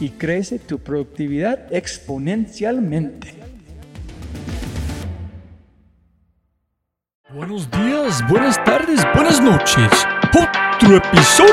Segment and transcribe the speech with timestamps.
[0.00, 3.34] y crece tu productividad exponencialmente.
[7.34, 9.90] Buenos días, buenas tardes, buenas noches.
[10.28, 11.52] Otro episodio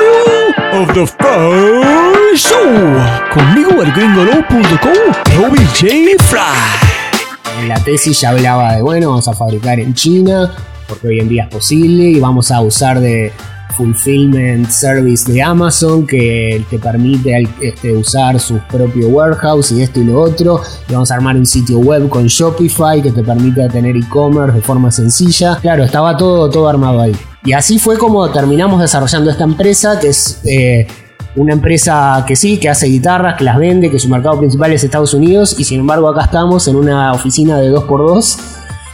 [0.73, 2.97] of The Fry Show.
[3.33, 6.23] Conmigo el gringolo.com, Robbie J.
[6.23, 7.61] Fry.
[7.61, 10.55] En la tesis ya hablaba de, bueno, vamos a fabricar en China,
[10.87, 13.32] porque hoy en día es posible, y vamos a usar de
[13.76, 20.06] fulfillment service de Amazon que te permite este, usar su propio warehouse y esto y
[20.06, 20.61] lo otro.
[20.89, 24.92] Vamos a armar un sitio web con Shopify que te permite tener e-commerce de forma
[24.92, 25.58] sencilla.
[25.62, 27.16] Claro, estaba todo, todo armado ahí.
[27.45, 30.42] Y así fue como terminamos desarrollando esta empresa que es...
[30.45, 30.88] Eh,
[31.36, 34.83] una empresa que sí, que hace guitarras, que las vende, que su mercado principal es
[34.83, 38.38] Estados Unidos y sin embargo acá estamos en una oficina de 2x2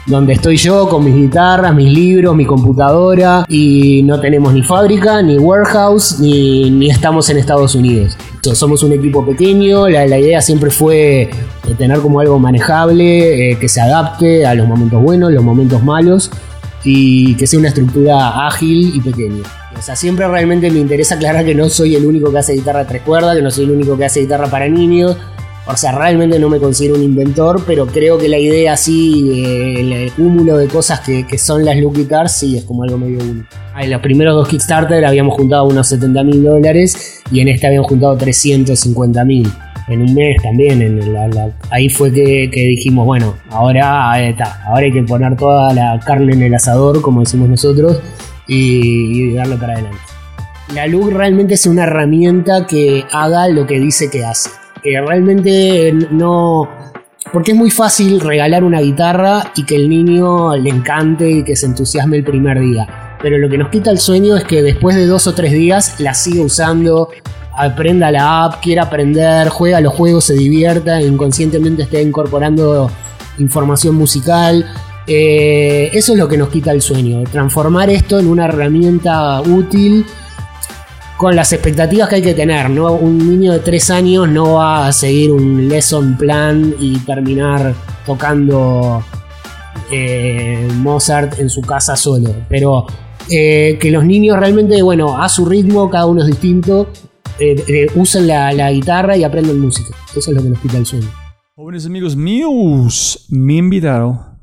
[0.10, 5.22] donde estoy yo con mis guitarras, mis libros, mi computadora y no tenemos ni fábrica,
[5.22, 8.18] ni warehouse, ni, estamos en Estados Unidos.
[8.54, 11.30] somos un equipo pequeño, la, idea siempre fue eh,
[11.78, 16.32] tener como algo manejable, eh, que se adapte a los momentos buenos, los momentos malos
[16.84, 19.44] y que sea una estructura ágil y pequeña.
[19.78, 22.88] O sea, siempre realmente me interesa aclarar que no soy el único que hace guitarra
[22.88, 25.16] tres cuerdas, que no soy el único que hace guitarra para niños,
[25.72, 30.12] o sea, realmente no me considero un inventor, pero creo que la idea así, el
[30.14, 33.48] cúmulo de cosas que, son las Lucky Cars, sí es como algo medio único.
[33.80, 37.88] En los primeros dos Kickstarter habíamos juntado unos 70 mil dólares y en este habíamos
[37.88, 39.52] juntado 350 mil.
[39.88, 41.00] En un mes también, en
[41.72, 46.44] ahí fue que, dijimos, bueno, ahora está, ahora hay que poner toda la carne en
[46.44, 48.00] el asador, como decimos nosotros,
[48.48, 50.00] y, y darle para adelante.
[50.74, 54.50] La luz realmente es una herramienta que haga lo que dice que hace
[54.84, 56.70] que realmente no...
[57.32, 61.56] Porque es muy fácil regalar una guitarra y que el niño le encante y que
[61.56, 63.18] se entusiasme el primer día.
[63.22, 66.00] Pero lo que nos quita el sueño es que después de dos o tres días
[66.00, 67.10] la siga usando,
[67.56, 72.90] aprenda la app, quiera aprender, juega los juegos, se divierta, inconscientemente esté incorporando
[73.38, 74.66] información musical.
[75.06, 80.06] Eh, eso es lo que nos quita el sueño, transformar esto en una herramienta útil
[81.20, 82.94] con las expectativas que hay que tener, ¿no?
[82.94, 87.76] Un niño de 3 años no va a seguir un lesson plan y terminar
[88.06, 89.04] tocando
[89.92, 92.34] eh, Mozart en su casa solo.
[92.48, 92.88] Pero
[93.30, 96.88] eh, que los niños realmente, bueno, a su ritmo, cada uno es distinto,
[97.38, 99.90] eh, usen la, guitarra y aprendan música.
[100.16, 101.10] Eso es lo que nos quita el sueño.
[101.54, 104.38] Jóvenes amigos míos, mi invitado,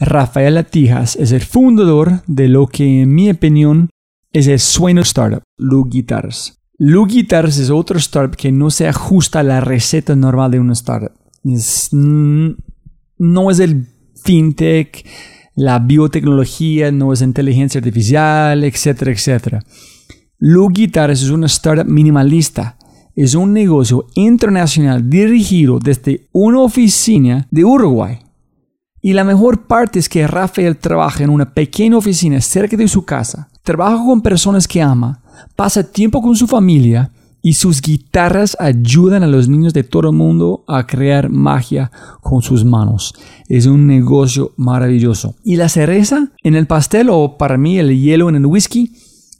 [0.00, 3.90] Rafael Latijas, es el fundador de lo que, en mi opinión,
[4.38, 6.58] es el sueño startup, Lu Guitars.
[6.78, 10.74] Lu Guitars es otro startup que no se ajusta a la receta normal de una
[10.74, 11.12] startup.
[13.18, 13.86] no es el
[14.22, 15.06] fintech,
[15.54, 19.64] la biotecnología, no es inteligencia artificial, etcétera, etcétera.
[20.38, 22.76] Lu Guitars es una startup minimalista.
[23.14, 28.18] Es un negocio internacional dirigido desde una oficina de Uruguay.
[29.00, 33.06] Y la mejor parte es que Rafael trabaja en una pequeña oficina cerca de su
[33.06, 35.20] casa, trabaja con personas que ama,
[35.56, 37.10] pasa tiempo con su familia
[37.42, 41.90] y sus guitarras ayudan a los niños de todo el mundo a crear magia
[42.22, 43.12] con sus manos.
[43.48, 45.34] Es un negocio maravilloso.
[45.42, 48.92] Y la cereza en el pastel o para mí el hielo en el whisky,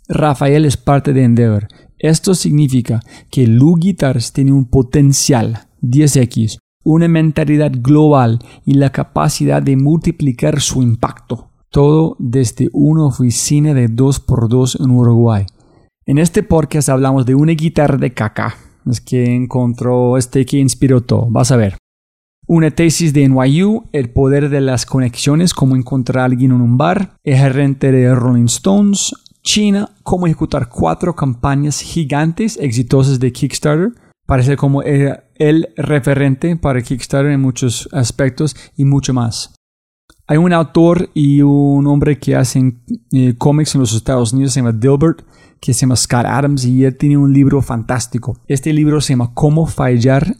[0.08, 1.68] Rafael es parte de Endeavor.
[1.96, 3.00] Esto significa
[3.30, 10.60] que Lu Guitars tiene un potencial 10x una mentalidad global y la capacidad de multiplicar
[10.60, 11.50] su impacto.
[11.70, 15.46] Todo desde una oficina de 2x2 en Uruguay.
[16.06, 18.56] En este podcast hablamos de una guitarra de caca.
[18.88, 21.26] Es que encontró este que inspiró todo.
[21.28, 21.76] Vas a ver.
[22.46, 26.78] Una tesis de NYU, el poder de las conexiones, cómo encontrar a alguien en un
[26.78, 29.12] bar, el de Rolling Stones,
[29.42, 33.90] China, cómo ejecutar cuatro campañas gigantes exitosas de Kickstarter,
[34.26, 39.55] parece como era el referente para Kickstarter en muchos aspectos y mucho más.
[40.28, 42.82] Hay un autor y un hombre que hacen
[43.12, 45.22] eh, cómics en los Estados Unidos, se llama Dilbert,
[45.60, 48.36] que se llama Scott Adams y él tiene un libro fantástico.
[48.48, 50.36] Este libro se llama Cómo fallar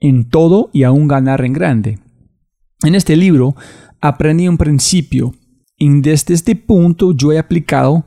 [0.00, 2.00] en todo y aún ganar en grande.
[2.82, 3.54] En este libro
[4.00, 5.34] aprendí un principio
[5.76, 8.04] y desde este punto yo he aplicado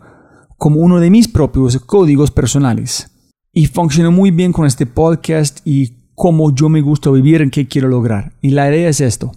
[0.58, 3.08] como uno de mis propios códigos personales.
[3.54, 7.68] Y funcionó muy bien con este podcast y cómo yo me gusta vivir, en qué
[7.68, 8.34] quiero lograr.
[8.42, 9.32] Y la idea es esto.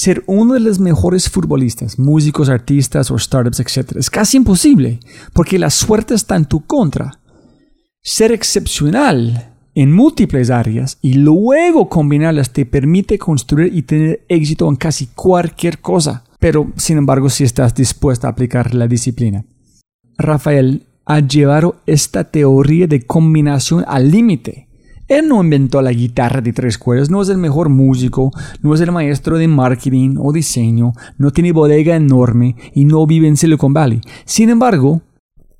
[0.00, 3.96] Ser uno de los mejores futbolistas, músicos, artistas o startups, etc.
[3.96, 4.98] es casi imposible,
[5.34, 7.20] porque la suerte está en tu contra.
[8.00, 14.76] Ser excepcional en múltiples áreas y luego combinarlas te permite construir y tener éxito en
[14.76, 19.44] casi cualquier cosa, pero sin embargo si estás dispuesto a aplicar la disciplina.
[20.16, 24.69] Rafael ha llevado esta teoría de combinación al límite
[25.10, 28.30] él no inventó la guitarra de tres cuerdas, no es el mejor músico,
[28.62, 33.26] no es el maestro de marketing o diseño, no tiene bodega enorme y no vive
[33.26, 34.00] en Silicon Valley.
[34.24, 35.02] Sin embargo,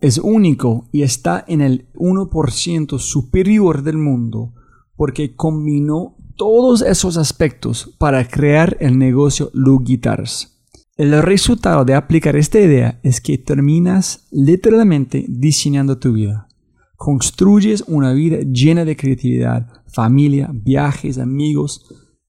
[0.00, 4.55] es único y está en el 1% superior del mundo
[4.94, 10.62] porque combinó todos esos aspectos para crear el negocio Lu Guitars.
[10.96, 16.46] El resultado de aplicar esta idea es que terminas literalmente diseñando tu vida.
[17.02, 21.87] Construyes una vida llena de creatividad, familia, viajes, amigos,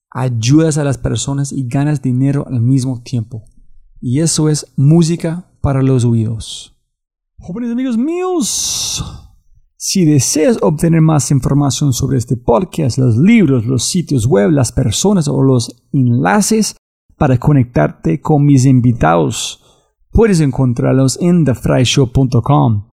[0.09, 3.43] ayudas a las personas y ganas dinero al mismo tiempo.
[3.99, 6.73] Y eso es música para los oídos.
[7.37, 9.03] Jóvenes amigos míos,
[9.75, 15.27] si deseas obtener más información sobre este podcast, los libros, los sitios web, las personas
[15.27, 16.77] o los enlaces
[17.17, 19.61] para conectarte con mis invitados,
[20.11, 22.90] puedes encontrarlos en thefryshow.com.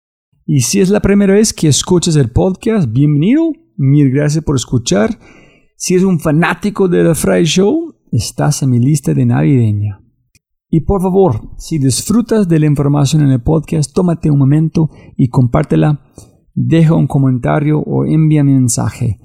[0.51, 3.53] Y si es la primera vez que escuchas el podcast, bienvenido.
[3.77, 5.11] Mil gracias por escuchar.
[5.77, 10.01] Si es un fanático de The Fry Show, estás en mi lista de navideña.
[10.71, 15.29] Y por favor, si disfrutas de la información en el podcast, tómate un momento y
[15.29, 16.01] compártela.
[16.55, 19.19] Deja un comentario o envía mi mensaje.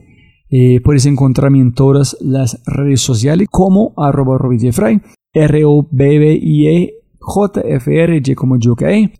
[0.49, 4.37] Eh, puedes encontrarme en todas las redes sociales como arroba
[5.33, 8.57] R-O-B-B-I-E JFRY como.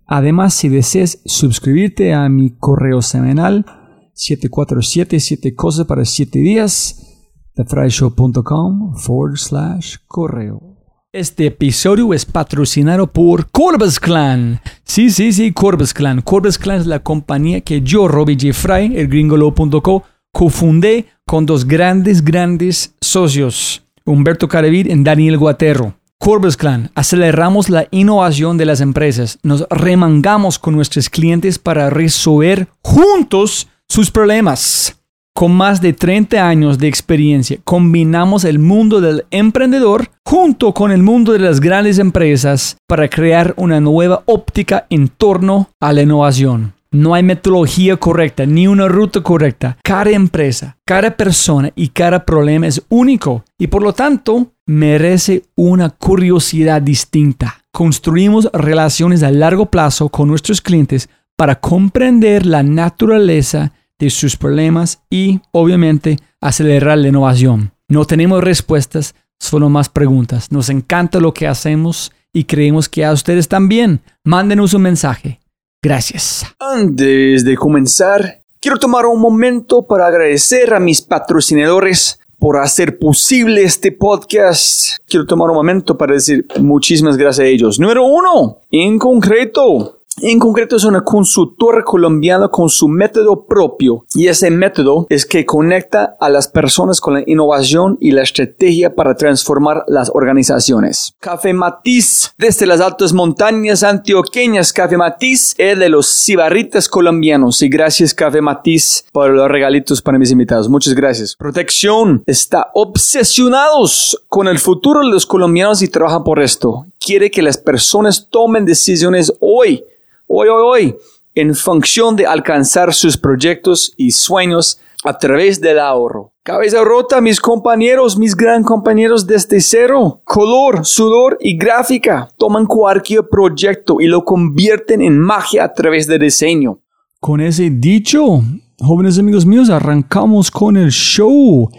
[0.06, 3.66] Además, si deseas suscribirte a mi correo semanal
[4.14, 7.24] 747 7 cosas para 7 días,
[7.56, 10.74] thefryshow.com forward slash correo.
[11.12, 14.60] Este episodio es patrocinado por Corbus Clan.
[14.84, 16.22] Sí, sí, sí, Corbus Clan.
[16.22, 18.54] Corbus Clan es la compañía que yo, Robbie J.
[18.54, 25.94] Fry, el gringolo.co, cofundé con dos grandes, grandes socios, Humberto Caravid y Daniel Guaterro.
[26.24, 32.70] Corbus Clan, aceleramos la innovación de las empresas, nos remangamos con nuestros clientes para resolver
[32.82, 34.98] juntos sus problemas.
[35.36, 41.04] Con más de 30 años de experiencia, combinamos el mundo del emprendedor junto con el
[41.04, 46.73] mundo de las grandes empresas para crear una nueva óptica en torno a la innovación.
[46.94, 49.78] No hay metodología correcta ni una ruta correcta.
[49.84, 55.90] Cada empresa, cada persona y cada problema es único y por lo tanto merece una
[55.90, 57.64] curiosidad distinta.
[57.72, 65.02] Construimos relaciones a largo plazo con nuestros clientes para comprender la naturaleza de sus problemas
[65.10, 67.72] y, obviamente, acelerar la innovación.
[67.88, 70.52] No tenemos respuestas, solo más preguntas.
[70.52, 74.02] Nos encanta lo que hacemos y creemos que a ustedes también.
[74.24, 75.40] Mándenos un mensaje
[75.84, 76.46] Gracias.
[76.60, 83.64] Antes de comenzar, quiero tomar un momento para agradecer a mis patrocinadores por hacer posible
[83.64, 84.98] este podcast.
[85.06, 87.80] Quiero tomar un momento para decir muchísimas gracias a ellos.
[87.82, 94.28] Número uno, en concreto, En concreto es una consultora colombiana con su método propio y
[94.28, 99.16] ese método es que conecta a las personas con la innovación y la estrategia para
[99.16, 101.14] transformar las organizaciones.
[101.20, 107.68] Café Matiz, desde las altas montañas antioqueñas, Café Matiz es de los cibarritas colombianos y
[107.68, 110.70] gracias Café Matiz por los regalitos para mis invitados.
[110.70, 111.36] Muchas gracias.
[111.36, 116.86] Protección está obsesionados con el futuro de los colombianos y trabaja por esto.
[116.98, 119.84] Quiere que las personas tomen decisiones hoy,
[120.34, 120.96] hoy, hoy, hoy,
[121.36, 126.32] en función de alcanzar sus proyectos y sueños a través del ahorro.
[126.44, 130.22] Cabeza rota, mis compañeros, mis gran compañeros desde cero.
[130.24, 132.30] Color, sudor y gráfica.
[132.38, 136.80] Toman cualquier proyecto y lo convierten en magia a través de diseño.
[137.20, 138.42] Con ese dicho,
[138.80, 141.70] jóvenes amigos míos, arrancamos con el show.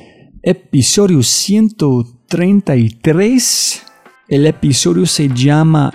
[0.42, 3.82] Episodio 133.
[4.28, 5.92] El episodio se llama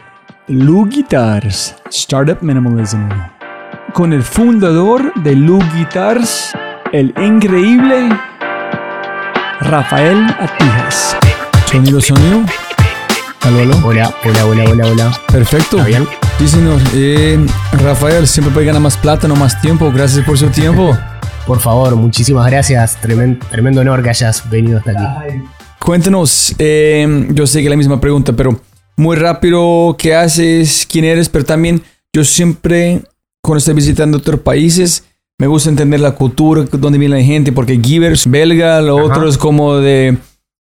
[0.50, 3.08] Lu Guitars, Startup Minimalism.
[3.94, 6.51] Con el fundador de Lu Guitars,
[6.91, 8.10] el increíble
[9.62, 11.15] Rafael Atijas.
[11.70, 12.41] Sonido, sonido.
[13.41, 13.75] Aló, aló.
[13.88, 15.12] Hola, hola, hola, hola, hola.
[15.32, 15.77] Perfecto.
[16.39, 16.79] Sí, señor.
[16.94, 17.46] Eh,
[17.84, 19.91] Rafael, siempre puede ganar más plata, no más tiempo.
[19.94, 20.98] Gracias por su tiempo.
[21.46, 22.98] Por favor, muchísimas gracias.
[23.01, 25.44] Tremen- tremendo honor que hayas venido hasta aquí.
[25.79, 28.60] Cuéntanos, eh, yo sé que es la misma pregunta, pero
[29.00, 30.86] muy rápido, ¿qué haces?
[30.89, 31.29] ¿Quién eres?
[31.29, 31.82] Pero también
[32.13, 33.01] yo siempre,
[33.41, 35.06] cuando estoy visitando otros países,
[35.39, 39.06] me gusta entender la cultura, dónde viene la gente, porque Givers, belga, lo Ajá.
[39.06, 40.18] otro es como de,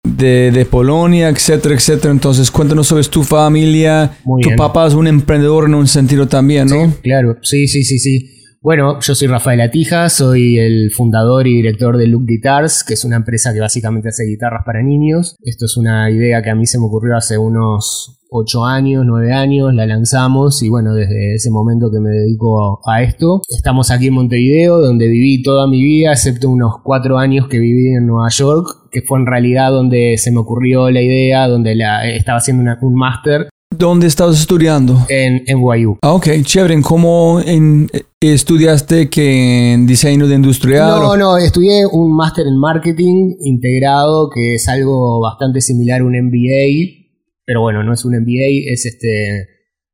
[0.03, 2.11] de, de Polonia, etcétera, etcétera.
[2.13, 4.15] Entonces, cuéntanos sobre tu familia.
[4.23, 4.57] Muy tu bien.
[4.57, 6.91] papá es un emprendedor en un sentido también, ¿no?
[6.91, 8.40] Sí, claro, sí, sí, sí, sí.
[8.63, 13.03] Bueno, yo soy Rafael Atija, soy el fundador y director de Look Guitars, que es
[13.03, 15.35] una empresa que básicamente hace guitarras para niños.
[15.41, 19.33] Esto es una idea que a mí se me ocurrió hace unos 8 años, 9
[19.33, 23.41] años, la lanzamos y bueno, desde ese momento que me dedico a esto.
[23.49, 27.87] Estamos aquí en Montevideo, donde viví toda mi vida, excepto unos 4 años que viví
[27.95, 32.07] en Nueva York, que fue en realidad donde se me ocurrió la idea, donde la,
[32.07, 33.49] estaba haciendo una- un máster
[33.81, 34.95] ¿Dónde estás estudiando?
[35.09, 35.97] en NYU.
[36.03, 36.75] Ah, ok, chévere.
[36.75, 37.89] ¿En ¿Cómo en,
[38.21, 40.87] estudiaste que en diseño de industrial?
[41.01, 46.05] No, o- no, estudié un máster en marketing integrado, que es algo bastante similar a
[46.05, 47.07] un MBA,
[47.43, 49.47] pero bueno, no es un MBA, es este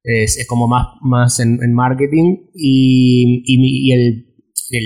[0.03, 4.25] es, es como más, más en, en marketing y, y mi- y el,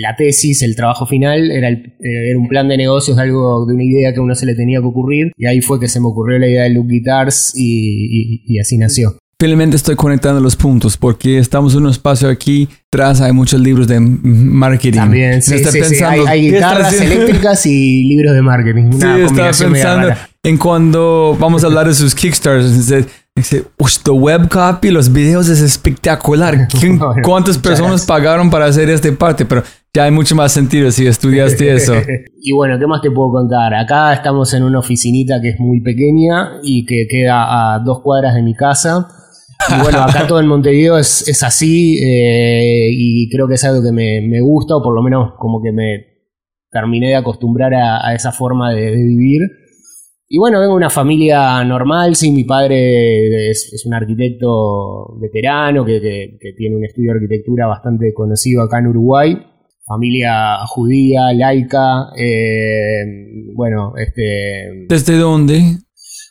[0.00, 3.74] la tesis, el trabajo final, era, el- eh, era un plan de negocios, algo de
[3.74, 6.00] una idea que a uno se le tenía que ocurrir, y ahí fue que se
[6.00, 9.16] me ocurrió la idea de Look Guitars y, y- y así nació.
[9.40, 12.68] Felizmente estoy conectando los puntos porque estamos en un espacio aquí.
[12.92, 14.98] Atrás hay muchos libros de marketing.
[14.98, 18.82] También, sí, sí, Hay, hay ¿qué está guitarras eléctricas y libros de marketing.
[18.94, 23.08] Una Sí, estaba pensando en cuando vamos a hablar de sus Kickstarters.
[23.34, 26.68] Dice, dice, "Ush, the web copy, los videos es espectacular.
[26.80, 29.46] ¿Quién- Bueno, ¿Cuántas personas pagaron para hacer esta parte?
[29.46, 29.62] Pero
[29.94, 31.94] ya hay mucho más sentido si estudiaste eso.
[32.40, 33.72] y bueno, ¿qué más te puedo contar?
[33.74, 38.34] Acá estamos en una oficinita que es muy pequeña y que queda a dos cuadras
[38.34, 39.08] de mi casa.
[39.70, 43.82] Y bueno, acá todo en Montevideo es, es así eh, y creo que es algo
[43.82, 46.04] que me, me gusta o por lo menos como que me
[46.70, 49.40] terminé de acostumbrar a, a esa forma de, de vivir.
[50.34, 55.84] Y bueno, vengo de una familia normal, sí, mi padre es, es un arquitecto veterano
[55.84, 59.36] que, que- que tiene un estudio de arquitectura bastante conocido acá en Uruguay
[59.84, 63.02] familia judía, laica, eh,
[63.54, 65.60] bueno, este, ¿Desde dónde?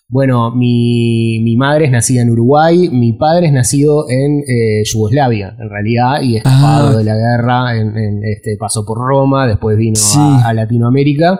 [0.07, 5.55] bueno, mi, mi madre es nacida en Uruguay, mi padre es nacido en eh, Yugoslavia,
[5.59, 6.97] en realidad, y escapado Ah.
[6.97, 10.17] de la guerra, en, en, este, pasó por Roma, después vino Sí.
[10.17, 11.39] a, a Latinoamérica,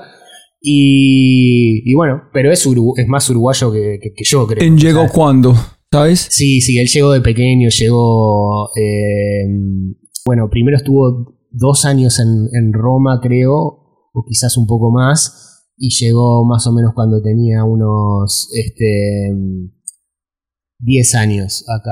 [0.62, 2.65] y, y bueno, pero es,
[2.98, 4.63] es más uruguayo que, que- que yo, creo.
[4.65, 5.53] ¿En llegó cuándo?
[5.91, 6.27] ¿Sabes?
[6.30, 8.70] Sí, sí, él llegó de pequeño, llegó.
[8.77, 9.46] eh,
[10.25, 13.53] bueno, primero estuvo dos años en, en Roma, creo,
[14.13, 18.50] o quizás un poco más, y llegó más o menos cuando tenía unos.
[18.56, 19.34] Este.
[20.83, 21.91] 10 años acá.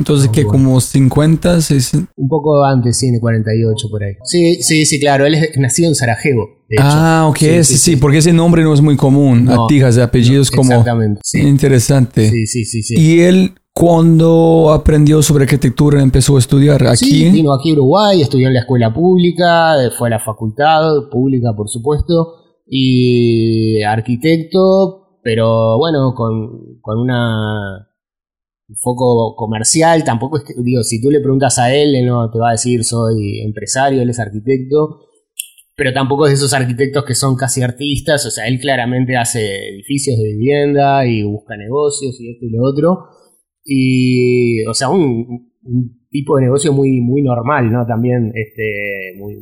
[0.00, 2.12] Entonces, que como 50, 60.
[2.16, 4.14] Un poco antes, sí, en el 48 por ahí.
[4.24, 6.84] Sí, sí, sí, claro, él es nacido en Sarajevo, de hecho.
[6.84, 7.96] Ah, ok, Sí, sí, sí, sí, sí.
[7.96, 9.44] porque ese nombre no es muy común.
[9.44, 11.20] No, Atijas de apellidos como Exactamente.
[11.24, 12.28] Sí, interesante.
[12.28, 12.82] sí, sí, sí.
[12.82, 12.94] sí.
[12.98, 17.30] Y él, cuando aprendió sobre arquitectura, empezó a estudiar aquí.
[17.30, 21.52] Vino aquí a Uruguay, estudió en la escuela pública, eh, fue a la facultad pública,
[21.56, 22.34] por supuesto,
[22.66, 27.95] y arquitecto, pero bueno, con, con una un
[28.74, 32.38] foco comercial, tampoco es que, digo, si tú le preguntas a él, él no te
[32.38, 35.00] va a decir soy empresario, él es arquitecto,
[35.76, 39.68] pero tampoco es de esos arquitectos que son casi artistas, o sea, él claramente hace
[39.68, 43.08] edificios de vivienda y busca negocios y esto y lo otro,
[43.64, 47.86] y, o sea, un, un tipo de negocio muy, muy normal, ¿no?
[47.86, 49.36] También, este, muy,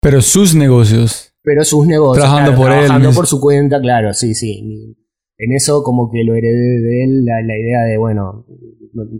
[0.00, 1.32] Pero sus negocios.
[1.42, 2.24] pero sus negocios.
[2.24, 4.96] Trabajando claro, por él trabajando por su cuenta, claro, sí, sí.
[5.42, 8.44] En eso como que lo heredé de él, la, idea de, bueno,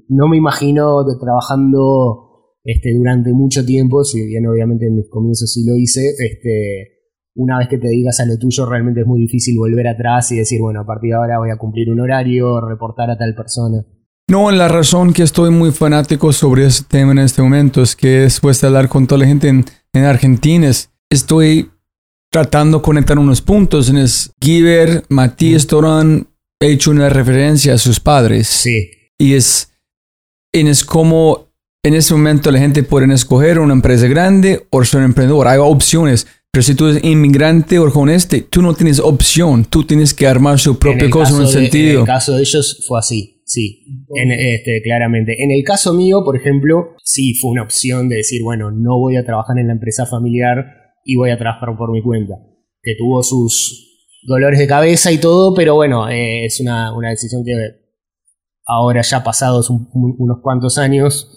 [0.09, 5.65] no, me imagino trabajando este, durante mucho tiempo, si bien obviamente en mis comienzos sí
[5.67, 6.99] lo hice, este,
[7.37, 10.37] una vez que te digas a lo tuyo realmente es muy difícil volver atrás y
[10.37, 13.85] decir, bueno, a partir de ahora voy a cumplir un horario, reportar a tal persona.
[14.29, 18.09] No, la razón que estoy muy fanático sobre este tema en este momento es que
[18.21, 21.71] después de hablar con toda la gente en, en Argentina, es- estoy
[22.31, 23.89] tratando de conectar unos puntos.
[23.89, 26.29] En es Giver, Matías Torán,
[26.61, 28.47] he hecho una referencia a sus padres.
[28.49, 29.73] Sí, Y es,
[30.53, 31.49] en es como
[31.83, 35.49] en ese momento la gente puede escoger una empresa grande o ser un emprendedor.
[35.49, 36.27] Hay opciones.
[36.53, 39.65] Pero si tú eres inmigrante o con este, tú no tienes opción.
[39.65, 41.93] Tú tienes que armar su propia el cosa en un caso de- sentido.
[41.95, 43.85] En el caso de ellos fue así, sí,
[44.17, 45.45] en, este, claramente.
[45.45, 49.17] En el caso mío, por ejemplo, sí fue una opción de decir, bueno, no voy
[49.17, 50.80] a trabajar en la empresa familiar
[51.13, 52.35] y voy a trabajar por mi cuenta.
[52.83, 53.87] Que tuvo sus
[54.27, 57.53] dolores de cabeza y todo, pero bueno, eh, es una, una decisión que
[58.67, 61.29] ahora ya pasados un- un- unos cuantos años,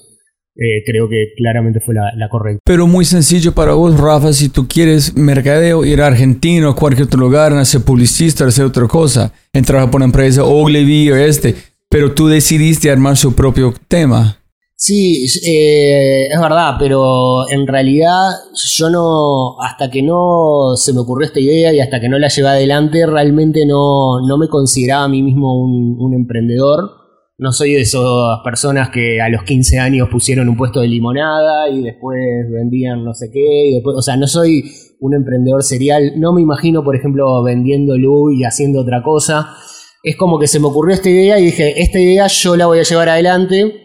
[0.55, 2.59] eh, creo que claramente fue la, la correcta.
[2.63, 7.07] Pero muy sencillo para vos, Rafa, si tú quieres mercadeo, ir a Argentina o cualquier
[7.07, 11.55] otro lugar, a ser publicista, hacer otra cosa, entrar por una empresa Ogilvy o este,
[11.89, 14.37] pero tú decidiste armar su propio tema.
[14.75, 21.27] Sí, eh, es verdad, pero en realidad yo no, hasta que no se me ocurrió
[21.27, 25.07] esta idea y hasta que no la llevé adelante, realmente no, no me consideraba a
[25.07, 27.03] mí mismo un, un emprendedor.
[27.37, 31.69] No soy de esas personas que a los 15 años pusieron un puesto de limonada
[31.69, 32.19] y después
[32.51, 33.69] vendían no sé qué.
[33.69, 34.63] Y después, o sea, no soy
[34.99, 36.13] un emprendedor serial.
[36.17, 39.55] No me imagino, por ejemplo, vendiéndolo y haciendo otra cosa.
[40.03, 42.79] Es como que se me ocurrió esta idea y dije, esta idea yo la voy
[42.79, 43.82] a llevar adelante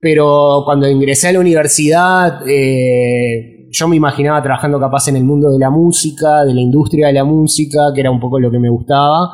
[0.00, 5.50] pero cuando ingresé a la universidad, eh, yo me imaginaba trabajando capaz en el mundo
[5.50, 8.58] de la música, de la industria de la música, que era un poco lo que
[8.58, 9.30] me gustaba.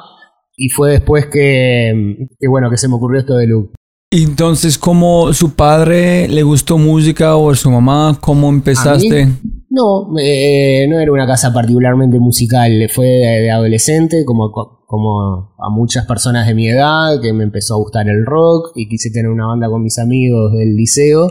[0.56, 3.48] Y fue después que, que, bueno, que se me ocurrió esto de.
[4.10, 8.18] Y Entonces, ¿cómo su padre le gustó música o su mamá?
[8.20, 9.28] ¿Cómo empezaste?
[9.70, 14.52] No, eh, no era una casa particularmente musical, fue de, de adolescente, como,
[14.92, 18.86] como a muchas personas de mi edad, que me empezó a gustar el rock y
[18.90, 21.28] quise tener una banda con mis amigos del liceo.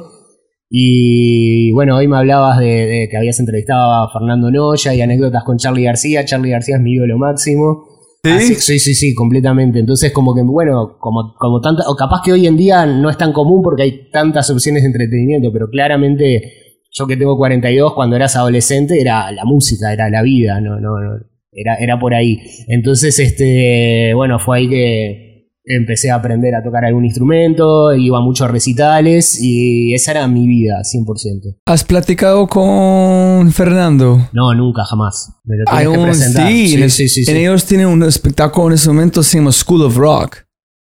[0.67, 5.43] Y bueno, hoy me hablabas de, de que habías entrevistado a Fernando Noya y anécdotas
[5.43, 6.25] con Charlie García.
[6.25, 7.83] Charlie García es mi ídolo máximo.
[8.23, 8.31] ¿Sí?
[8.31, 9.77] Así- sí, sí, sí, completamente.
[9.79, 13.17] Entonces, como que, bueno, como, como tanta, o capaz que hoy en día no es
[13.17, 16.41] tan común porque hay tantas opciones de entretenimiento, pero claramente
[16.91, 20.99] yo que tengo 42, cuando eras adolescente, era la música, era la vida, no, no,
[20.99, 21.19] no,
[21.51, 22.39] era, era por ahí.
[22.67, 25.31] Entonces, este, bueno, fue ahí que
[25.63, 30.47] empecé a aprender a tocar algún instrumento, iba mucho a recitales y esa era mi
[30.47, 31.57] vida, 100%.
[31.65, 34.29] ¿Has platicado con Fernando?
[34.33, 35.31] No, nunca, jamás.
[35.43, 36.47] Me lo Hay que un, presentar.
[36.47, 39.83] sí, Sí, en, sí, en ellos tienen un espectáculo en ese momento se llama School
[39.83, 40.37] of Rock.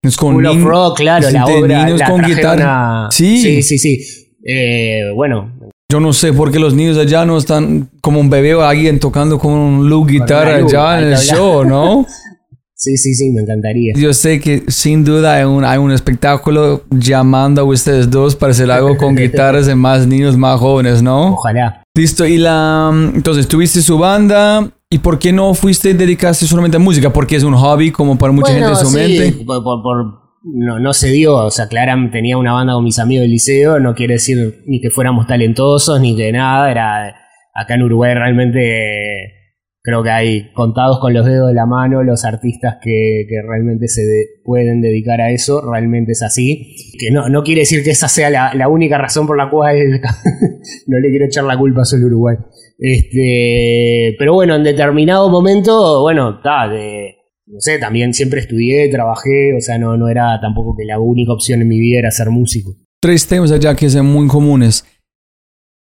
[0.02, 1.84] Es con School of Rock, claro, la obra.
[1.84, 3.08] niños la con guitarra.
[3.10, 3.38] Sí.
[3.38, 3.78] sí, sí.
[3.78, 3.98] sí.
[4.44, 5.52] Eh, bueno,
[5.92, 8.98] Yo no sé por qué los niños allá no están como un bebé o alguien
[8.98, 11.36] tocando con un loop guitarra una luz, allá en el hablar.
[11.36, 12.06] show, ¿no?
[12.74, 13.92] sí, sí, sí, me encantaría.
[13.94, 18.52] Yo sé que sin duda hay un, hay un espectáculo llamando a ustedes dos para
[18.52, 21.34] hacer algo con guitarras de más niños más jóvenes, ¿no?
[21.34, 21.82] Ojalá.
[21.94, 22.90] Listo, y la...
[23.14, 27.12] Entonces, tuviste su banda y ¿por qué no fuiste y dedicaste solamente a música?
[27.12, 29.44] Porque es un hobby como para mucha Bueno, gente en su sí, mente.
[29.44, 32.98] por- por- por- no, no se dio, o sea, claramente tenía una banda con mis
[32.98, 37.14] amigos del liceo, no quiere decir ni que fuéramos talentosos, ni que nada, era
[37.54, 39.38] acá en Uruguay realmente
[39.84, 43.88] creo que hay contados con los dedos de la mano los artistas que, que realmente
[43.88, 46.76] se de- pueden dedicar a eso, realmente es así.
[47.00, 49.76] Que no, no quiere decir que esa sea la, la única razón por la cual
[50.86, 52.36] no le quiero echar la culpa solo Uruguay.
[52.78, 57.16] Este, pero bueno, en determinado momento, bueno, está, de,
[57.52, 61.32] no sé, también siempre estudié, trabajé, o sea, no, no era tampoco que la única
[61.32, 62.74] opción en mi vida era ser músico.
[63.00, 64.84] Tres temas allá que son muy comunes.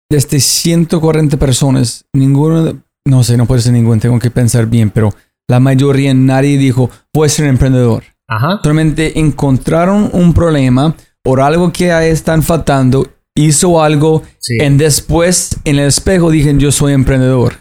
[0.10, 5.12] Desde 140 personas, ninguno, no sé, no puede ser ninguno, tengo que pensar bien, pero
[5.50, 8.04] la mayoría, nadie dijo, voy a ser emprendedor.
[8.28, 8.60] Ajá.
[8.62, 14.58] Solamente encontraron un problema o algo que están faltando, hizo algo, Sí.
[14.62, 17.54] y después en el espejo dije, yo soy emprendedor.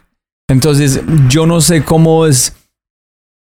[0.50, 2.54] Entonces, yo no sé cómo es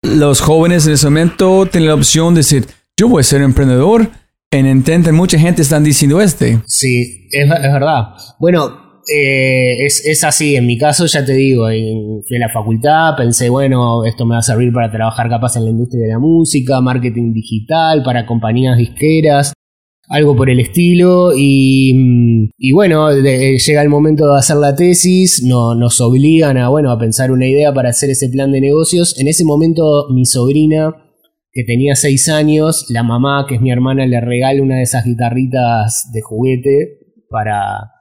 [0.06, 2.66] los jóvenes en ese momento tienen la opción de decir,
[2.96, 4.08] yo voy a ser emprendedor.
[4.52, 6.60] En intentan, mucha gente están diciendo este.
[6.66, 8.14] Sí, es, verdad.
[8.38, 10.54] Bueno, eh, es, es así.
[10.54, 14.34] En mi caso, ya te digo, en- fui a la facultad, pensé, bueno, esto me
[14.34, 18.24] va a servir para trabajar capaz en la industria de la música, marketing digital, para
[18.24, 19.52] compañías disqueras.
[20.08, 25.42] Algo por el estilo y, y bueno, de- llega el momento de hacer la tesis,
[25.44, 29.18] no, nos obligan a, bueno, a pensar una idea para hacer ese plan de negocios.
[29.18, 30.94] En ese momento mi sobrina,
[31.52, 35.04] que tenía seis años, la mamá, que es mi hermana, le regala una de esas
[35.04, 37.92] guitarritas de juguete para...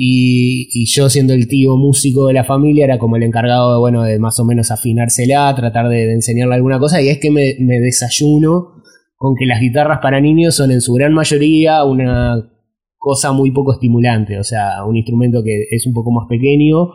[0.00, 4.04] Y, yo siendo el tío músico de la familia era como el encargado de, bueno,
[4.04, 8.77] de más o menos afinársela, tratar de, enseñarle alguna cosa y es que me desayuno
[9.18, 12.50] con que las guitarras para niños son en su gran mayoría una
[12.96, 16.88] cosa muy poco estimulante, o sea, un instrumento que es un poco más pequeño,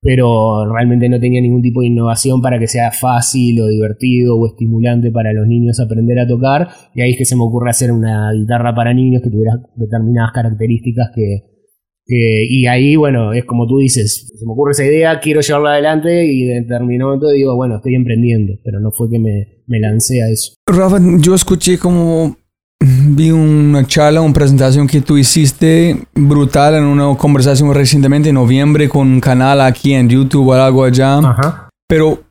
[0.00, 4.46] pero realmente no tenía ningún tipo de innovación para que sea fácil o divertido o
[4.46, 7.90] estimulante para los niños aprender a tocar, y ahí es que se me ocurre hacer
[7.90, 11.55] una guitarra para niños que tuviera determinadas características que...
[12.06, 15.72] que- y ahí, bueno, es como tú dices, se me ocurre esa idea, quiero llevarla
[15.72, 19.80] adelante y en determinado momento digo, bueno, estoy emprendiendo, pero no fue que me, me
[19.80, 20.52] lancé a eso.
[20.66, 22.36] Rafa, yo escuché como
[22.80, 28.88] vi una charla, una presentación que tú hiciste brutal en una conversación recientemente en noviembre
[28.88, 31.18] con un canal aquí en YouTube o algo allá.
[31.18, 31.68] Ajá.
[31.88, 32.22] Pero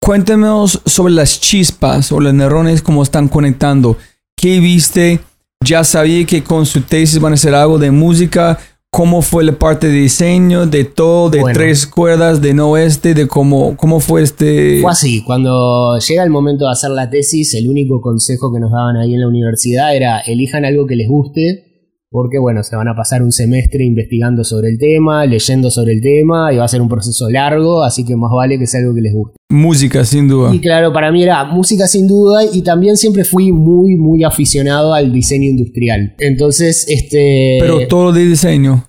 [0.00, 3.96] cuéntanos sobre las chispas o los neurones, cómo están conectando.
[4.36, 5.20] ¿Qué viste?
[5.64, 8.58] Ya sabía que con su tesis van a hacer algo de música.
[8.98, 11.56] ¿Cómo fue la parte de diseño, de todo, de Bueno.
[11.56, 14.80] tres cuerdas, de no este, de cómo, cómo fue este...
[14.80, 18.72] Fue así, cuando llega el momento de hacer la tesis, el único consejo que nos
[18.72, 22.88] daban ahí en la universidad era elijan algo que les guste, porque bueno, se van
[22.88, 26.68] a pasar un semestre investigando sobre el tema, leyendo sobre el tema, y va a
[26.68, 29.36] ser un proceso largo, así que más vale que sea algo que les guste.
[29.48, 30.52] Música, sin duda.
[30.52, 34.92] Y claro, para mí era música sin duda, y también siempre fui muy, muy aficionado
[34.92, 36.16] al diseño industrial.
[36.18, 37.58] Entonces, este...
[37.60, 38.87] Pero todo de diseño.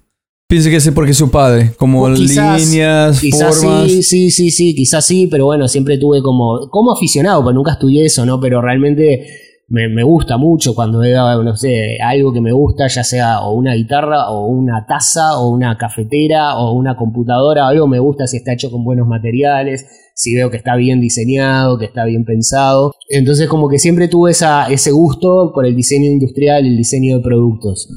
[0.50, 3.84] Piensa que es porque es su padre, como O quizás- líneas, Quizás formas.
[3.92, 7.74] sí, sí, sí, sí, quizás sí, pero bueno, siempre tuve como, como aficionado, pues nunca
[7.74, 8.40] estudié eso, ¿no?
[8.40, 9.28] Pero realmente
[9.68, 13.54] me, me gusta mucho cuando veo, no sé, algo que me gusta, ya sea o
[13.54, 18.38] una guitarra, o una taza, o una cafetera, o una computadora, algo me gusta si
[18.38, 19.86] está hecho con buenos materiales,
[20.16, 22.96] si veo que está bien diseñado, que está bien pensado.
[23.08, 27.24] Entonces como que siempre tuve esa, ese gusto por el diseño industrial, el diseño de
[27.24, 27.88] productos.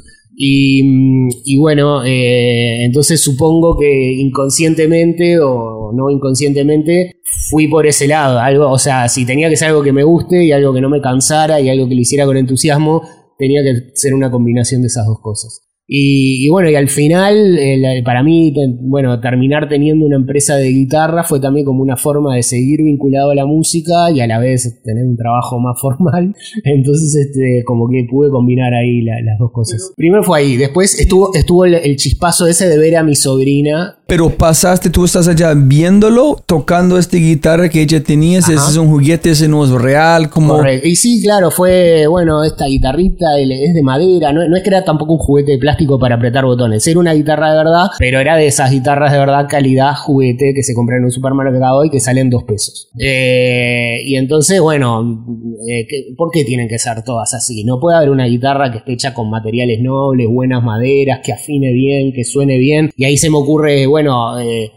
[0.44, 8.40] Y, bueno, eh, entonces supongo que inconscientemente o no inconscientemente fui por ese lado.
[8.40, 10.90] Algo, o sea, si tenía que ser algo que me guste y algo que no
[10.90, 13.02] me cansara y algo que lo hiciera con entusiasmo,
[13.38, 15.60] tenía que ser una combinación de esas dos cosas.
[15.86, 20.68] Y, y bueno, y al final, la- para mí, bueno, terminar teniendo una empresa de
[20.68, 24.38] guitarra fue también como una forma de seguir vinculado a la música y a la
[24.38, 26.34] vez tener un trabajo más formal.
[26.64, 29.92] Entonces, este, como que pude combinar ahí la- las dos cosas.
[29.96, 33.98] Primero fue ahí, después estuvo, estuvo el, el chispazo ese de ver a mi sobrina.
[34.06, 38.38] Pero pasaste, tú estás allá viéndolo, tocando esta guitarra que ella tenía.
[38.38, 40.28] Ese es un juguete, ese no es real.
[40.30, 40.54] Como...
[40.56, 40.86] Correcto.
[40.86, 44.68] Y sí, claro, fue, bueno, esta guitarrita el- es de madera, no, no es que
[44.68, 48.20] era tampoco un juguete de plástico para apretar botones, era una guitarra de verdad, pero
[48.20, 51.90] era de esas guitarras de verdad calidad juguete que se compran en un supermercado y
[51.90, 52.88] que salen dos pesos.
[52.98, 55.24] Eh, y entonces, bueno,
[55.68, 57.64] eh, ¿qué- ¿por qué tienen que ser todas así?
[57.64, 61.72] No puede haber una guitarra que esté hecha con materiales nobles, buenas maderas, que afine
[61.72, 64.70] bien, que suene bien, y ahí se me ocurre, bueno, eh,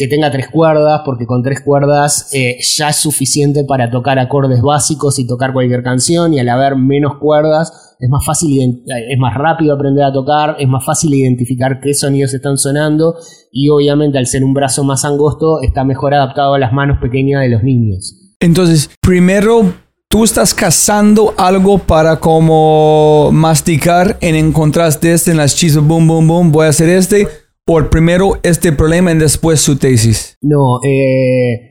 [0.00, 4.62] que tenga tres cuerdas, porque con tres cuerdas eh, ya es suficiente para tocar acordes
[4.62, 9.18] básicos y tocar cualquier canción, y al haber menos cuerdas es más fácil, ident- es
[9.18, 13.14] más rápido aprender a tocar, es más fácil identificar qué sonidos están sonando,
[13.52, 17.42] y obviamente al ser un brazo más angosto está mejor adaptado a las manos pequeñas
[17.42, 18.16] de los niños.
[18.40, 19.70] Entonces, primero,
[20.08, 26.26] tú estás cazando algo para como masticar en encontraste este en las chispas, boom, boom,
[26.26, 27.28] boom, voy a hacer este.
[27.72, 30.36] O primero este problema y después su tesis.
[30.40, 31.70] No, eh,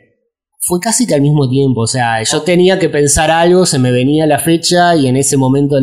[0.62, 1.82] fue casi que al mismo tiempo.
[1.82, 5.36] O sea, yo tenía que pensar algo, se me venía la fecha y en ese
[5.36, 5.76] momento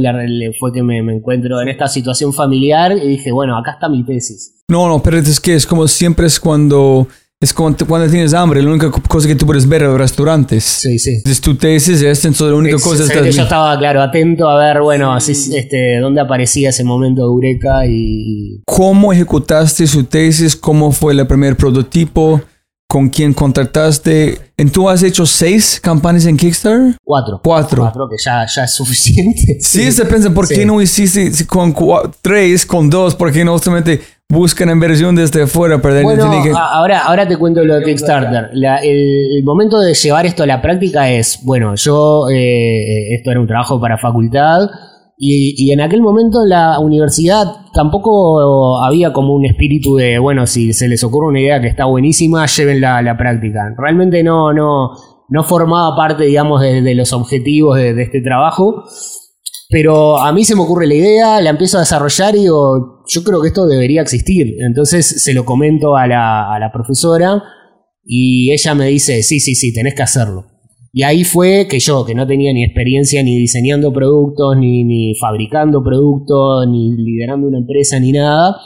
[0.59, 4.07] fue que me, me encuentro en esta situación familiar y dije, bueno, acá está mi
[4.07, 4.65] tesis.
[4.69, 7.09] No, no, pero es que es como siempre es cuando
[7.41, 10.65] es cuando, cuando tienes hambre, la única cosa que tú puedes ver en los restaurantes.
[10.65, 11.21] Sí, sí.
[11.25, 14.49] Es tu tesis, es entonces la única Se- cosa es que yo estaba, claro, atento
[14.49, 18.63] a ver, bueno, así, este, dónde aparecía ese momento de Eureka y...
[18.65, 20.57] ¿Cómo ejecutaste su tesis?
[20.57, 22.41] ¿Cómo fue el primer prototipo?
[22.89, 24.39] ¿Con quién contrataste?
[24.57, 26.97] ¿En tú has hecho seis campañas en Kickstarter?
[27.05, 27.41] Cuatro.
[27.45, 27.83] Cuatro.
[27.83, 29.59] Cuatro, que ya, ya es suficiente.
[29.61, 30.55] Sí, se piensa, ¿por Sí.
[30.55, 33.15] qué no hiciste con cua- tres, con dos?
[33.17, 35.81] ¿Por qué no solamente buscan inversión desde afuera?
[35.81, 38.51] Pero Bueno, tiene que- ahora, ahora te cuento lo de Kickstarter.
[38.53, 43.31] La- el, el momento de llevar esto a la práctica es, bueno, yo, eh, esto
[43.31, 44.69] era un trabajo para facultad
[45.19, 50.47] y, y en aquel momento en la universidad tampoco había como un espíritu de, bueno,
[50.47, 53.61] si se les ocurre una idea que está buenísima, llévenla a la práctica.
[53.79, 54.91] Realmente no, no,
[55.29, 58.85] no formaba parte, digamos, de, de los objetivos de, de este trabajo.
[59.69, 63.25] Pero a mí se me ocurre la idea, la empiezo a desarrollar y digo, yo
[63.25, 64.57] creo que esto debería existir.
[64.61, 67.43] Entonces se lo comento a la, profesora
[68.05, 70.47] y ella me dice, sí, sí, sí, tenés que hacerlo.
[70.93, 75.83] Y ahí fue que yo, que no tenía ni experiencia ni diseñando productos, ni, fabricando
[75.83, 78.57] productos, ni liderando una empresa, ni nada,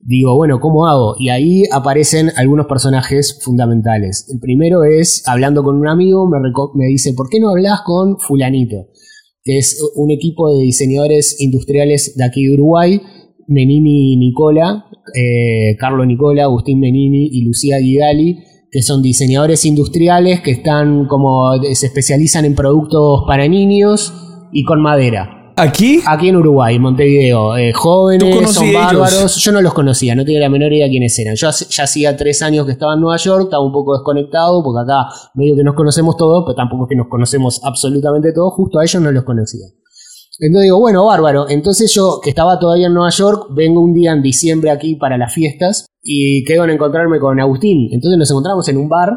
[0.00, 1.14] digo, bueno, ¿cómo hago?
[1.18, 4.28] Y ahí aparecen algunos personajes fundamentales.
[4.32, 6.28] El primero es, hablando con un amigo,
[6.74, 8.88] me dice, ¿por qué no hablas con fulanito?
[9.48, 13.00] Que es un equipo de diseñadores industriales de aquí de Uruguay,
[13.46, 14.84] Menini Nicola,
[15.14, 21.50] eh, Carlo Nicola, Agustín Menini y Lucía Guidali, que son diseñadores industriales que están como
[21.72, 24.12] se especializan en productos para niños
[24.52, 25.37] y con madera.
[25.58, 26.00] ¿Aquí?
[26.06, 27.56] Aquí en Uruguay, en Montevideo.
[27.56, 29.36] Eh, jóvenes, son bárbaros.
[29.36, 31.34] Yo no los conocía, no tenía la menor idea quiénes eran.
[31.34, 34.82] Yo ya hacía tres años que estaba en Nueva York, estaba un poco desconectado, porque
[34.82, 38.78] acá medio que nos conocemos todos, pero tampoco es que nos conocemos absolutamente todos, justo
[38.78, 39.66] a ellos no los conocía.
[40.40, 41.48] Entonces digo, bueno, bárbaro.
[41.48, 45.18] Entonces yo, que estaba todavía en Nueva York, vengo un día en diciembre aquí para
[45.18, 47.88] las fiestas y quedo en encontrarme con Agustín.
[47.92, 49.10] Entonces nos encontramos en un bar,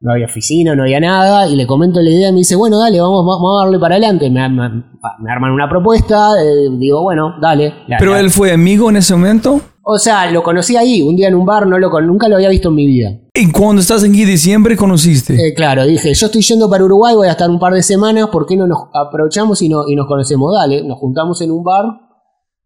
[0.00, 2.78] no había oficina, no había nada, y le comento la idea y me dice, bueno,
[2.78, 4.28] dale, vamos, vamos a darle para adelante.
[4.30, 7.72] Me, arman una propuesta, eh, digo, bueno, dale.
[7.98, 9.60] ¿Pero él fue amigo en ese momento?
[9.88, 12.48] O sea, lo conocí ahí, un día en un bar, no lo, nunca lo había
[12.48, 13.20] visto en mi vida.
[13.32, 15.34] ¿Y cuando estás aquí diciembre conociste?
[15.34, 18.28] Eh, claro, dije, yo estoy yendo para Uruguay, voy a estar un par de semanas,
[18.32, 20.52] ¿por qué no nos aprovechamos y, no, y nos conocemos?
[20.54, 21.84] Dale, nos juntamos en un bar,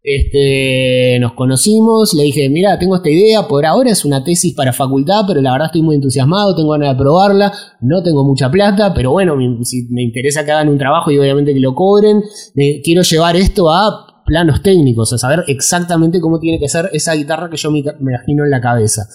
[0.03, 4.73] este, nos conocimos, le dije, mira, tengo esta idea, por ahora es una tesis para
[4.73, 8.93] facultad, pero la verdad estoy muy entusiasmado, tengo ganas de probarla, no tengo mucha plata,
[8.93, 12.21] pero bueno, si me interesa que hagan un trabajo y obviamente que lo cobren,
[12.83, 17.49] quiero llevar esto a planos técnicos, a saber exactamente cómo tiene que ser esa guitarra
[17.49, 19.07] que yo me, imagino en la cabeza.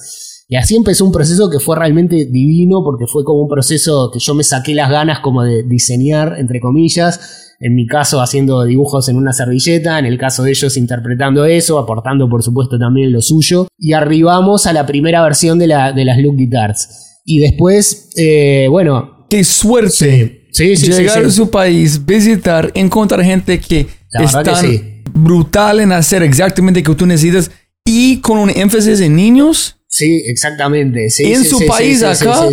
[0.48, 4.20] Y así empezó un proceso que fue realmente divino porque fue como un proceso que
[4.20, 7.45] yo me saqué las ganas como de diseñar, entre comillas.
[7.60, 11.78] En mi caso haciendo dibujos en una servilleta, en el caso de ellos interpretando eso,
[11.78, 13.68] aportando por supuesto también lo suyo.
[13.78, 17.20] Y arribamos a la primera versión de, la, de las Look Guitars.
[17.24, 19.26] Y después, eh, bueno...
[19.28, 20.46] ¡Qué suerte!
[20.52, 26.80] Sí, sí, Llegar a su país, visitar, encontrar gente que están brutal en hacer exactamente
[26.80, 27.50] lo que tú necesitas
[27.84, 29.76] y con un énfasis en niños.
[29.88, 31.08] Sí, exactamente.
[31.18, 32.48] en su país acá.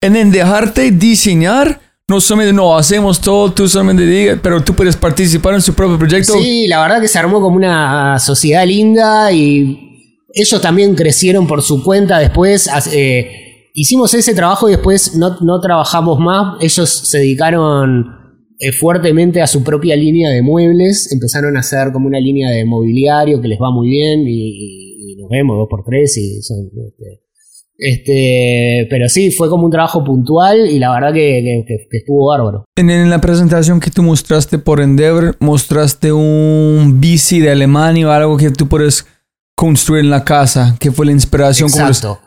[0.00, 1.80] En dejarte diseñar.
[2.08, 5.98] No solamente no hacemos todo, tú solamente digas, pero tú puedes participar en su propio
[5.98, 6.32] proyecto.
[6.32, 11.62] Sí, la verdad que se armó como una sociedad linda y ellos también crecieron por
[11.62, 12.68] su cuenta después.
[12.92, 16.56] Eh, hicimos ese trabajo y después no, no trabajamos más.
[16.62, 18.18] Ellos se dedicaron
[18.60, 22.64] eh, fuertemente a su propia línea de muebles, empezaron a hacer como una línea de
[22.64, 27.22] mobiliario que les va muy bien y, nos vemos dos por tres y son, este,
[27.78, 32.64] este, pero sí, fue como un trabajo puntual y la verdad que, estuvo bárbaro.
[32.76, 38.36] En, la presentación que tú mostraste por Endeavor, mostraste un bici de Alemania o algo
[38.36, 39.06] que tú puedes
[39.54, 41.68] construir en la casa, que fue la inspiración.
[41.68, 42.18] Exacto.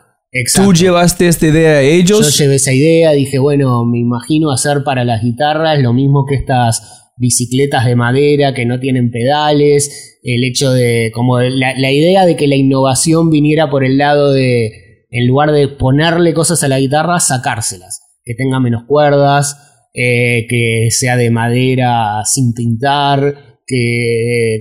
[0.54, 2.34] Tú llevaste esta idea a ellos.
[2.34, 6.34] Yo llevé esa idea, dije, bueno, me imagino hacer para las guitarras lo mismo que
[6.34, 12.36] estas bicicletas de madera que no tienen pedales, el hecho de, como la, idea de
[12.36, 16.80] que la innovación viniera por el lado de, en lugar de ponerle cosas a la
[16.80, 24.60] guitarra, sacárselas, que tenga menos cuerdas, eh, que sea de madera sin pintar, que,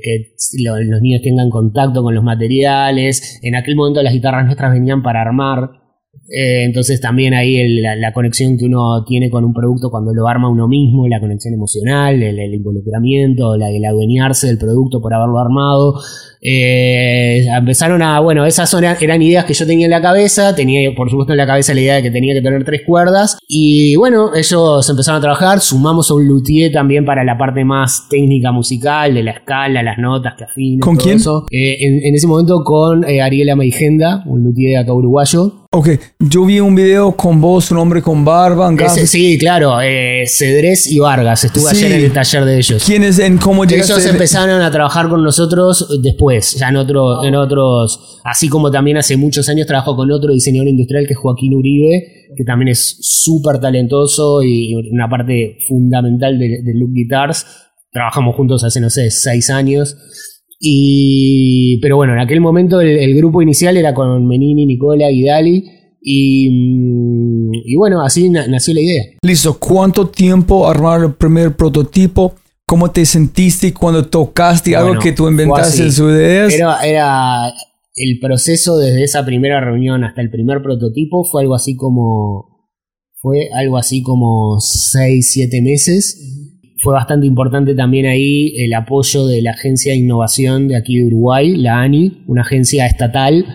[0.60, 3.40] los niños tengan contacto con los materiales.
[3.42, 5.70] En aquel momento las guitarras nuestras venían para armar.
[6.30, 10.50] Eh, entonces también ahí la, conexión que uno tiene con un producto cuando lo arma
[10.50, 16.02] uno mismo, la conexión emocional, el, involucramiento, la, el adueñarse del producto por haberlo armado.
[16.42, 21.10] Eh, empezaron a, bueno, esas eran ideas que yo tenía en la cabeza, tenía por
[21.10, 24.34] supuesto en la cabeza la idea de que tenía que tener tres cuerdas y bueno,
[24.34, 29.14] ellos empezaron a trabajar, sumamos a un luthier también para la parte más técnica musical,
[29.14, 30.80] de la escala, las notas que afinan.
[30.80, 31.20] ¿Con quién?
[31.52, 31.78] Eh,
[32.08, 35.62] en, ese momento con eh, Ariela Meigenda, un luthier de acá uruguayo.
[35.74, 35.88] Ok,
[36.20, 38.70] yo vi un video con vos, un hombre con barba.
[38.90, 41.46] sí, claro, eh, Cedrés y Vargas.
[41.46, 42.84] Estuve ayer en el taller de ellos.
[42.86, 43.94] ¿Quiénes en cómo llegaste?
[43.94, 48.98] Ellos empezaron a trabajar con nosotros después, ya en, otro, en otros, así como también
[48.98, 52.98] hace muchos años trabajó con otro diseñador industrial que es Joaquín Uribe, que también es
[53.02, 57.46] súper talentoso y una parte fundamental de, de Guitars.
[57.92, 59.98] Trabajamos juntos hace, no sé, seis años.
[60.64, 65.66] Y, pero bueno, en aquel momento el, grupo inicial era con Menini, Nicola y Dali.
[66.04, 66.50] Y,
[67.66, 69.04] y bueno, así nació la idea.
[69.24, 72.36] Listo, ¿cuánto tiempo armar el primer prototipo?
[72.72, 76.54] ¿Cómo te sentiste cuando tocaste algo que tú inventaste en sus ideas?
[76.54, 77.54] Era, era
[77.96, 82.70] el proceso desde esa primera reunión hasta el primer prototipo fue algo así como
[83.16, 86.18] fue algo así como 6, 7 meses.
[86.82, 91.08] Fue bastante importante también ahí el apoyo de la Agencia de Innovación de aquí de
[91.08, 93.48] Uruguay, la ANI, una agencia estatal,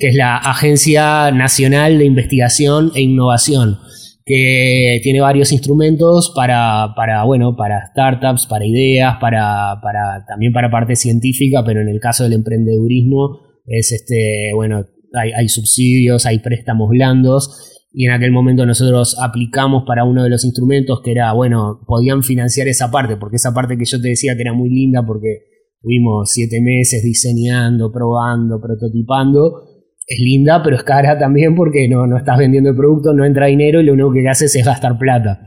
[0.00, 3.78] que es la Agencia Nacional de Investigación e Innovación,
[4.24, 10.70] que tiene varios instrumentos para, para bueno, para startups, para ideas, para, para, también para
[10.70, 16.88] parte científica, pero en el caso del emprendedurismo es este, bueno, hay, subsidios, hay préstamos
[16.88, 21.80] blandos y en aquel momento nosotros aplicamos para uno de los instrumentos que era, bueno,
[21.86, 25.04] podían financiar esa parte, porque esa parte que yo te decía que era muy linda
[25.06, 25.44] porque
[25.80, 29.73] tuvimos siete meses diseñando, probando, prototipando,
[30.06, 33.46] es linda, pero es cara también porque no, no estás vendiendo el producto, no entra
[33.46, 35.40] dinero y lo único que haces es gastar plata.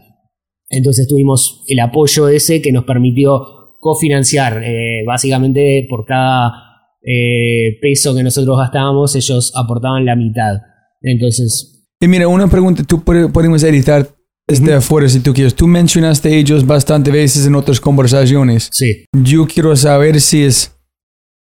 [0.69, 3.41] Entonces tuvimos el apoyo ese que nos permitió
[3.79, 6.51] cofinanciar, eh, básicamente por cada
[7.01, 10.57] eh, peso que nosotros gastábamos, ellos aportaban la mitad.
[11.01, 14.07] Entonces y mira, una pregunta, tú podemos editar
[14.47, 15.55] desde afuera si tú quieres.
[15.55, 18.69] Tú mencionaste ellos bastante veces en otras conversaciones.
[18.71, 19.05] Sí.
[19.23, 20.76] Yo quiero saber si es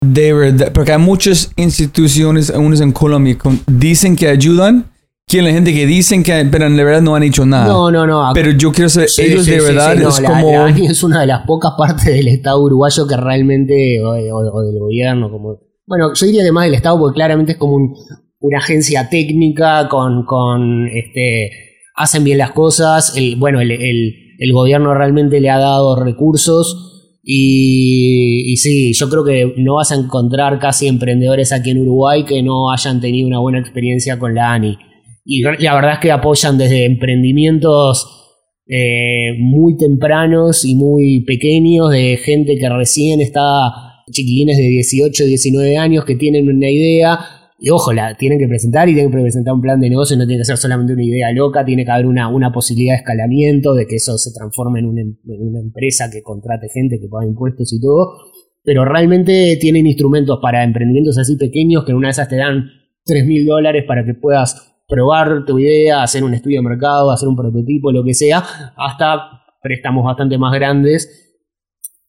[0.01, 3.37] de verdad, porque hay muchas instituciones, unos en Colombia,
[3.67, 4.91] dicen que ayudan,
[5.27, 7.67] que hay gente que dicen que, pero en verdad no han hecho nada.
[7.67, 8.31] No, no, no.
[8.33, 10.67] Pero yo quiero saber, ellos de verdad es como...
[10.67, 15.31] es una de las pocas partes del Estado uruguayo que realmente, o, o, del gobierno,
[15.31, 15.59] como...
[15.85, 17.95] Bueno, yo diría además del Estado porque claramente es como un,
[18.41, 21.51] una agencia técnica con, con este,
[21.95, 26.90] hacen bien las cosas, el, bueno, el, el, gobierno realmente le ha dado recursos
[27.23, 32.41] y, sí, yo creo que no vas a encontrar casi emprendedores aquí en Uruguay que
[32.41, 34.77] no hayan tenido una buena experiencia con la ANI.
[35.23, 38.21] Y la verdad es que apoyan desde emprendimientos
[38.67, 43.71] eh, muy tempranos y muy pequeños de gente que recién está,
[44.11, 47.19] chiquilines de 18, 19 años que tienen una idea
[47.63, 50.25] y ojo, la tienen que presentar y tienen que presentar un plan de negocio, no
[50.25, 53.75] tiene que ser solamente una idea loca, tiene que haber una, una posibilidad de escalamiento,
[53.75, 55.15] de que eso se transforme en una, en
[55.47, 58.17] una empresa que contrate gente, que pague impuestos y todo.
[58.63, 62.65] Pero realmente tienen instrumentos para emprendimientos así pequeños que en una de esas te dan
[63.05, 67.29] 3 mil dólares para que puedas probar tu idea, hacer un estudio de mercado, hacer
[67.29, 68.43] un prototipo, lo que sea,
[68.75, 69.19] hasta
[69.61, 71.37] préstamos bastante más grandes,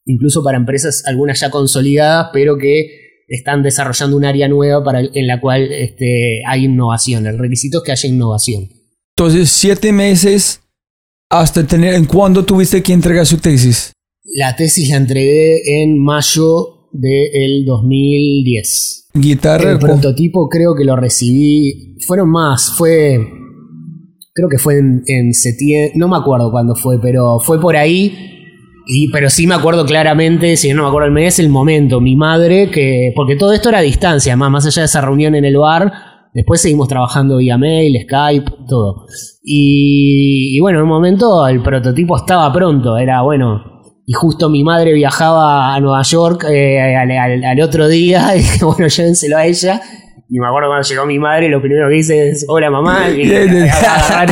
[0.06, 3.01] incluso para empresas algunas ya consolidadas, pero que
[3.32, 7.26] están desarrollando un área nueva para, en la cual este, hay innovación.
[7.26, 8.68] El requisito es que haya innovación.
[9.16, 10.60] Entonces, siete meses
[11.30, 11.94] hasta tener...
[11.94, 13.92] ¿En cuándo tuviste que entregar su tesis?
[14.36, 19.08] La tesis la entregué en mayo del 2010.
[19.14, 19.72] ¿Guitarra?
[19.72, 21.96] El prototipo creo que lo recibí...
[22.06, 23.18] Fueron más, fue...
[24.34, 28.41] Creo que fue en, en septiembre, no me acuerdo cuándo fue, pero fue por ahí
[28.86, 32.00] y, pero sí me acuerdo claramente, si no me acuerdo el mes, el momento.
[32.00, 33.12] Mi madre, que.
[33.14, 35.92] Porque todo esto era a distancia, más, más allá de esa reunión en el bar.
[36.34, 39.06] Después seguimos trabajando vía mail, Skype, todo.
[39.42, 43.82] Y, bueno, en un momento el prototipo estaba pronto, era bueno.
[44.06, 48.88] Y justo mi madre viajaba a Nueva York eh, al, otro día, y dije, bueno,
[48.88, 49.80] llévenselo a ella.
[50.28, 53.30] Y me acuerdo cuando llegó mi madre, lo primero que hice es, hola mamá, y
[53.68, 54.30] agarrar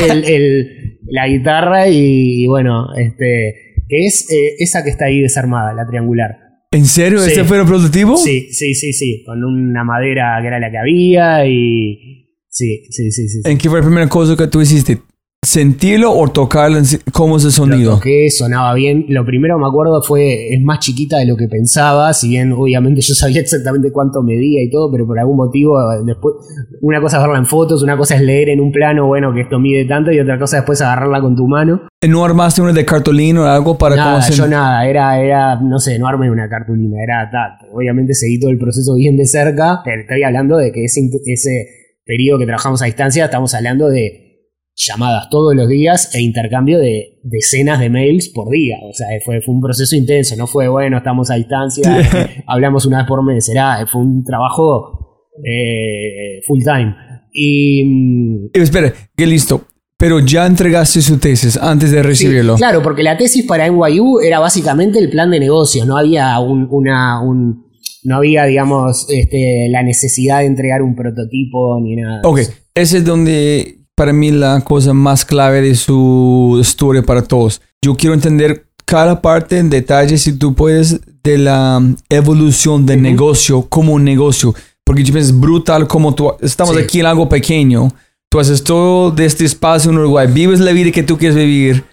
[1.12, 6.38] la guitarra y bueno, este que es eh, esa que está ahí desarmada, la triangular.
[6.72, 7.22] ¿En serio?
[7.22, 8.16] ¿Ese fue el prototipo?
[8.16, 12.28] Sí, sí, sí, sí, con una madera que era la que había y...
[12.48, 13.40] Sí, sí, sí, sí.
[13.44, 14.98] ¿En qué fue la primera cosa que tú hiciste?
[15.42, 16.78] Sentirlo o tocarlo,
[17.12, 17.92] cómo es el sonido.
[17.92, 19.06] Lo toqué, sonaba bien.
[19.08, 23.00] Lo primero me acuerdo fue, es más chiquita de lo que pensaba, si bien obviamente
[23.00, 26.34] yo sabía exactamente cuánto medía y todo, pero por algún motivo después,
[26.82, 29.40] una cosa es verla en fotos, una cosa es leer en un plano, bueno, que
[29.40, 31.88] esto mide tanto, y otra cosa después agarrarla con tu mano.
[32.06, 35.98] ¿No armaste una de cartulina o algo para Nada, yo nada, era, era, no sé,
[35.98, 37.68] no armé una cartulina, era tal.
[37.72, 41.66] Obviamente seguí todo el proceso bien de cerca, pero estoy hablando de que ese, ese
[42.04, 44.29] periodo que trabajamos a distancia, estamos hablando de
[44.86, 48.78] llamadas todos los días e intercambio de decenas de mails por día.
[48.82, 51.84] O sea, fue, fue un proceso intenso, no fue, bueno, estamos a distancia,
[52.46, 56.94] hablamos una vez por mes, era, fue un trabajo eh, full time.
[57.32, 57.84] Y...
[57.84, 59.66] Mm, espera, que listo.
[59.98, 62.56] Pero ya entregaste su tesis antes de recibirlo.
[62.56, 66.66] claro, porque la tesis para NYU era básicamente el plan de negocio, no había un,
[66.70, 67.66] una, un,
[68.04, 72.22] no había, digamos, este, la necesidad de entregar un prototipo ni nada.
[72.24, 72.40] Ok,
[72.74, 77.60] ese es donde para mí la cosa más clave de su historia para todos.
[77.84, 83.60] Yo quiero entender cada parte en detalle, si tú puedes, de la evolución del negocio
[83.60, 84.54] como un negocio.
[84.84, 87.92] Porque yo pienso, es brutal como tú, estamos aquí en algo pequeño,
[88.30, 91.84] tú haces todo de este espacio en Uruguay, vives la vida que tú quieres vivir,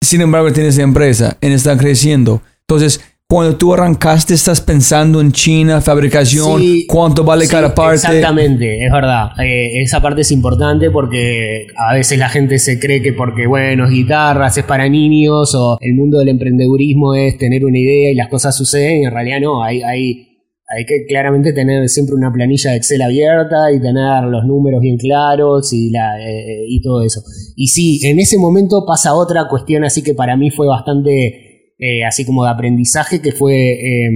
[0.00, 2.42] sin embargo tienes la empresa, y está creciendo.
[2.62, 3.02] Entonces,
[3.32, 7.94] cuando tú arrancaste estás pensando en China, fabricación, Sí, cuánto vale sí, cada parte.
[7.94, 9.30] Exactamente, es verdad.
[9.42, 13.86] Eh, esa parte es importante porque a veces la gente se cree que porque, bueno,
[13.86, 18.16] es guitarras, es para niños o el mundo del emprendedurismo es tener una idea y
[18.16, 20.28] las cosas suceden en realidad no, hay, hay,
[20.68, 24.98] hay que claramente tener siempre una planilla de Excel abierta y tener los números bien
[24.98, 27.22] claros y, la, eh, y todo eso.
[27.56, 31.51] Y sí, en ese momento pasa otra cuestión así que para mí fue bastante
[31.84, 33.72] eh, así como de aprendizaje que fue...
[33.72, 34.10] eh,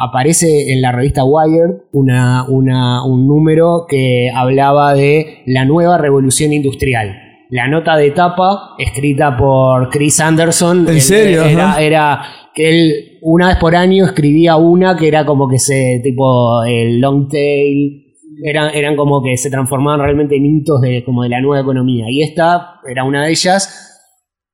[0.00, 6.52] aparece en la revista Wired una, una- un número que hablaba de la nueva revolución
[6.52, 7.16] industrial.
[7.50, 10.86] La nota de tapa, escrita por Chris Anderson.
[10.88, 11.42] ¿En serio?
[11.80, 12.22] Era
[12.54, 12.92] que él
[13.22, 18.04] una vez por año escribía una que era como que se, tipo, el long tail.
[18.44, 22.04] Eran, eran como que se transformaban realmente en hitos de, como de la nueva economía.
[22.08, 23.87] Y esta era una de ellas.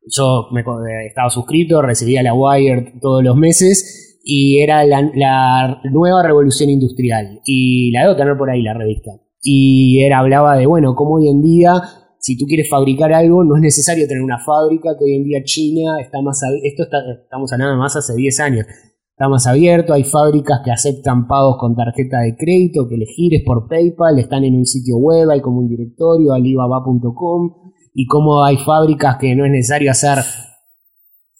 [0.07, 6.23] Yo me, eh, estaba suscrito, recibía la Wired todos los meses y era la, nueva
[6.23, 7.41] revolución industrial.
[7.45, 9.13] Y la debo tener por ahí la revista.
[9.43, 11.75] Y era, hablaba de, bueno, cómo hoy en día,
[12.19, 15.43] si tú quieres fabricar algo, no es necesario tener una fábrica, que hoy en día
[15.45, 16.41] China está más...
[16.43, 18.67] ab- Esto está, estamos hablando más hace 10 años.
[19.11, 23.43] Está más abierto, hay fábricas que aceptan pagos con tarjeta de crédito, que elegir es
[23.45, 27.64] por PayPal, están en un sitio web, hay como un directorio, alibaba.com,
[27.95, 30.19] y como hay fábricas que no es necesario hacer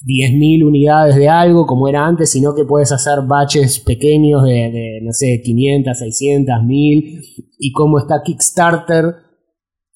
[0.07, 5.13] 10.000 unidades de algo como era antes, sino que puedes hacer batches pequeños de, no
[5.13, 7.21] sé, 500, 600, 1000,
[7.59, 9.15] y cómo está Kickstarter,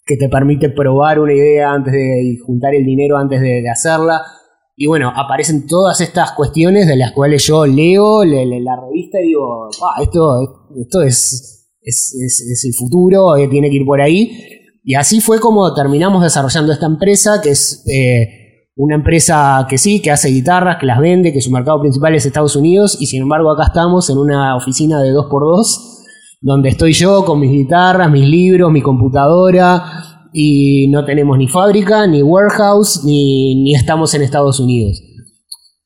[0.07, 4.23] que te permite probar una idea antes de y juntar el dinero antes de, hacerla.
[4.75, 9.27] Y bueno, aparecen todas estas cuestiones de las cuales yo leo le- la revista y
[9.29, 14.01] digo, "Ah, esto, esto es, es, es- es el futuro, eh, tiene que ir por
[14.01, 14.31] ahí.
[14.89, 20.01] Y así fue como terminamos desarrollando esta empresa, que es eh, una empresa que sí,
[20.01, 23.21] que hace guitarras, que las vende, que su mercado principal es Estados Unidos, y sin
[23.21, 25.67] embargo acá estamos en una oficina de 2x2,
[26.41, 32.07] donde estoy yo con mis guitarras, mis libros, mi computadora, y no tenemos ni fábrica,
[32.07, 35.03] ni warehouse, ni, ni estamos en Estados Unidos.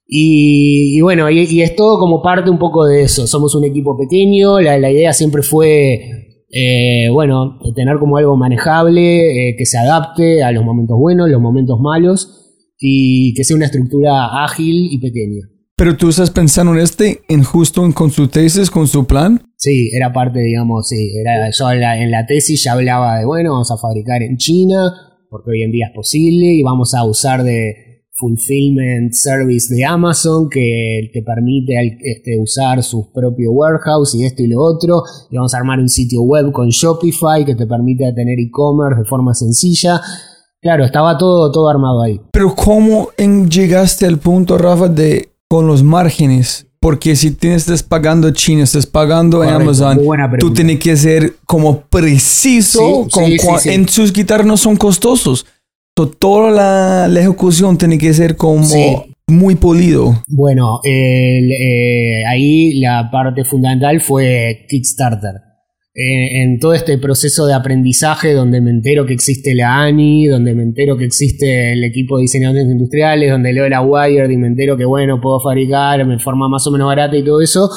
[0.07, 3.27] Y, bueno, y, es todo como parte un poco de eso.
[3.27, 9.57] Somos un equipo pequeño, la idea siempre fue, eh, bueno, tener como algo manejable, eh,
[9.57, 14.45] que se adapte a los momentos buenos, los momentos malos, y que sea una estructura
[14.45, 15.49] ágil y pequeña.
[15.77, 19.41] Pero tú estás pensando en este, en justo en con su tesis, con su plan.
[19.57, 21.13] Sí, era parte, digamos, sí.
[21.19, 24.37] Era, yo en la, en la tesis ya hablaba de, bueno, vamos a fabricar en
[24.37, 24.93] China,
[25.31, 27.92] porque hoy en día es posible, y vamos a usar de
[28.23, 34.47] fulfillment service de Amazon que te permite este, usar su propio warehouse y esto y
[34.47, 35.03] lo otro.
[35.31, 39.05] Y vamos a armar un sitio web con Shopify que te permite tener e-commerce de
[39.07, 40.01] forma sencilla.
[40.61, 42.21] Claro, estaba todo, todo armado ahí.
[42.33, 46.67] Pero ¿cómo en- llegaste al punto, Rafa, de con los márgenes?
[46.81, 50.01] Porque si tienes, estás pagando China, estás pagando en Amazon,
[50.41, 53.69] tú tienes que ser como preciso Sí, con sí.
[53.71, 55.47] en sus guitarras no son costosos.
[55.97, 58.97] So, toda la, la ejecución tiene que ser como Sí.
[59.27, 60.23] muy polido.
[60.27, 65.35] Bueno, el, eh, ahí la parte fundamental fue Kickstarter.
[65.95, 70.55] Eh, en todo este proceso de aprendizaje donde me entero que existe la ANI, donde
[70.55, 74.47] me entero que existe el equipo de diseñadores industriales, donde leo la Wired y me
[74.47, 77.69] entero que bueno, puedo fabricar de forma más o menos barata y todo eso,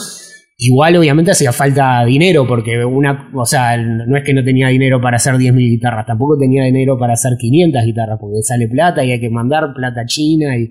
[0.57, 5.01] igual obviamente hacía falta dinero porque una, o sea, no es que no tenía dinero
[5.01, 9.11] para hacer 10.000 guitarras, tampoco tenía dinero para hacer 500 guitarras porque sale plata y
[9.11, 10.69] hay que mandar plata a China y,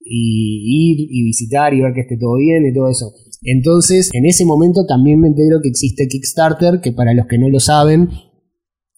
[0.00, 3.12] y ir y visitar y ver que esté todo bien y todo eso.
[3.42, 7.50] Entonces, en ese momento también me entero que existe Kickstarter, que para los que no
[7.50, 8.08] lo saben,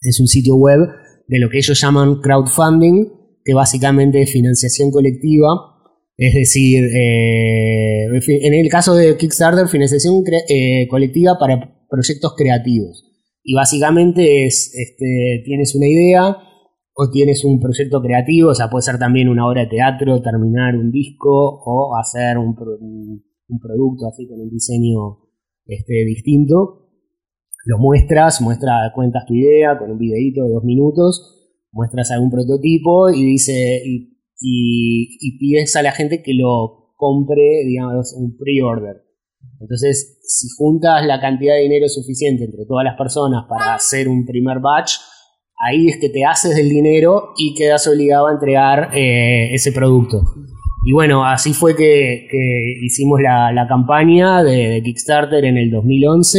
[0.01, 0.79] es un sitio web
[1.27, 3.09] de lo que ellos llaman crowdfunding,
[3.45, 5.49] que básicamente es financiación colectiva.
[6.19, 13.03] Es decir, eh, en el caso de Kickstarter, financiación eh, colectiva para proyectos creativos.
[13.43, 16.37] Y básicamente es, este, tienes una idea
[16.95, 20.75] o tienes un proyecto creativo, o sea, puede ser también una obra de teatro, terminar
[20.77, 25.19] un disco o hacer un, pro- un- un producto así con un diseño
[25.67, 26.89] este, distinto.
[27.67, 33.11] Lo muestras, muestra, cuentas tu idea con un videito de dos minutos, muestras algún prototipo
[33.11, 33.83] y dice
[34.41, 39.03] y- pides a la gente que lo compre, digamos, un pre-order.
[39.61, 44.27] Entonces, si juntas la cantidad de dinero suficiente entre todas las personas para hacer un
[44.27, 44.93] primer batch,
[45.59, 50.23] ahí es que te haces del dinero y quedas obligado a entregar eh, ese producto.
[50.85, 52.29] Y bueno, así fue que,
[52.83, 56.39] hicimos la, campaña de, de Kickstarter en el 2011.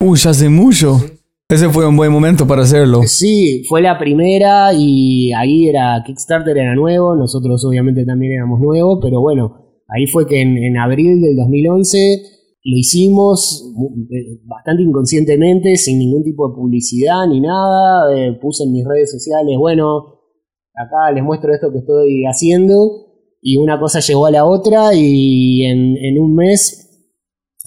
[0.00, 1.00] Uy, ya hace mucho.
[1.48, 3.02] Ese fue un buen momento para hacerlo.
[3.04, 8.98] Sí, fue la primera y ahí era Kickstarter era nuevo, nosotros obviamente también éramos nuevos,
[9.00, 12.22] pero bueno, Ahí fue que en, abril del 2011
[12.64, 13.72] lo hicimos
[14.10, 18.12] eh, bastante inconscientemente, sin ningún tipo de publicidad ni nada.
[18.16, 20.22] Eh, puse en mis redes sociales, bueno,
[20.74, 23.04] acá les muestro esto que estoy haciendo.
[23.40, 26.85] Y una cosa llegó a la otra y en un mes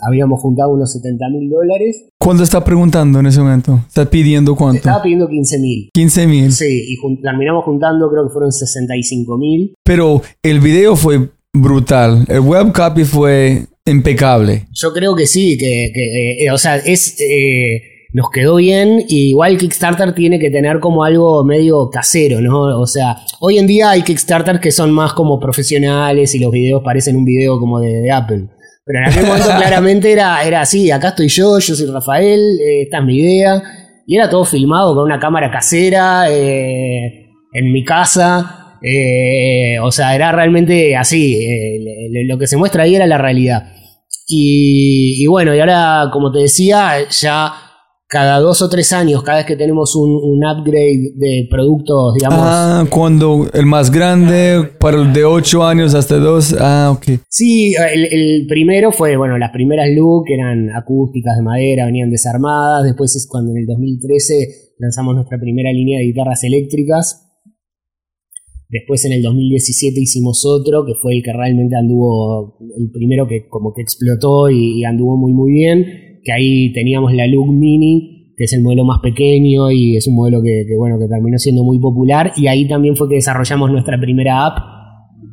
[0.07, 2.05] habíamos juntado unos 70 mil dólares.
[2.19, 3.79] ¿Cuánto está preguntando en ese momento?
[3.87, 4.77] ¿Está pidiendo cuánto?
[4.77, 5.89] Estaba pidiendo 15 mil.
[5.93, 6.51] 15 mil.
[6.51, 9.73] Sí, y jun- terminamos juntando, creo que fueron 65 mil.
[9.83, 12.25] Pero el video fue brutal.
[12.27, 14.67] El web copy fue impecable.
[14.73, 17.81] Yo creo que sí, que, que, eh, o sea, es, eh,
[18.13, 19.03] nos quedó bien.
[19.07, 22.79] Y igual Kickstarter tiene que tener como algo medio casero, ¿no?
[22.79, 26.83] O sea, hoy en día hay Kickstarter que son más como profesionales y los videos
[26.83, 28.45] parecen un video como de, de Apple.
[28.89, 32.81] Pero en aquel momento claramente era, era así, acá estoy yo, yo soy Rafael, eh,
[32.81, 33.61] esta es mi idea.
[34.07, 38.77] Y era todo filmado con una cámara casera, eh, en mi casa.
[38.81, 41.39] eh, o sea, era realmente así.
[42.27, 43.73] lo que se muestra ahí era la realidad.
[44.27, 47.53] Y, y bueno, y ahora, como te decía, ya
[48.09, 52.39] cada dos o tres años, cada vez que tenemos un, un upgrade de productos, digamos.
[52.41, 56.55] Ah, cuando el más grande, para el de 8 años hasta 2.
[56.59, 57.19] Ah, ok.
[57.29, 62.83] Sí, el, el primero fue, bueno, las primeras look eran acústicas de madera, venían desarmadas.
[62.83, 67.27] Después es cuando en el 2013 lanzamos nuestra primera línea de guitarras eléctricas.
[68.69, 73.47] Después en el 2017 hicimos otro que fue el que realmente anduvo, el primero que
[73.47, 76.08] como que explotó y, y anduvo muy muy bien.
[76.23, 80.15] Que ahí teníamos la Look Mini, que es el modelo más pequeño y es un
[80.15, 82.33] modelo que, bueno que terminó siendo muy popular.
[82.37, 84.57] Y ahí también fue que desarrollamos nuestra primera app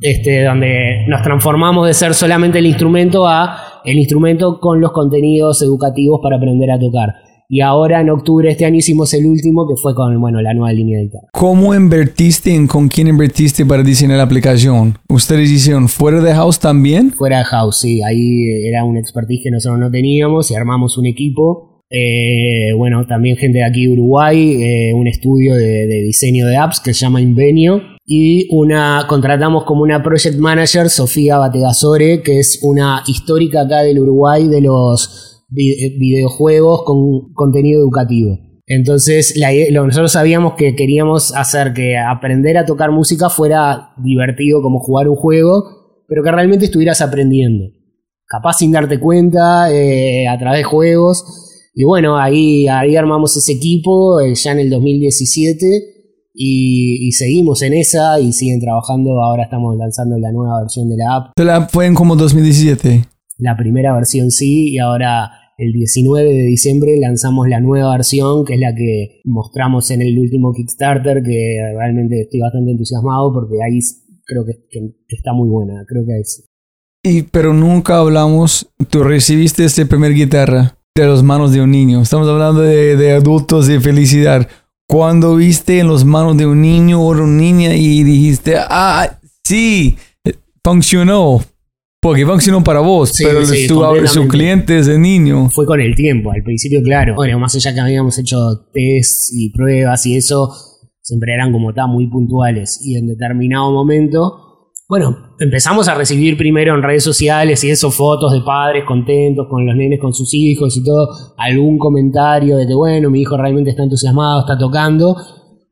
[0.00, 5.62] este, donde nos transformamos de ser solamente el instrumento a el instrumento con los contenidos
[5.62, 7.14] educativos para aprender a tocar.
[7.48, 10.52] Y ahora en octubre de este año hicimos el último que fue con bueno, la
[10.52, 11.28] nueva línea de guitarra.
[11.32, 14.98] ¿Cómo invertiste en con quién invertiste para diseñar la aplicación?
[15.08, 17.12] ¿Ustedes hicieron fuera de house también?
[17.12, 21.06] Fuera de house, sí, ahí era un expertise que nosotros no teníamos y armamos un
[21.06, 21.84] equipo.
[21.88, 26.56] Eh, bueno, también gente de aquí de Uruguay, eh, un estudio de, de diseño de
[26.56, 27.80] apps que se llama Invenio.
[28.04, 33.98] Y una contratamos como una project manager, Sofía Bategasore, que es una histórica acá del
[34.00, 38.38] Uruguay de los videojuegos con contenido educativo.
[38.66, 44.80] Entonces, la nosotros sabíamos que queríamos hacer que aprender a tocar música fuera divertido como
[44.80, 47.66] jugar un juego, pero que realmente estuvieras aprendiendo.
[48.26, 51.70] Capaz sin darte cuenta, eh, a través de juegos.
[51.74, 55.66] Y bueno, ahí, ahí armamos ese equipo eh, ya en el 2017
[56.34, 59.22] y, y seguimos en esa y siguen trabajando.
[59.22, 61.38] Ahora estamos lanzando la nueva versión de la app.
[61.38, 63.15] La fue en como 2017.
[63.38, 68.54] La primera versión sí y ahora el 19 de diciembre lanzamos la nueva versión que
[68.54, 73.78] es la que mostramos en el último Kickstarter que realmente estoy bastante entusiasmado porque ahí
[74.26, 75.84] creo que, que- que está muy buena.
[75.86, 76.48] Creo que es
[77.02, 82.00] Y, pero nunca hablamos, tú recibiste esta primer guitarra de las manos de un niño.
[82.02, 84.48] Estamos hablando de, de adultos y felicidad.
[84.88, 89.96] Cuando viste en las manos de un niño o una niña y dijiste, ah, sí,
[90.64, 91.40] funcionó.
[92.06, 95.50] Porque funcionó para vos, Sí, pero sí, su, su cliente es el niño.
[95.50, 96.30] fue con el tiempo.
[96.30, 97.16] Al principio, claro.
[97.16, 98.36] Bueno, más allá que habíamos hecho
[98.72, 100.52] tests y pruebas y eso,
[101.00, 102.78] siempre eran como tan muy puntuales.
[102.80, 108.32] Y en determinado momento, bueno, empezamos a recibir primero en redes sociales y eso, fotos
[108.32, 112.74] de padres contentos con los nenes, con sus hijos y todo, algún comentario de que,
[112.74, 115.16] bueno, mi hijo realmente está entusiasmado, está tocando.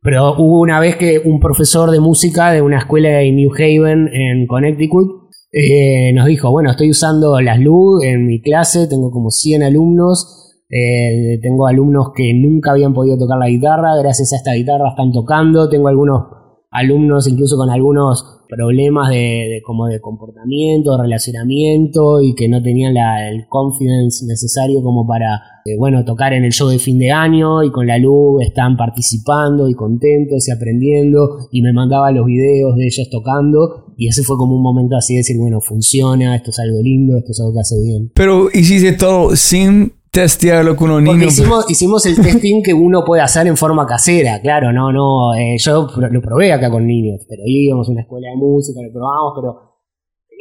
[0.03, 4.09] Pero hubo una vez que un profesor de música de una escuela de New Haven
[4.13, 5.24] en Connecticut
[5.57, 10.57] eh, nos dijo, bueno, estoy usando las LUG en mi clase, tengo como 100 alumnos,
[10.69, 15.13] eh, tengo alumnos que nunca habían podido tocar la guitarra, gracias a esta guitarra están
[15.13, 16.23] tocando, tengo algunos
[16.71, 22.95] alumnos incluso con algunos problemas de, de como de comportamiento, relacionamiento y que no tenían
[22.95, 27.11] la- el confidence necesario como para, eh, bueno, tocar en el show de fin de
[27.11, 32.27] año y con la luz están participando y contentos y aprendiendo y me mandaba los
[32.27, 36.37] videos de ellos tocando y ese fue como un momento así de decir, bueno, funciona,
[36.37, 38.11] esto es algo lindo, esto es algo que hace bien.
[38.15, 41.27] Pero hiciste todo sin testearlo con un niño.
[41.27, 45.57] hicimos, hicimos el testing que uno puede hacer en forma casera, claro, no, no, eh,
[45.59, 49.33] yo lo probé acá con niños, pero íbamos a una escuela de música, lo probamos,
[49.35, 49.74] pero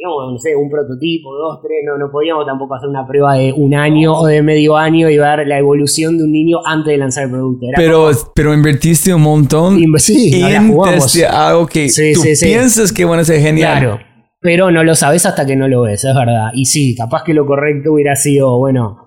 [0.04, 3.52] teníamos, no sé, un prototipo, dos, tres, no, no podíamos tampoco hacer una prueba de
[3.52, 6.98] un año o de medio año y ver la evolución de un niño antes de
[6.98, 7.66] lanzar el producto.
[7.68, 12.46] Era Pero, pero invertiste un montón sí, en testear algo que Sí, tú sí.
[12.46, 13.78] piensas que van a ser genial.
[13.80, 13.98] Claro,
[14.40, 16.50] pero no lo sabes hasta que no lo ves, es verdad.
[16.54, 19.03] Y sí, capaz que lo correcto hubiera sido, bueno,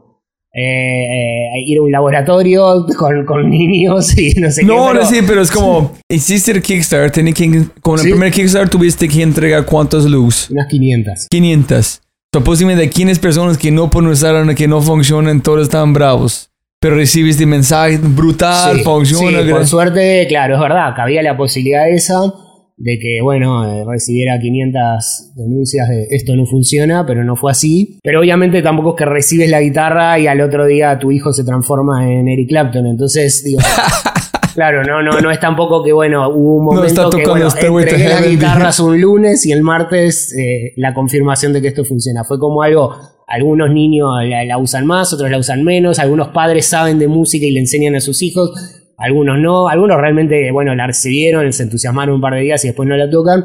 [0.60, 4.94] eh, ir a un laboratorio con, con, niños y no sé no, qué.
[4.96, 9.08] No, sí, pero es como, hiciste el Kickstarter, tiene que, como el primer Kickstarter tuviste
[9.08, 10.50] que entregar cuántas luz?
[10.50, 11.28] Unas 500.
[11.30, 12.02] 500.
[12.34, 16.50] Supuestamente de 15 personas que no pueden usar, que no funcionan, todos están bravos.
[16.80, 19.44] Pero recibiste mensaje brutal, funciona.
[19.44, 22.34] Sí, por suerte, claro, es verdad, que había la posibilidad esa
[22.78, 28.00] de que, bueno, eh, recibiera 500 denuncias de esto no funciona, pero no fue así.
[28.04, 31.44] Pero obviamente tampoco es que recibes la guitarra y al otro día tu hijo se
[31.44, 32.86] transforma en Eric Clapton.
[32.86, 33.60] Entonces, digo,
[34.54, 37.50] claro, no, no, no es tampoco que, bueno, hubo un momento que, bueno,
[37.80, 42.24] entregué las guitarras un lunes y el martes eh, la confirmación de que esto funciona.
[42.26, 47.00] Fue como algo, algunos niños la usan más, otros la usan menos, algunos padres saben
[47.00, 48.52] de música y le enseñan a sus hijos
[48.98, 52.90] algunos no, algunos realmente, bueno, la recibieron, se entusiasmaron un par de días y después
[52.90, 53.44] no la tocan,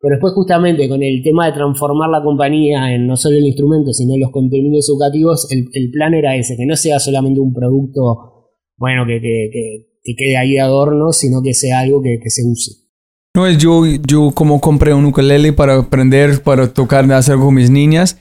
[0.00, 3.92] pero después justamente con el tema de transformar la compañía en no solo el instrumento,
[3.92, 9.06] sino los contenidos educativos, el, plan era ese, que no sea solamente un producto, bueno,
[9.06, 9.20] que,
[10.16, 12.72] quede ahí de adorno, sino que sea algo que, se use.
[13.34, 17.70] No, es yo, yo como compré un ukulele para aprender, para tocar, hacer con mis
[17.70, 18.18] niñas,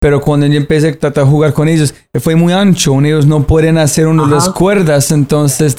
[0.00, 2.98] pero cuando yo empecé a tratar de jugar con ellos, fue muy ancho.
[3.04, 5.76] Ellos no pueden hacer una de las cuerdas, entonces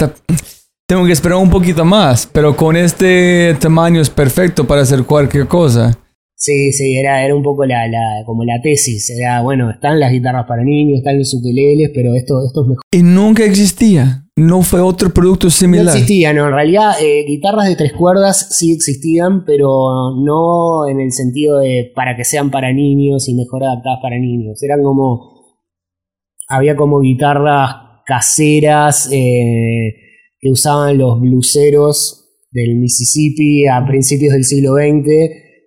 [0.88, 2.30] tengo que esperar un poquito más.
[2.32, 5.98] Pero con este tamaño es perfecto para hacer cualquier cosa.
[6.36, 9.10] Sí, sí, era, era un poco la, la, como la tesis.
[9.10, 12.84] Era, bueno, están las guitarras para niños, están los ukeleles, pero esto, esto es mejor.
[12.92, 14.21] Y nunca existía.
[14.38, 15.86] No fue otro producto similar.
[15.86, 16.48] No existía, no.
[16.48, 21.92] En realidad, eh, guitarras de tres cuerdas sí existían, pero no en el sentido de
[21.94, 24.62] para que sean para niños y mejor adaptadas para niños.
[24.64, 25.32] Eran como.
[26.48, 27.76] Había como guitarras
[28.06, 29.94] caseras eh,
[30.40, 32.22] que usaban los bluseros
[32.52, 35.08] del Mississippi a principios del siglo XX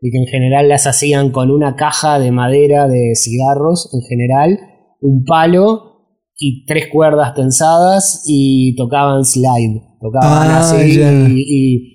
[0.03, 4.61] y que en general las hacían con una caja de madera de cigarros, en general,
[5.01, 5.93] un palo
[6.39, 9.82] y tres cuerdas tensadas y tocaban slide.
[10.01, 11.01] Tocaban ah, así
[11.37, 11.95] y,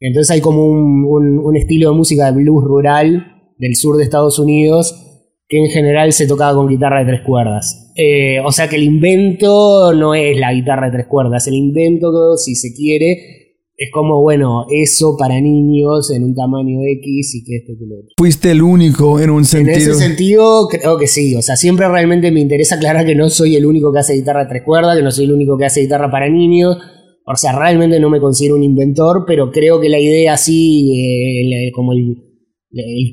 [0.00, 3.26] entonces hay como un, estilo de música de blues rural
[3.58, 5.06] del sur de Estados Unidos
[5.46, 7.92] que en general se tocaba con guitarra de tres cuerdas.
[7.96, 12.36] Eh, o sea que el invento no es la guitarra de tres cuerdas, el invento,
[12.36, 13.39] si se quiere,
[13.80, 17.94] es como, bueno, eso para niños en un tamaño X y que esto que lo
[17.96, 18.10] otro.
[18.18, 19.74] Fuiste el único en un sentido.
[19.74, 21.34] En ese sentido, creo que sí.
[21.34, 24.46] O sea, siempre realmente me interesa aclarar que no soy el único que hace guitarra
[24.46, 26.76] tres cuerdas, que no soy el único que hace guitarra para niños.
[27.24, 31.72] O sea, realmente no me considero un inventor, pero creo que la idea así, eh,
[31.74, 32.18] como el,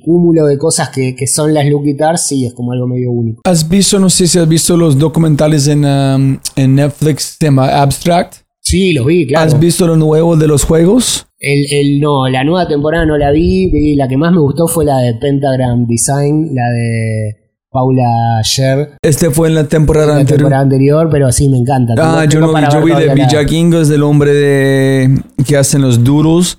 [0.04, 3.42] cúmulo de cosas que, son las Look Guitars, sí, es como algo medio único.
[3.46, 7.82] ¿Has visto, no sé si has visto los documentales en, um, en Netflix, se llama
[7.82, 8.47] Abstract?
[8.68, 9.48] Sí, los vi, claro.
[9.48, 11.26] ¿Has visto lo nuevo de los juegos?
[11.40, 14.68] El, el, no, la nueva temporada no la vi, y la que más me gustó
[14.68, 17.38] fue la de Pentagram Design, la de
[17.72, 18.98] Paula Sher.
[19.02, 20.40] Este fue en la temporada la anterior.
[20.40, 21.94] temporada anterior, pero sí me encanta.
[21.98, 26.58] Ah, yo, no, yo vi de Villakingos, del hombre de, que hacen los duros,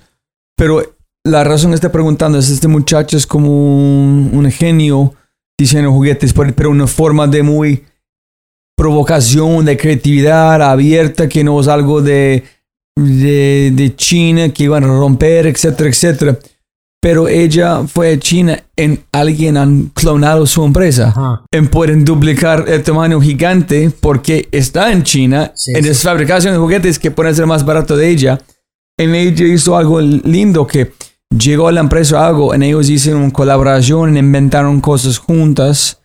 [0.57, 0.81] pero
[1.23, 5.13] la razón que estoy preguntando es este muchacho es como un, un genio
[5.59, 7.83] diseñando juguetes, pero una forma de muy
[8.79, 12.45] provocación, de creatividad abierta, que no es algo de,
[12.95, 16.39] de, China que iban a romper, etcétera, etcétera.
[17.01, 21.13] Pero ella fue a China en alguien han clonado su empresa.
[21.51, 25.93] En pueden duplicar el tamaño gigante porque está en China, en sí.
[26.05, 28.39] fabricación de juguetes que pueden ser más barato de ella.
[28.97, 30.93] En ella hizo algo lindo que
[31.37, 35.98] llegó a la empresa algo, en ellos hicieron una colaboración, inventaron cosas juntas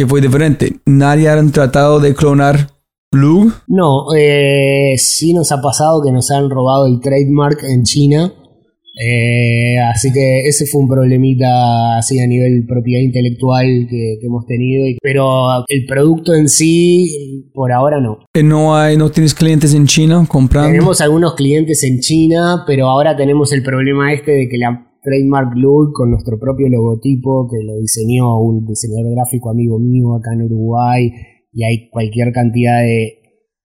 [0.00, 0.76] que fue diferente.
[0.86, 2.68] ¿Nadie han tratado de clonar
[3.12, 3.52] Blue?
[3.66, 8.32] No, eh, sí nos ha pasado que nos han robado el trademark en China.
[8.98, 14.86] Eh, así que ese fue un problemita así a nivel propiedad intelectual que, hemos tenido.
[15.02, 18.20] Pero el producto en sí, por ahora no.
[18.32, 20.70] Eh, ¿No, hay, ¿No tienes clientes en China comprando?
[20.70, 25.56] Tenemos algunos clientes en China, pero ahora tenemos el problema este de que la Trademark
[25.56, 30.42] Look con nuestro propio logotipo que lo diseñó un diseñador gráfico amigo mío acá en
[30.42, 31.10] Uruguay
[31.52, 33.20] y hay cualquier cantidad de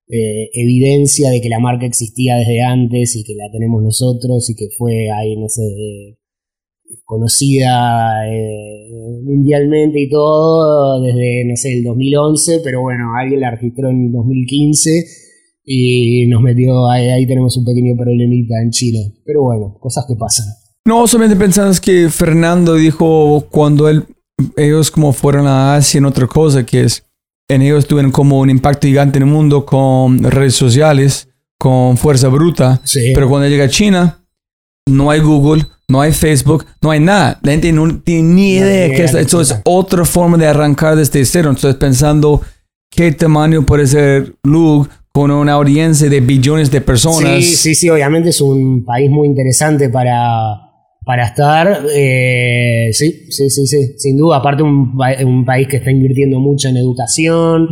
[0.07, 4.67] evidencia de que la marca existía desde antes y que la tenemos nosotros y que
[4.77, 6.19] fue ahí, no sé,
[7.03, 13.89] conocida eh, mundialmente y todo desde, no sé, el 2011, pero bueno, alguien la registró
[13.89, 15.05] en el 2015
[15.63, 20.15] y nos metió, ahí, ahí tenemos un pequeño problemita en Chile, pero bueno, cosas que
[20.15, 20.45] pasan.
[20.87, 24.05] No, solamente pensando que Fernando dijo cuando él,
[24.55, 27.03] ellos como fueron a Asia en otra cosa, que es,
[27.49, 31.27] en ellos tuvieron como un impacto gigante en el mundo con redes sociales,
[31.57, 32.81] con fuerza bruta,
[33.15, 34.23] pero cuando llega a China,
[34.87, 37.39] no hay Google, no hay Facebook, no hay nada.
[37.41, 41.25] La gente no tiene ni idea que es, eso es otra forma de arrancar desde
[41.25, 41.49] cero.
[41.49, 42.41] Entonces pensando
[42.91, 47.43] qué tamaño puede ser Lug con una audiencia de billones de personas.
[47.43, 50.64] Sí, sí, sí, obviamente es un país muy interesante para,
[51.05, 51.83] para estar.
[51.93, 54.37] Eh, sí, sí, sí, sí, sin duda.
[54.37, 57.67] Aparte un, un país que está invirtiendo mucho en educación.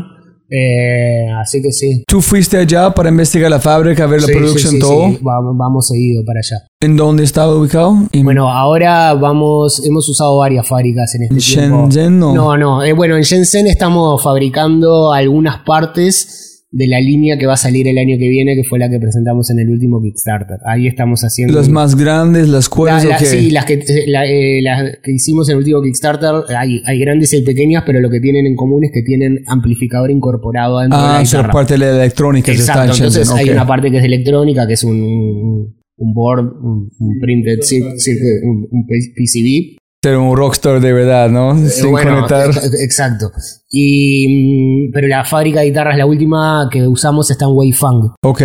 [0.49, 2.03] eh, así que sí.
[2.07, 5.07] ¿Tú fuiste allá para investigar la fábrica, ver la Sí, sí, producción, sí, todo?
[5.09, 6.67] sí, Vamos, vamos seguido para allá.
[6.79, 7.95] ¿En dónde estaba ubicado?
[8.11, 11.89] En Bueno, ahora vamos, hemos usado varias fábricas en este tiempo.
[11.89, 12.33] Shenzhen, no.
[12.35, 12.83] No, no.
[12.83, 17.87] eh, bueno, en Shenzhen estamos fabricando algunas partes de la línea que va a salir
[17.87, 20.57] el año que viene, que fue la que presentamos en el último Kickstarter.
[20.65, 21.53] Ahí estamos haciendo.
[21.53, 23.19] Las más grandes, las La- cuales, la-.
[23.19, 27.31] Sí, las que, la- eh, las que hicimos en el último Kickstarter, hay, hay grandes
[27.31, 30.97] y hay pequeñas, pero lo que tienen en común es que tienen amplificador incorporado dentro
[30.99, 31.53] de Ah, la o sea, guitarra.
[31.53, 34.07] parte de la electrónica está Exacto, en entonces Shenzhen, hay una parte que es de
[34.07, 37.59] electrónica, que es un, un, board, un, un printed
[38.43, 41.55] un PCB, Ser un rockstar de verdad, ¿no?
[41.57, 42.49] Sin Eh, bueno, conectar.
[42.49, 43.31] ex- Exacto.
[43.71, 48.11] Y, mm, pero la fábrica de guitarras, la última que usamos está en Weifang.
[48.21, 48.41] Ok.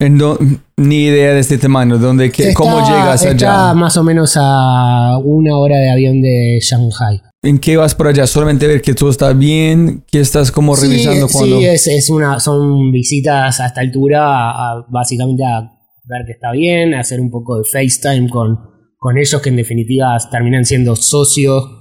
[0.00, 0.38] En do-
[0.78, 1.96] ni idea de este tamaño.
[1.98, 3.74] ¿Dónde, qué, ¿Cómo Está- llegas Está allá?
[3.74, 7.20] más o menos a una hora de avión de Shanghai.
[7.42, 8.26] ¿En qué vas por allá?
[8.26, 10.02] ¿Solamente ver que todo está bien?
[10.10, 11.58] ¿Que estás como revisando sí, cuando...?
[11.58, 15.60] sí, es, es una, son visitas a esta altura, a- a- básicamente a
[16.04, 18.58] ver que está bien, a hacer un poco de FaceTime con,
[19.00, 21.80] con ellos, que en definitiva terminan siendo socios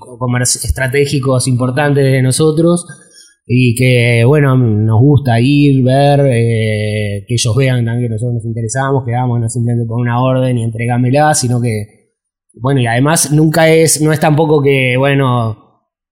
[0.63, 2.87] estratégicos importantes de nosotros.
[3.45, 8.45] Y que, bueno, nos gusta ir, ver, eh, que ellos vean también que nosotros nos
[8.45, 12.13] interesamos, que vamos no simplemente por una orden y entregámela, sino que,
[12.53, 15.57] bueno, y además nunca es, no es tampoco que, bueno,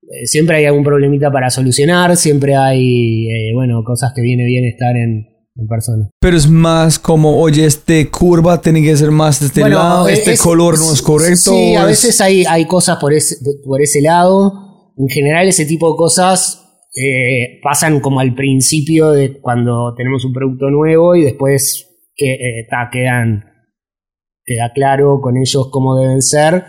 [0.02, 4.66] eh, siempre hay algún problemita para solucionar, siempre hay, eh, bueno, cosas que viene bien
[4.66, 6.10] estar en, en persona.
[6.20, 10.08] Pero es más como, oye, este curva tiene que ser más de este Bueno, lado,
[10.08, 11.52] eh, este es- color no es correcto.
[11.52, 13.36] Sí, a es- veces hay, hay cosas por ese,
[13.66, 14.94] por ese lado.
[14.98, 16.64] En general, ese tipo de cosas
[16.96, 21.86] eh, pasan como al principio de cuando tenemos un producto nuevo y después
[22.16, 23.44] que, eh, ta, quedan,
[24.44, 26.64] queda claro con ellos cómo deben ser.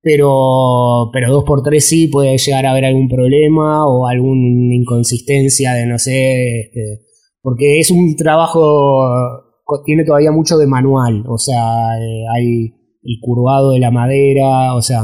[0.00, 5.72] Pero, pero dos por tres sí puede llegar a haber algún problema o alguna inconsistencia
[5.74, 6.60] de no sé.
[6.60, 7.00] Este,
[7.42, 9.04] porque es un trabajo,
[9.84, 11.24] tiene todavía mucho de manual.
[11.28, 15.02] O sea, eh, hay el curvado de la madera, o sea,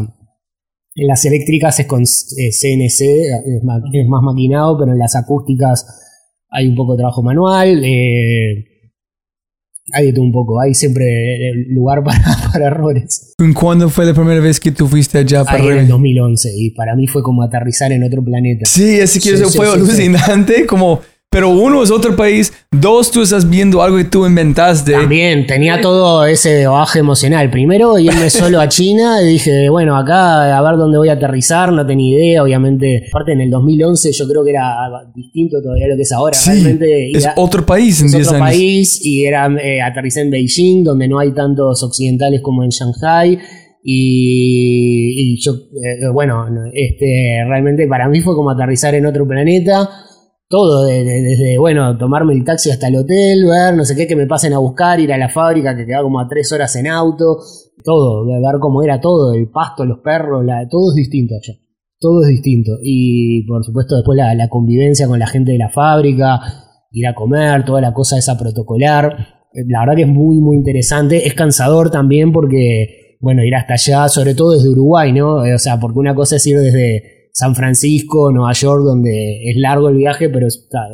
[0.96, 5.16] en las eléctricas es con eh, CNC, es, ma- es más maquinado, pero en las
[5.16, 5.86] acústicas
[6.50, 7.82] hay un poco de trabajo manual.
[7.84, 8.64] eh,
[9.92, 11.04] hay de todo un poco, hay siempre
[11.36, 12.20] eh, lugar para,
[12.52, 13.34] para errores.
[13.54, 15.90] ¿Cuándo fue la primera vez que tú fuiste allá para Ahí en el revisar?
[15.98, 18.64] 2011 y para mí fue como aterrizar en otro planeta.
[18.64, 19.72] Sí, así que Sí, eso sí, fue sí.
[19.74, 21.00] alucinante, como,
[21.34, 24.92] pero uno es otro país, dos tú estás viendo algo que tú inventaste.
[24.92, 27.50] También tenía todo ese baje emocional.
[27.50, 31.72] Primero irme solo a China y dije, bueno, acá a ver dónde voy a aterrizar,
[31.72, 33.06] no tenía idea, obviamente.
[33.10, 34.62] Aparte en el 2011 yo creo que era
[35.12, 36.34] distinto todavía a lo que es ahora.
[36.34, 38.48] Sí, Realmente es era- otro país en es 10 otro años.
[38.56, 43.38] país y era, eh, aterricé en Beijing, donde no hay tantos occidentales como en Shanghai.
[43.82, 49.88] Y, y yo, eh, bueno, este, realmente para mí fue como aterrizar en otro planeta.
[50.54, 54.06] Todo, de- de- desde, bueno, tomarme el taxi hasta el hotel, ver, no sé qué,
[54.06, 56.76] que me pasen a buscar, ir a la fábrica, que quedaba como a tres horas
[56.76, 57.38] en auto,
[57.82, 61.58] todo, ver cómo era todo, el pasto, los perros, la, todo es distinto allá.
[61.98, 62.70] Todo es distinto.
[62.84, 66.38] Y por supuesto después la, la convivencia con la gente de la fábrica,
[66.92, 69.16] ir a comer, toda la cosa esa protocolar.
[69.52, 71.26] Eh, La verdad que es muy, muy interesante.
[71.26, 75.36] Es cansador también porque, bueno, ir hasta allá, sobre todo desde Uruguay, ¿no?
[75.36, 77.02] O sea, porque una cosa es ir desde
[77.34, 80.46] San Francisco, Nueva York, donde es largo el viaje, pero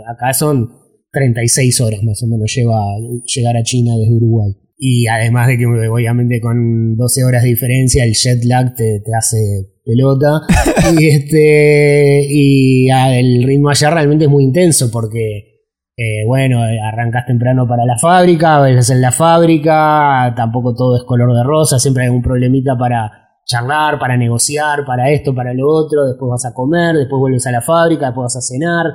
[0.08, 0.70] acá son
[1.12, 2.80] 36 horas más o menos lleva
[3.26, 4.56] llegar a China desde Uruguay.
[4.78, 9.14] Y además de que obviamente con 12 horas de diferencia el jet lag te, te
[9.14, 10.40] hace pelota.
[10.98, 15.50] y este y ah, el ritmo allá realmente es muy intenso porque
[15.94, 21.36] eh, bueno, arrancas temprano para la fábrica, ves en la fábrica, tampoco todo es color
[21.36, 26.06] de rosa, siempre hay algún problemita para charlar, para negociar, para esto, para lo otro,
[26.06, 28.86] después vas a comer, después vuelves a la fábrica, después vas a cenar,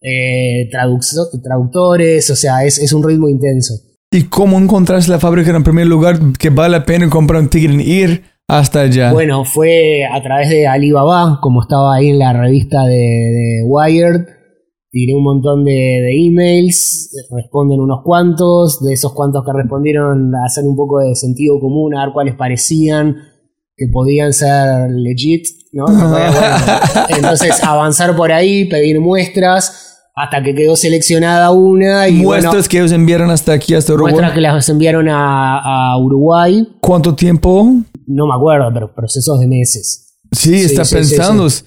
[0.00, 3.74] eh, traductores, o sea, es, es un ritmo intenso.
[4.10, 7.72] ¿Y cómo encontraste la fábrica en primer lugar que vale la pena comprar un ticket
[7.72, 9.12] y ir hasta allá?
[9.12, 14.26] Bueno, fue a través de Alibaba, como estaba ahí en la revista de, de Wired.
[14.90, 20.64] Tiré un montón de, de emails, responden unos cuantos, de esos cuantos que respondieron hacer
[20.64, 23.16] un poco de sentido común, a ver cuáles parecían
[23.78, 25.84] que podían ser legit, ¿no?
[26.10, 26.36] Bueno,
[27.08, 32.78] entonces avanzar por ahí, pedir muestras, hasta que quedó seleccionada una y Muestras bueno, que
[32.78, 34.12] ellos enviaron hasta aquí, hasta Uruguay.
[34.14, 37.72] muestras que las enviaron a, a Uruguay, ¿Cuánto tiempo?
[38.06, 40.04] no me acuerdo, pero procesos de meses.
[40.32, 41.48] Sí, está sí, pensando.
[41.48, 41.62] sí.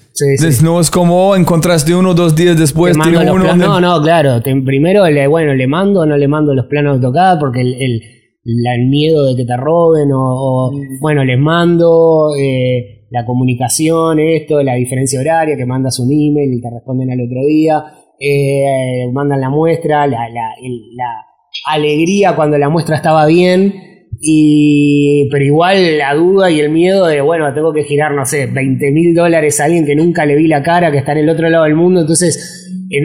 [0.62, 3.54] No es como encontraste uno dos días después, uno.
[3.56, 4.40] no, no, claro.
[4.40, 7.60] te- primero, le, bueno, le mando o no le mando los planos de AutoCAD porque
[7.62, 8.02] el, el-
[8.44, 14.18] la- el miedo de que te roben o, o, bueno, les mando eh, la comunicación,
[14.20, 17.84] esto, la diferencia horaria, que mandas un email y te responden al otro día,
[18.18, 21.26] eh, mandan la muestra, la, la, el- la
[21.66, 23.74] alegría cuando la muestra estaba bien.
[24.24, 28.46] Y, pero igual la duda y el miedo de, bueno, tengo que girar, no sé,
[28.46, 31.28] 20 mil dólares a alguien que nunca le vi la cara, que está en el
[31.28, 32.00] otro lado del mundo.
[32.02, 32.61] Entonces, en-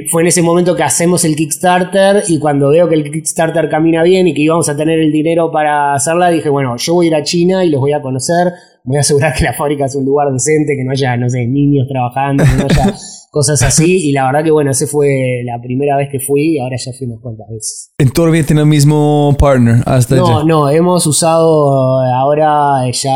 [0.10, 4.04] fue en ese momento que hacemos el Kickstarter y cuando veo que el Kickstarter camina
[4.04, 7.10] bien y que íbamos a tener el dinero para hacerla, dije, bueno, yo voy a
[7.10, 8.52] ir a China y los voy a conocer.
[8.84, 11.46] Voy a asegurar que la fábrica es un lugar decente, que no haya, no sé,
[11.48, 12.94] niños trabajando, que no haya
[13.32, 14.10] cosas así.
[14.10, 16.92] Y la verdad que, bueno, esa fue la primera vez que fui y ahora ya
[16.92, 17.94] fui unas cuantas veces.
[17.98, 20.46] En todavía tiene el mismo partner hasta No, ya.
[20.46, 23.12] no, hemos usado ahora ya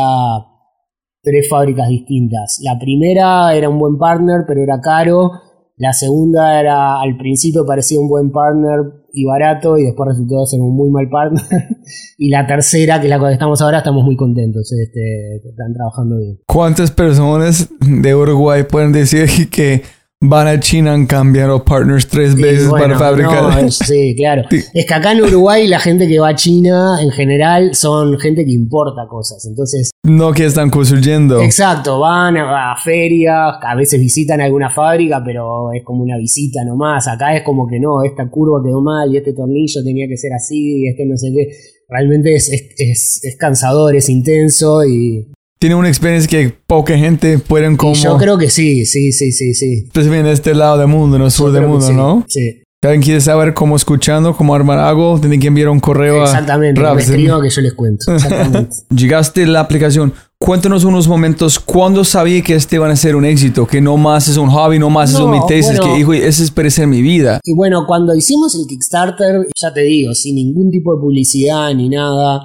[1.22, 2.60] tres fábricas distintas.
[2.62, 5.30] La primera era un buen partner, pero era caro.
[5.76, 10.60] La segunda era, al principio parecía un buen partner y barato, y después resultó ser
[10.60, 11.42] un muy mal partner.
[12.18, 14.70] y la tercera, que es la que estamos ahora, estamos muy contentos.
[14.72, 16.38] Este, están trabajando bien.
[16.46, 19.82] ¿Cuántas personas de Uruguay pueden decir que
[20.24, 23.42] van a China han cambiado partners tres veces bueno, para fabricar?
[23.42, 24.42] no, es- sí, claro.
[24.48, 24.60] Sí.
[24.72, 28.44] Es que acá en Uruguay la gente que va a China en general son gente
[28.44, 29.44] que importa cosas.
[29.46, 31.40] Entonces, No que están construyendo.
[31.42, 36.64] Exacto, van a, a ferias, a veces visitan alguna fábrica, pero es como una visita
[36.64, 37.06] nomás.
[37.08, 40.32] Acá es como que no, esta curva quedó mal y este tornillo tenía que ser
[40.34, 41.48] así y este no sé qué.
[41.88, 45.26] Realmente es, es, es- es cansador, es intenso y,
[45.62, 47.94] Tiene una experiencia que poca gente pueden y como...
[47.94, 49.84] yo creo que sí, sí, sí, sí, sí.
[49.86, 52.24] Especialmente en este lado del mundo, en el sur del mundo, sí, ¿no?
[52.26, 56.22] Sí, Si alguien quiere saber cómo escuchando, cómo armar algo, tiene que enviar un correo
[56.22, 56.80] a exactamente.
[56.80, 57.04] Me Raps.
[57.04, 58.12] escriban que yo les cuento.
[58.12, 58.74] Exactamente.
[58.90, 60.12] Llegaste a la aplicación.
[60.36, 64.26] Cuéntanos unos momentos cuando sabía que este iba a ser un éxito, que no más
[64.26, 65.94] es un hobby, no más es No, un mi tesis, bueno.
[65.94, 67.38] que hijo, ese es parecer mi vida.
[67.44, 71.88] Y bueno, cuando hicimos el Kickstarter, ya te digo, sin ningún tipo de publicidad ni
[71.88, 72.40] nada,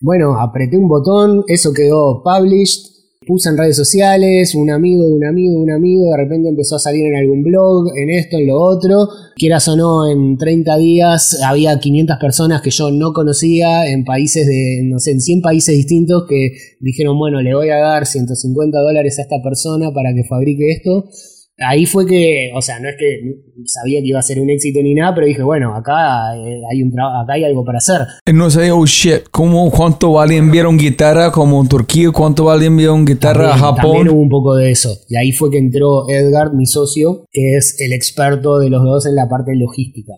[0.00, 5.24] bueno, apreté un botón, eso quedó published, puse en redes sociales, un amigo de un
[5.24, 8.46] amigo de un amigo, de repente empezó a salir en algún blog, en esto, en
[8.46, 9.08] lo otro.
[9.34, 14.46] Quieras o no, en 30 días había 500 personas que yo no conocía en países
[14.46, 18.78] de, no sé, en 100 países distintos que dijeron, bueno, le voy a dar 150
[18.78, 21.06] dólares a esta persona para que fabrique esto.
[21.58, 23.18] Ahí fue que, o sea, no es que
[23.64, 26.82] sabía que iba a ser un éxito ni nada, pero dije, bueno, acá eh, hay
[26.82, 28.02] un acá hay algo para hacer.
[28.26, 32.10] Y no sé, oh shit, ¿cómo, ¿cuánto vale enviar una guitarra como en Turquía?
[32.12, 34.08] ¿Cuánto vale enviar una guitarra a También- También Japón?
[34.10, 34.90] hubo un poco de eso.
[35.08, 39.06] Y ahí fue que entró Edgar, mi socio, que es el experto de los dos
[39.06, 40.12] en la parte logística.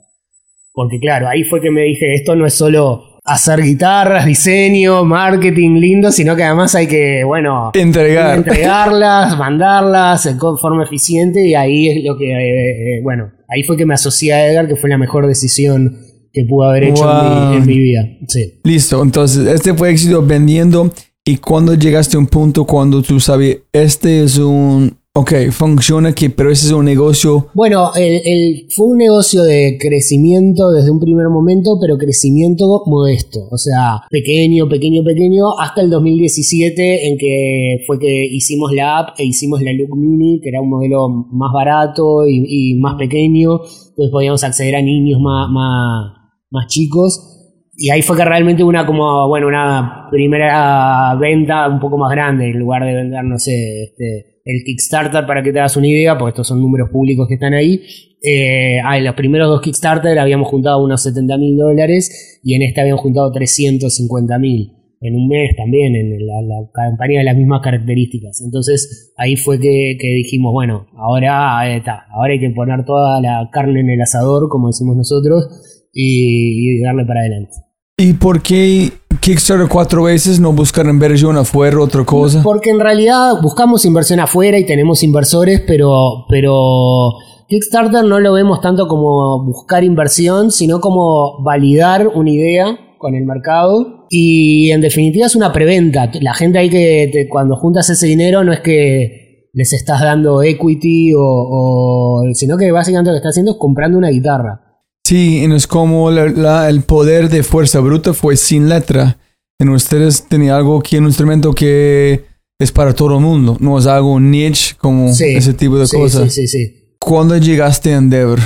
[0.72, 5.79] Porque claro, ahí fue que me dije, esto no es solo hacer guitarras, diseño, marketing
[5.79, 8.39] lindo, sino que además hay que, bueno, Entregar.
[8.39, 13.76] entregarlas, mandarlas de forma eficiente y ahí es lo que, eh, eh, bueno, ahí fue
[13.76, 15.99] que me asocié a Edgar, que fue la mejor decisión
[16.33, 18.09] que pude haber hecho en, mi, en mi vida.
[18.29, 18.61] Sí.
[18.64, 20.93] Listo, entonces este fue éxito vendiendo.
[21.24, 26.29] ¿Y cuando llegaste a un punto cuando tú sabías, este es un, ok, funciona aquí,
[26.29, 31.29] pero ese es un negocio Bueno, el, fue un negocio de crecimiento desde un primer
[31.29, 33.49] momento, pero crecimiento modesto.
[33.51, 39.19] O sea, pequeño, pequeño, pequeño, hasta el 2017 en que fue que hicimos la app
[39.19, 43.57] e hicimos la Look Mini, que era un modelo más barato y, y más pequeño.
[43.57, 46.12] Entonces podíamos acceder a niños más, más,
[46.51, 47.35] más chicos.
[47.77, 52.51] Y ahí fue que realmente una como, bueno, una primera venta un poco más grande,
[52.51, 56.16] en lugar de vender, no sé, este, el Kickstarter, para que te hagas una idea,
[56.16, 57.82] porque estos son números públicos que están ahí.
[58.22, 62.62] Eh, ah, en los primeros dos Kickstarter habíamos juntado unos 70 mil dólares y en
[62.62, 64.72] este habíamos juntado 350 mil
[65.03, 68.40] en un mes también, en la, campaña de las mismas características.
[68.40, 73.80] Entonces ahí fue que, dijimos, bueno, ahora, está, ahora hay que poner toda la carne
[73.80, 77.53] en el asador, como decimos nosotros, y, y darle para adelante.
[77.99, 78.88] ¿Y por qué
[79.29, 82.43] Kickstarter cuatro veces no buscar inversión afuera, otra cosa?
[82.43, 87.12] Porque en realidad buscamos inversión afuera y tenemos inversores, pero, pero
[87.47, 93.26] Kickstarter no lo vemos tanto como buscar inversión, sino como validar una idea con el
[93.26, 94.07] mercado.
[94.09, 96.11] Y en definitiva es una preventa.
[96.22, 101.12] La gente ahí que cuando juntas ese dinero no es que les estás dando equity
[101.12, 104.62] o, o- sino que básicamente lo que estás haciendo es comprando una guitarra.
[105.09, 109.17] Sí, y no es como la- la- el poder de fuerza bruta fue sin letra.
[109.59, 112.25] En ustedes tenía algo que un instrumento que
[112.61, 115.97] es para todo el mundo, no es algo niche como Sí, ese tipo de sí,
[115.97, 116.35] cosas.
[116.35, 116.75] Sí, sí, sí.
[117.01, 118.41] ¿Cuándo llegaste a Endeavor?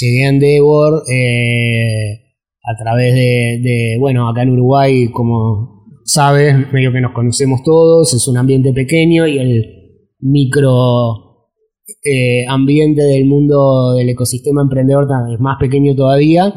[0.00, 2.34] llegué a Endeavor eh,
[2.64, 8.12] a través de, de, bueno, acá en Uruguay, como sabes, medio que nos conocemos todos,
[8.12, 9.72] es un ambiente pequeño y el,
[10.18, 11.25] micro
[12.08, 16.54] eh, ambiente del mundo del ecosistema emprendedor es más pequeño todavía.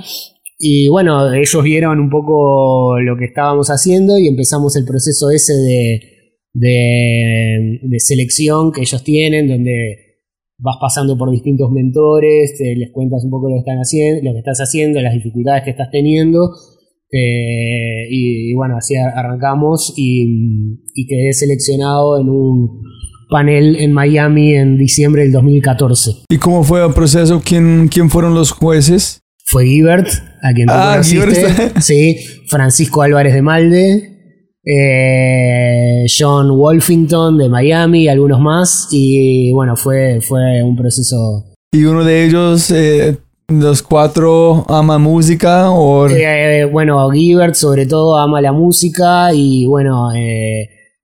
[0.60, 5.54] Y bueno, ellos vieron un poco lo que estábamos haciendo y empezamos el proceso ese
[5.54, 6.02] de,
[6.54, 10.20] de, selección que ellos tienen, donde
[10.58, 14.40] vas pasando por distintos mentores, les cuentas un poco lo que, están haciendo, lo que
[14.40, 16.52] estás haciendo, las dificultades que estás teniendo.
[17.12, 22.82] Eh, y, bueno, así arrancamos y, y, quedé seleccionado en un
[23.30, 26.24] panel en Miami en diciembre del 2014.
[26.30, 27.42] ¿Y cómo fue el proceso?
[27.46, 29.22] ¿Quién, quién fueron los jueces?
[29.46, 30.08] Fue Gibert,
[30.44, 31.72] a quien tú ah, conociste.
[31.82, 32.18] Sí,
[32.48, 34.20] Francisco Álvarez de Malde,
[34.66, 38.88] eh, John Wolfington de Miami y algunos más.
[38.92, 41.46] Y bueno, fue, fue un proceso.
[41.72, 43.18] ¿Y uno de ellos, eh,
[43.48, 45.72] los cuatro, ama música?
[45.72, 46.08] O...
[46.10, 50.12] Eh, bueno, Gilbert sobre todo ama la música y bueno,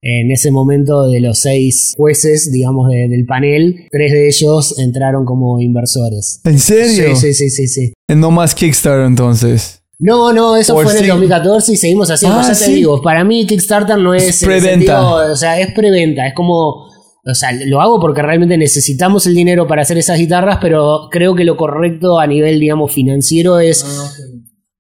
[0.08, 5.60] en ese momento de los seis jueces, digamos, del panel, tres de ellos entraron como
[5.60, 6.41] inversores.
[6.43, 7.16] ¿En serio?
[7.16, 7.93] Sí, sí, sí, sí.
[8.16, 9.82] No más Kickstarter entonces.
[9.97, 12.38] No, no, eso fue en el 2014 y seguimos haciendo.
[12.38, 14.43] Ah, ya te digo, para mí Kickstarter no es.
[14.43, 15.03] preventa.
[15.03, 16.28] o sea, es preventa.
[16.28, 16.86] Es como.
[17.28, 21.34] O sea, lo hago porque realmente necesitamos el dinero para hacer esas guitarras, pero creo
[21.34, 23.84] que lo correcto a nivel, digamos, financiero es.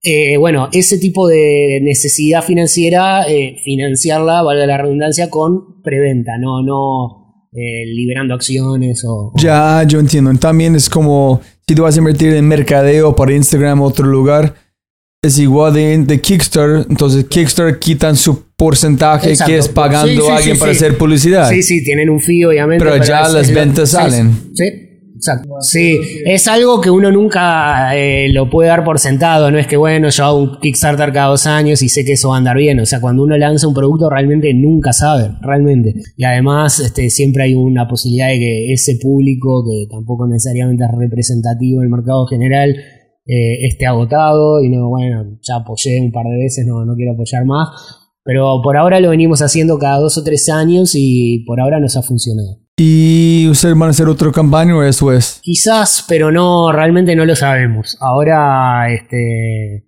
[0.07, 6.61] Eh, bueno, ese tipo de necesidad financiera, eh, financiarla, valga la redundancia, con preventa, no,
[6.61, 10.31] no eh, liberando acciones o, Ya, yo entiendo.
[10.35, 14.53] También es como si tú vas a invertir en mercadeo para Instagram o otro lugar
[15.25, 20.71] es igual de, Kickstarter, entonces Kickstarter quitan su porcentaje que es pagando a alguien para
[20.71, 21.49] hacer publicidad.
[21.49, 22.85] Sí, sí, tienen un fee obviamente.
[22.85, 24.31] Pero ya las ventas salen.
[24.53, 24.65] Sí,
[25.25, 25.49] exacto.
[25.61, 29.77] Sí, es algo que uno nunca eh, lo puede dar por sentado, no es que
[29.77, 32.57] bueno, yo hago un Kickstarter cada dos años y sé que eso va a andar
[32.57, 35.95] bien, o sea, cuando uno lanza un producto realmente nunca sabe, realmente.
[36.15, 40.91] Y además este, siempre hay una posibilidad de que ese público, que tampoco necesariamente es
[40.97, 42.75] representativo del mercado general,
[43.27, 47.13] eh, esté agotado y no, bueno, ya apoyé un par de veces, no, no quiero
[47.13, 47.69] apoyar más.
[48.23, 51.95] Pero por ahora lo venimos haciendo cada dos o tres años y por ahora nos
[51.95, 52.64] ha funcionado.
[52.77, 55.39] ¿Y ustedes van a hacer otra campaña o eso es?
[55.41, 57.97] Quizás, pero no, realmente no lo sabemos.
[58.01, 59.85] Ahora, este,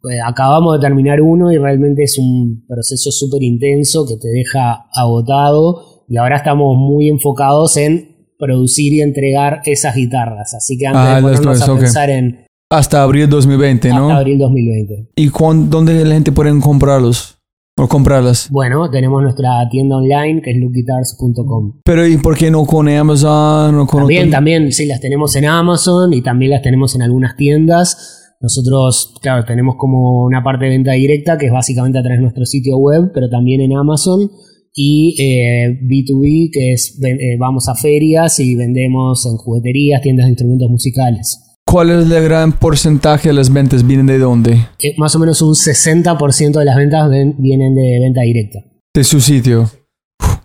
[0.00, 4.86] pues, acabamos de terminar uno y realmente es un proceso súper intenso que te deja
[4.94, 10.54] agotado y ahora estamos muy enfocados en producir y entregar esas guitarras.
[10.54, 14.08] Así que antes de ah, ponernos a pensar en hasta abril 2020, ¿no?
[14.08, 15.10] Hasta abril 2020.
[15.16, 15.30] ¿Y
[15.68, 17.41] dónde la gente puede comprarlos?
[17.82, 18.48] O comprarlas.
[18.48, 21.80] Bueno, tenemos nuestra tienda online que es lookguitars.com.
[21.84, 25.46] Pero ¿y por qué no con Amazon o con También, también, sí, las tenemos en
[25.46, 28.36] Amazon y también las tenemos en algunas tiendas.
[28.40, 32.22] Nosotros, claro, tenemos como una parte de venta directa que es básicamente a través de
[32.22, 34.30] nuestro sitio web, pero también en Amazon.
[34.72, 40.30] Y eh, B2B, que es eh, vamos a ferias y vendemos en jugueterías, tiendas de
[40.30, 41.51] instrumentos musicales.
[41.72, 43.86] ¿Cuál es el gran porcentaje de las ventas?
[43.86, 44.66] ¿Vienen de dónde?
[44.78, 47.08] Eh, más o menos un 60% de las ventas
[47.38, 48.58] vienen de venta directa.
[48.94, 49.70] De su sitio.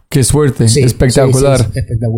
[0.10, 0.64] qué suerte.
[0.64, 1.70] espectacular.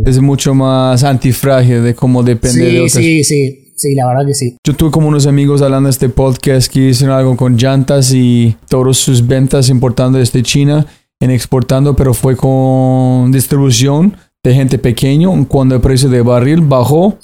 [0.05, 3.03] Es mucho más antifrágil de cómo depende de otras.
[3.03, 3.73] Sí, sí.
[3.75, 4.57] Sí, la verdad que sí.
[4.63, 8.55] Yo tuve como unos amigos hablando de este podcast que hicieron algo con llantas y
[8.67, 10.85] todas sus ventas importando desde China
[11.19, 17.17] en exportando, pero fue con distribución de gente pequeño cuando el precio de barril bajó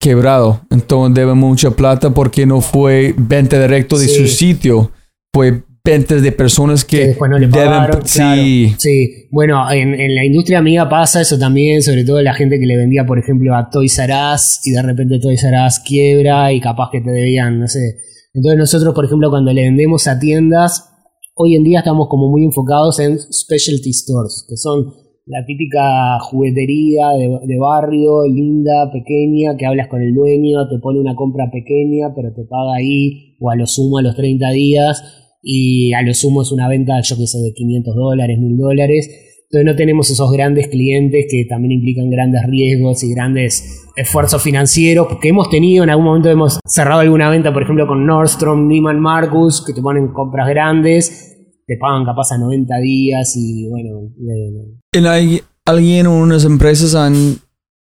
[0.00, 0.60] quebrado.
[0.70, 4.90] Entonces debe mucha plata porque no fue venta directo de su sitio,
[5.32, 8.74] fue ventas de personas que, deben, sí.
[8.76, 9.28] sí.
[9.30, 13.06] bueno, en, la industria amiga pasa eso también, sobre todo la gente que le vendía,
[13.06, 16.90] por ejemplo, a Toys R Us y de repente Toys R Us quiebra y capaz
[16.92, 18.00] que te debían, no sé.
[18.34, 20.90] Entonces nosotros, por ejemplo, cuando le vendemos a tiendas,
[21.34, 24.92] hoy en día estamos como muy enfocados en specialty stores, que son
[25.28, 31.14] la típica juguetería de, barrio, linda, pequeña, que hablas con el dueño, te pone una
[31.14, 35.92] compra pequeña, pero te paga ahí, o a lo sumo a los 30 días, y
[35.92, 39.24] a lo sumo es una venta, yo que sé, de 500 dólares, 1000 dólares.
[39.50, 45.08] Entonces no tenemos esos grandes clientes que también implican grandes riesgos y grandes esfuerzos financieros
[45.20, 45.84] que hemos tenido.
[45.84, 49.80] En algún momento hemos cerrado alguna venta, por ejemplo, con Nordstrom, Neiman Marcus, que te
[49.80, 51.37] ponen compras grandes
[51.68, 54.08] te pagan capaz a 90 días y bueno.
[54.92, 57.36] ¿En ¿Alguien o unas empresas han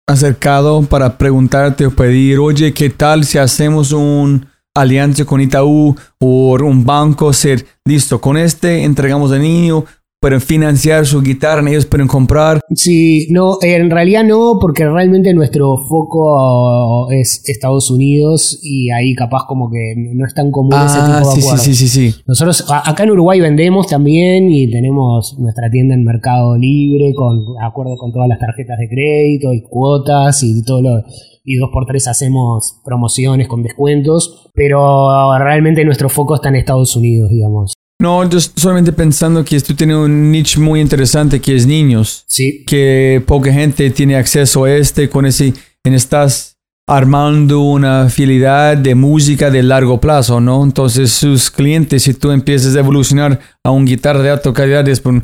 [0.08, 6.56] acercado para preguntarte o pedir, oye, ¿qué tal si hacemos un alianza con Itaú o
[6.58, 7.34] un banco?
[7.34, 9.84] Ser listo, con este entregamos de niño,
[10.26, 12.60] pueden financiar su guitarra, ellos pueden comprar.
[12.74, 19.44] Sí, no, en realidad no, porque realmente nuestro foco es Estados Unidos y ahí capaz
[19.46, 21.64] como que no es tan común ese Ah, tipo de sí, sí, acuerdos.
[21.64, 22.14] sí, sí, sí.
[22.26, 27.38] Nosotros a- acá en Uruguay vendemos también y tenemos nuestra tienda en Mercado Libre con
[27.62, 31.04] acuerdo con todas las tarjetas de crédito y cuotas y todo lo
[31.48, 36.96] y dos por tres hacemos promociones con descuentos, pero realmente nuestro foco está en Estados
[36.96, 37.74] Unidos, digamos.
[37.98, 42.24] No, yo solamente pensando que tú tienes un nicho muy interesante que es niños.
[42.26, 48.76] Sí, que poca gente tiene acceso a este con ese en estás armando una fidelidad
[48.76, 50.62] de música de largo plazo, ¿no?
[50.62, 55.00] Entonces sus clientes, si tú empiezas a evolucionar a un guitarra de alta calidad, es
[55.00, 55.22] por-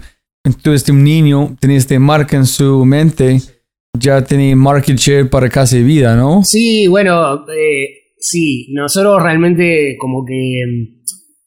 [0.63, 3.41] tú este un niño, tienes este marca en su mente,
[3.97, 6.43] ya tiene market share para casi vida, ¿no?
[6.43, 7.87] Sí, bueno, eh,
[8.19, 10.35] sí, nosotros realmente como que
[10.67, 11.03] mm,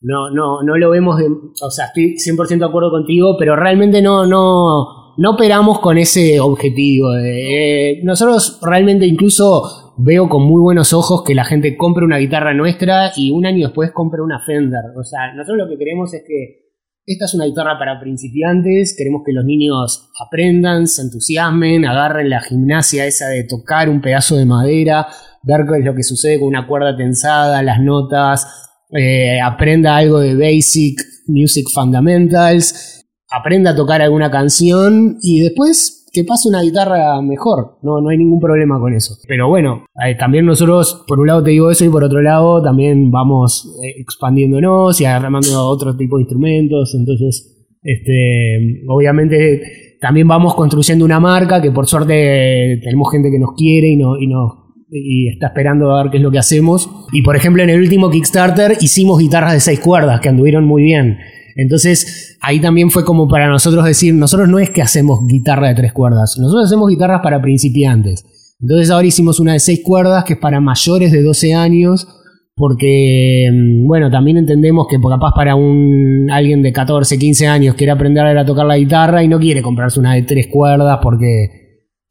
[0.05, 4.03] no, no, no lo vemos de, o sea, estoy 100% de acuerdo contigo, pero realmente
[4.03, 7.15] no, no, no operamos con ese objetivo.
[7.17, 12.53] Eh, nosotros realmente incluso veo con muy buenos ojos que la gente compre una guitarra
[12.53, 14.83] nuestra y un año después compre una Fender.
[14.95, 16.65] O sea, nosotros lo que queremos es que
[17.07, 22.41] esta es una guitarra para principiantes, queremos que los niños aprendan, se entusiasmen, agarren la
[22.41, 25.07] gimnasia esa de tocar un pedazo de madera,
[25.41, 30.19] ver qué es lo que sucede con una cuerda tensada, las notas, eh, aprenda algo
[30.19, 37.21] de basic music fundamentals, aprenda a tocar alguna canción y después que pase una guitarra
[37.21, 39.15] mejor, no, no hay ningún problema con eso.
[39.27, 42.61] Pero bueno, eh, también nosotros, por un lado te digo eso y por otro lado
[42.61, 50.55] también vamos eh, expandiéndonos y agarrando otro tipo de instrumentos, entonces, este, obviamente también vamos
[50.55, 54.64] construyendo una marca que por suerte tenemos gente que nos quiere y, no, y nos
[54.89, 56.89] y está esperando a ver qué es lo que hacemos.
[57.11, 60.83] Y por ejemplo, en el último Kickstarter hicimos guitarras de seis cuerdas que anduvieron muy
[60.83, 61.17] bien.
[61.55, 65.75] Entonces, ahí también fue como para nosotros decir, nosotros no es que hacemos guitarra de
[65.75, 68.25] tres cuerdas, nosotros hacemos guitarras para principiantes.
[68.59, 72.07] Entonces ahora hicimos una de seis cuerdas que es para mayores de 12 años,
[72.55, 77.91] porque, mm, bueno, también entendemos que capaz para un alguien de 14, 15 años quiere
[77.91, 81.64] aprender a tocar la guitarra y no quiere comprarse una de tres cuerdas porque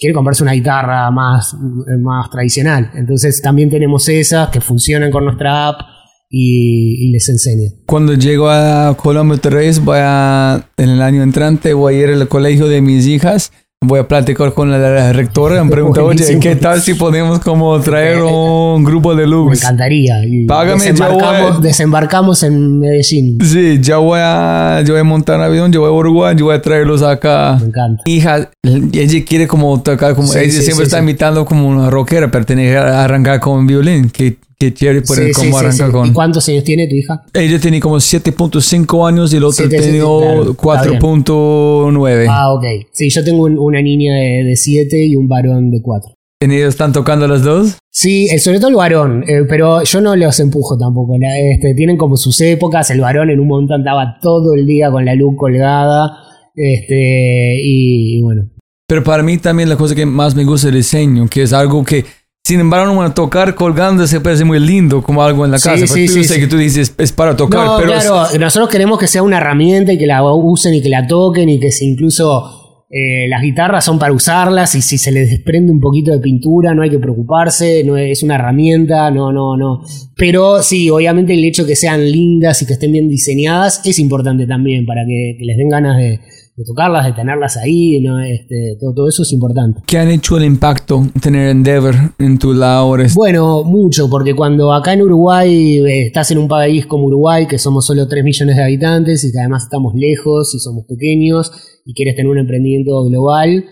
[0.04, 1.56] quiere comprarse una guitarra más,
[1.98, 2.90] más tradicional.
[2.94, 5.80] Entonces también tenemos esas que funcionan con nuestra app
[6.28, 7.70] y, y les enseña.
[7.86, 12.10] Cuando llego a Colombia otra vez, voy a, en el año entrante, voy a ir
[12.10, 13.50] al colegio de mis hijas.
[13.86, 15.62] Voy a platicar con la, la rectora.
[15.64, 16.38] Me pregunta, oye.
[16.40, 19.58] ¿qué tal si podemos como traer un grupo de Me luz?
[19.62, 20.16] encantaría.
[20.46, 21.62] Págame, desembarcamos, voy.
[21.62, 23.38] desembarcamos en Medellín.
[23.44, 26.46] Sí, ya voy a, yo voy a montar un avión, yo voy a Uruguay, yo
[26.46, 27.56] voy a traerlos acá.
[27.60, 28.02] Me encanta.
[28.06, 31.02] Hija, ella quiere como tocar, como Sí, ella sí, siempre sí, está sí.
[31.02, 34.10] imitando como una rockera, pero tiene que arrancar con violín.
[34.10, 35.92] Que, que chévere poder Sí, como sí, arrancar sí.
[35.92, 36.06] con.
[36.08, 37.22] ¿Y cuántos años tiene tu hija?
[37.32, 41.00] Ella tiene como 7.5 años y el otro tiene claro, está bien.
[41.00, 42.26] 4.9.
[42.28, 42.64] Ah, ok.
[42.92, 46.10] Sí, yo tengo un- una niña de 7 y un varón de 4.
[46.40, 47.78] ¿Y ellos están tocando los dos?
[47.90, 51.16] Sí, eh, sobre todo el varón, eh, pero yo no los empujo tampoco.
[51.18, 52.90] la- este, tienen como sus épocas.
[52.90, 56.10] El varón en un montón estaba todo el día con la luz colgada.
[56.54, 58.50] Este, y, y bueno.
[58.86, 61.52] Pero para mí también la cosa que más me gusta es el diseño, que es
[61.52, 62.04] algo que,
[62.46, 65.58] sin embargo, no van a tocar colgando se parece muy lindo como algo en la
[65.58, 65.86] Sí, casa.
[65.86, 68.68] sí, pero tú sí, que tú dices es para tocar, no, pero es- claro, nosotros
[68.70, 71.72] queremos que sea una herramienta y que la usen y que la toquen y que
[71.72, 76.12] si incluso eh, las guitarras son para usarlas y si se les desprende un poquito
[76.12, 79.80] de pintura no hay que preocuparse, no es una herramienta, no, no, no.
[80.14, 83.98] Pero sí, obviamente el hecho de que sean lindas y que estén bien diseñadas es
[83.98, 86.20] importante también para que, que les den ganas de,
[86.56, 88.20] de tocarlas, de tenerlas ahí, ¿no?
[88.20, 89.80] este, todo, todo eso es importante.
[89.86, 92.94] ¿qué han hecho el impacto tener Endeavor en tu lado?
[92.94, 97.46] Eres- Bueno, mucho, porque cuando acá en Uruguay eh, estás en un país como Uruguay,
[97.48, 101.50] que somos solo 3 millones de habitantes y que además estamos lejos y somos pequeños
[101.84, 103.64] y quieres tener un emprendimiento global,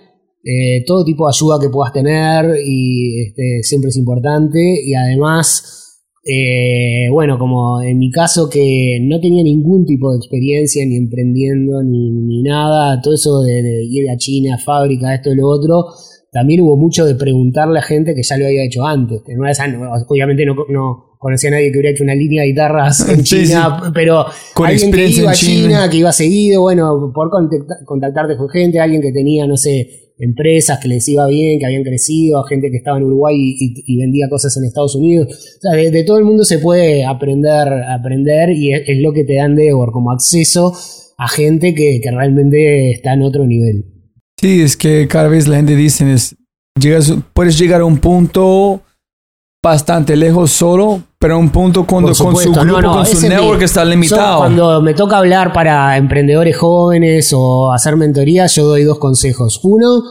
[0.44, 5.78] eh, todo tipo de ayuda que puedas tener y este, siempre es importante y además...
[6.24, 11.82] eh, bueno, como en mi caso que no tenía ningún tipo de experiencia ni emprendiendo
[11.82, 15.86] ni, ni nada, todo eso de, de ir a China, fábrica, esto y lo otro,
[16.30, 19.20] también hubo mucho de preguntarle a gente que ya lo había hecho antes.
[19.26, 19.54] Que no era-
[20.08, 23.44] obviamente no, no conocía a nadie que hubiera hecho una línea de guitarras en Sí,
[23.44, 25.90] China, pero Con alguien que iba a China, China.
[25.90, 30.78] que iba seguido, bueno, por contacta- contactarte con gente, alguien que tenía, no sé, empresas
[30.80, 34.56] que les iba bien, que habían crecido, gente que estaba en Uruguay y, vendía cosas
[34.56, 35.28] en Estados Unidos.
[35.28, 39.24] O sea, de, todo el mundo se puede aprender, aprender y es, es lo que
[39.24, 40.72] te dan Devor, como acceso
[41.18, 43.84] a gente que, que realmente está en otro nivel.
[44.40, 46.36] Sí, es que cada vez la gente dice es,
[46.80, 48.82] llegas, puedes llegar a un punto
[49.62, 53.22] bastante lejos solo, Pero un punto cuando con su grupo, no, no, con su es
[53.22, 54.38] mi- network está yo limitado.
[54.38, 59.60] cuando me toca hablar para emprendedores jóvenes o hacer mentoría, yo doy dos consejos.
[59.62, 60.02] Uno,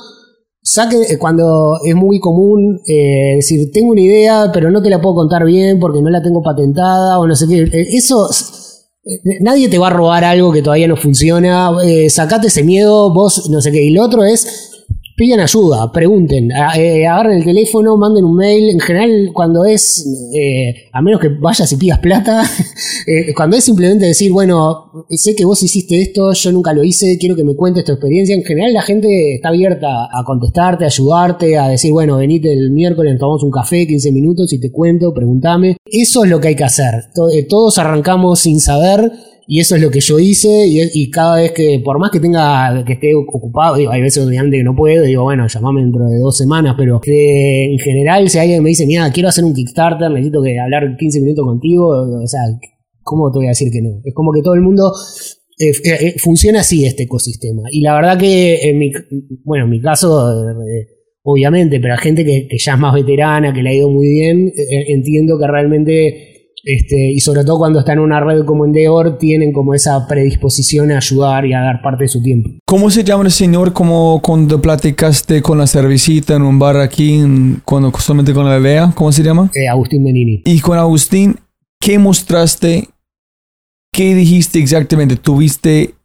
[0.64, 5.00] saque eh, cuando es muy común eh, decir, tengo una idea, pero no te la
[5.02, 7.62] puedo contar bien porque no la tengo patentada o no sé qué.
[7.64, 8.30] Eh, Eso,
[9.42, 11.72] nadie te va a robar algo que todavía no funciona.
[11.84, 13.84] Eh, sacate ese miedo, vos no sé qué.
[13.84, 14.71] Y lo otro es,
[15.22, 18.72] pidan ayuda, pregunten, eh, agarren el teléfono, manden un mail.
[18.72, 20.04] En general, cuando es,
[20.34, 22.42] eh, a menos que vayas y pidas plata,
[23.06, 27.20] eh, cuando es simplemente decir, bueno, sé que vos hiciste esto, yo nunca lo hice,
[27.20, 28.34] quiero que me cuentes tu experiencia.
[28.34, 32.72] En general, la gente está abierta a contestarte, a ayudarte, a decir, bueno, venite el
[32.72, 35.78] miércoles, tomamos un café, 15 minutos y te cuento, pregúntame.
[35.86, 36.96] Eso es lo que hay que hacer.
[37.14, 39.12] To- Todos arrancamos sin saber.
[39.48, 42.84] Y eso es lo que yo hice y, cada vez que, por más que tenga,
[42.86, 46.20] que esté ocupado, digo, hay veces obviamente que no puedo, digo, bueno, llamame dentro de
[46.20, 50.10] dos semanas, pero eh, en general si alguien me dice, mira, quiero hacer un Kickstarter,
[50.12, 52.42] necesito que hablar 15 minutos contigo, o sea,
[53.04, 54.00] ¿cómo te voy a decir que no?
[54.04, 54.94] Es como que todo el mundo
[55.60, 57.64] eh, eh, funciona así este ecosistema.
[57.72, 58.92] Y la verdad que en mi,
[59.44, 60.58] bueno, en mi caso,
[61.24, 64.08] obviamente, pero hay gente que, que ya es más veterana, que le ha ido muy
[64.08, 64.54] bien,
[64.88, 66.31] entiendo que realmente
[66.64, 70.92] este, y sobre todo cuando están en una red como Endeavor, tienen como esa predisposición
[70.92, 72.50] a ayudar y a dar parte de su tiempo.
[72.66, 77.20] ¿Cómo se llama el señor como cuando platicaste con la cervecita en un bar aquí,
[77.20, 78.92] en- cuando solamente con la bebea?
[78.96, 79.50] ¿Cómo se llama?
[79.56, 80.42] Eh, Agustín Benini.
[80.46, 81.38] Y con Agustín,
[81.80, 82.88] ¿qué mostraste?
[83.94, 85.16] ¿Qué dijiste exactamente?
[85.18, 85.96] ¿Tuviste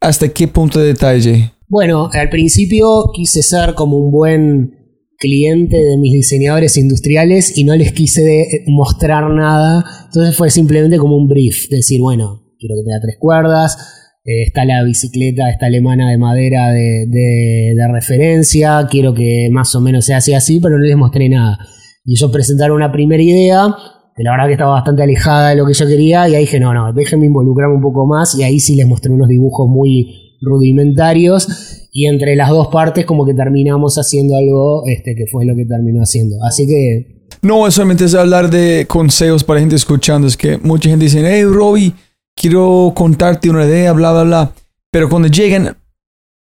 [0.00, 1.52] hasta qué punto de detalle?
[1.68, 4.81] Bueno, al principio quise ser como un buen
[5.22, 9.84] cliente de mis diseñadores industriales y no les quise de- mostrar nada.
[10.06, 13.76] Entonces fue simplemente como un brief, decir, bueno, quiero que tenga tres cuerdas,
[14.24, 19.74] eh, está la bicicleta, esta alemana de madera de, de- de referencia, quiero que más
[19.74, 21.58] o menos sea así, así, pero no les mostré nada.
[22.04, 23.74] Y ellos presentaron una primera idea,
[24.14, 26.60] que la verdad que estaba bastante alejada de lo que yo quería, y ahí dije,
[26.60, 30.21] no, no, déjenme involucrarme un poco más, y ahí sí les mostré unos dibujos muy
[30.42, 31.48] rudimentarios,
[31.92, 35.64] y entre las dos partes como que terminamos haciendo algo este, que fue lo que
[35.64, 36.36] terminó haciendo.
[36.44, 40.26] Así que No, solamente es hablar de consejos para gente escuchando.
[40.26, 41.92] Es que mucha gente dice, hey, Robbie,
[42.36, 44.52] quiero contarte una idea, bla, bla, bla.
[44.90, 45.76] Pero cuando llegan,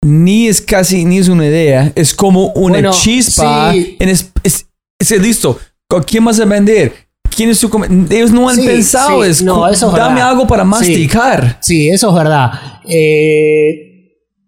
[0.05, 1.91] ni es casi, ni es una idea.
[1.95, 3.71] Es como una Bueno, chispa.
[3.73, 3.95] sí.
[3.99, 4.65] En es, es,
[4.99, 5.57] es listo.
[5.89, 6.93] ¿Con quién vas a vender?
[7.35, 9.23] ¿Quién es su com- Ellos no han Sí, pensado.
[9.23, 10.29] sí, es, no, eso es dame verdad.
[10.31, 11.57] algo para masticar.
[11.61, 12.51] Sí, eso es verdad.
[12.87, 13.90] Eh,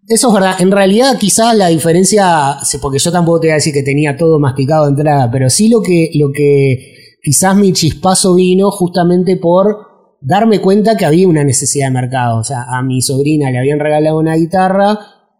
[0.06, 0.56] eso es verdad.
[0.60, 4.38] En realidad, quizás la diferencia, porque yo tampoco te voy a decir que tenía todo
[4.38, 9.94] masticado de entrada, pero sí lo que, lo que quizás mi chispazo vino justamente por
[10.20, 12.38] darme cuenta que había una necesidad de mercado.
[12.38, 14.98] O sea, a mi sobrina le habían regalado una guitarra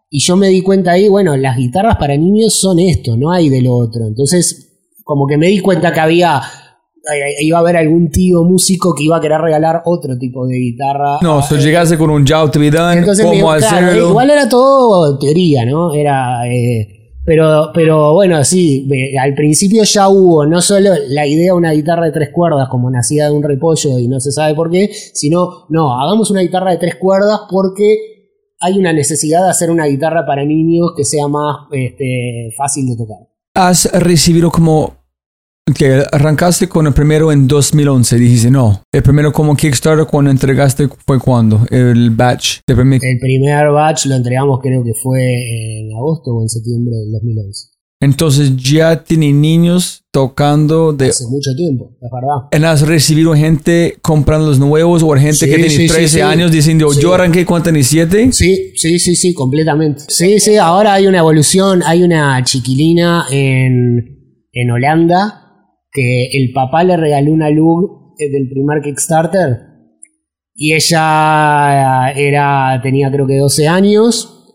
[0.09, 3.49] y yo me di cuenta ahí, bueno, las guitarras para niños son esto, no hay
[3.49, 4.07] de lo otro.
[4.07, 4.65] Entonces,
[5.03, 6.41] como que me di cuenta que había
[7.39, 11.19] iba a haber algún tío músico que iba a querer regalar otro tipo de guitarra.
[11.21, 14.09] No, si llegaste con un Yao Entonces, cómo digo, claro, hacerlo.
[14.09, 15.93] igual era todo teoría, ¿no?
[15.93, 16.47] Era.
[16.47, 16.95] eh,
[17.25, 21.71] pero, pero bueno, sí, ve, al principio ya hubo no solo la idea de una
[21.71, 24.91] guitarra de tres cuerdas como nacida de un repollo y no se sabe por qué,
[24.93, 27.97] sino, no, hagamos una guitarra de tres cuerdas porque
[28.59, 32.95] hay una necesidad de hacer una guitarra para niños que sea más este, fácil de
[32.95, 33.17] tocar.
[33.55, 35.04] has recibido como
[35.73, 40.87] que arrancaste con el primero en 2011 dijiste no el primero como Kickstarter cuando entregaste
[41.07, 45.91] fue cuando el batch el primer- El primer batch lo entregamos creo que fue en
[45.95, 47.67] agosto o en septiembre del 2011.
[47.99, 52.71] entonces ya tienen niños tocando de Hace mucho tiempo, es verdad.
[52.71, 56.21] ¿Has recibido gente comprando los nuevos o gente Sí, que tiene sí, sí, 13 sí.
[56.21, 58.31] años diciendo yo arranqué tenía 7?
[58.31, 60.03] Sí, sí, sí, sí, completamente.
[60.09, 64.19] Sí, sí, ahora hay una evolución, hay una chiquilina en,
[64.53, 65.41] en Holanda
[65.95, 69.57] que el papá le regaló una luz del primer Kickstarter
[70.53, 74.45] y ella era, tenía creo que 12 años,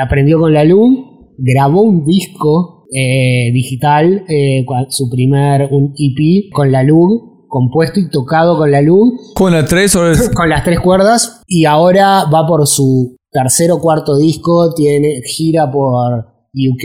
[0.00, 6.70] aprendió con la luz, grabó un disco eh, digital, eh, su primer, un EP con
[6.72, 10.00] la luz, compuesto y tocado con la luz, Con la 3 o
[10.34, 15.70] con las tres cuerdas y ahora va por su tercer o cuarto disco, tiene gira
[15.70, 16.84] por UK,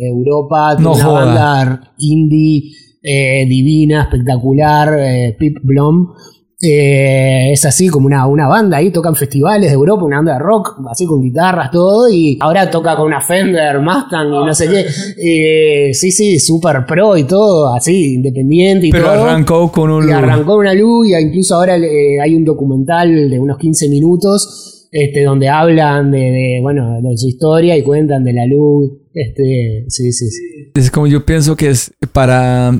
[0.00, 1.24] Europa, tiene No una joda.
[1.24, 2.72] banda indie
[3.08, 6.12] eh, divina, espectacular, eh, Pip Blom.
[6.60, 10.38] Eh, es así como una, una banda ahí, tocan festivales de Europa, una banda de
[10.40, 14.68] rock, así con guitarras, todo, y ahora toca con una Fender, Mustang y no sé
[14.68, 14.86] qué.
[15.18, 19.24] Eh, sí, sí, super pro y todo, así, independiente y pero todo.
[19.24, 23.38] arrancó con un Y arrancó una luz y incluso ahora eh, hay un documental de
[23.38, 28.32] unos 15 minutos este, donde hablan de, de, bueno, de su historia y cuentan de
[28.32, 28.92] la luz.
[29.12, 30.42] Este, sí, sí, sí.
[30.74, 32.72] es como yo pienso que es para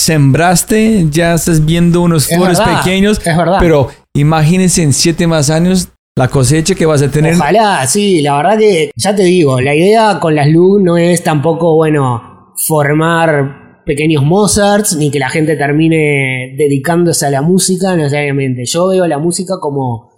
[0.00, 3.58] sembraste, ya estás viendo unos Es flores pequeños, es verdad.
[3.60, 7.34] pero imagínense en siete más años la cosecha que vas a tener.
[7.34, 11.22] Ojalá, sí, la verdad que ya te digo, la idea con las LUG no es
[11.22, 18.64] tampoco, bueno, formar pequeños Mozarts, ni que la gente termine dedicándose a la música necesariamente.
[18.66, 20.10] Yo veo la música como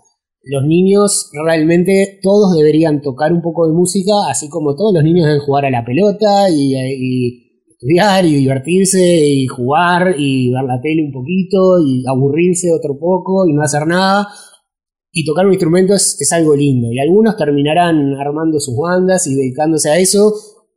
[0.45, 5.27] los niños realmente todos deberían tocar un poco de música, así como todos los niños
[5.27, 7.52] deben jugar a la pelota y, y
[7.83, 13.47] estudiar y divertirse y jugar y ver la tele un poquito y aburrirse otro poco
[13.47, 14.29] y no hacer nada.
[15.11, 16.89] Y tocar un instrumento es, es algo lindo.
[16.91, 20.33] Y algunos terminarán armando sus bandas y dedicándose a eso.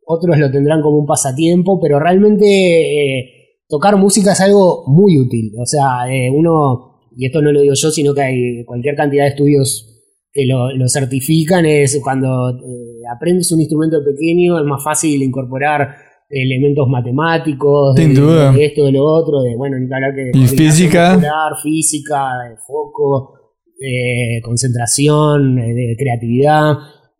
[0.06, 1.80] Otros lo tendrán como un pasatiempo.
[1.80, 3.32] Pero realmente eh,
[3.69, 5.53] tocar música es algo muy útil.
[5.57, 9.23] O sea, eh, uno, y esto no lo digo yo, sino que hay cualquier cantidad
[9.23, 9.91] de estudios
[10.34, 15.95] que lo, certifican, es cuando eh, aprendes un instrumento pequeño es más fácil incorporar
[16.30, 18.52] elementos matemáticos, Sin de, duda.
[18.52, 21.20] de esto, de lo otro, de bueno, ni que hablar que Y física.
[21.62, 23.34] física, de foco,
[23.80, 26.74] de concentración, de creatividad,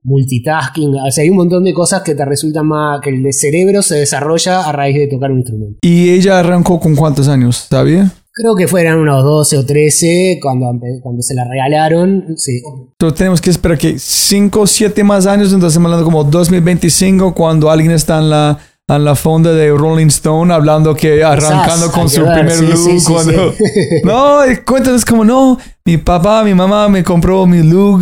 [0.04, 3.82] multitasking, o sea, hay un montón de cosas que te resultan más, que el cerebro
[3.82, 5.80] se desarrolla a raíz de tocar un instrumento.
[5.82, 8.12] Y ella arrancó con cuántos años, ¿sabía?
[8.32, 10.68] Creo que fueran unos 12 o 13 cuando,
[11.02, 12.62] cuando se la regalaron, sí.
[12.92, 17.34] Entonces tenemos que esperar que 5 o 7 más años, entonces estamos hablando como 2025,
[17.34, 22.08] cuando alguien está en la, en la fonda de Rolling Stone hablando que arrancando con
[22.08, 22.78] su primer sí, look.
[22.78, 23.54] sí, sí, cuando.
[24.04, 28.02] No, cuéntanos como no, mi papá, mi mamá me compró mi look.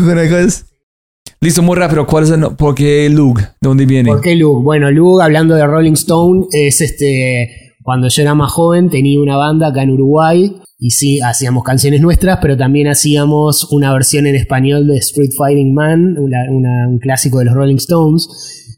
[1.39, 3.39] Listo, muy rápido, ¿cuál es el no- ¿Por qué look?
[3.39, 4.10] ¿De dónde viene?
[4.10, 4.61] ¿Por qué Luke?
[4.64, 7.76] Bueno, Luke, hablando de Rolling Stone, es este.
[7.81, 10.55] Cuando yo era más joven, tenía una banda acá en Uruguay.
[10.80, 15.73] Y sí, hacíamos canciones nuestras, pero también hacíamos una versión en español de Street Fighting
[15.73, 18.27] Man, una- una- un clásico de los Rolling Stones.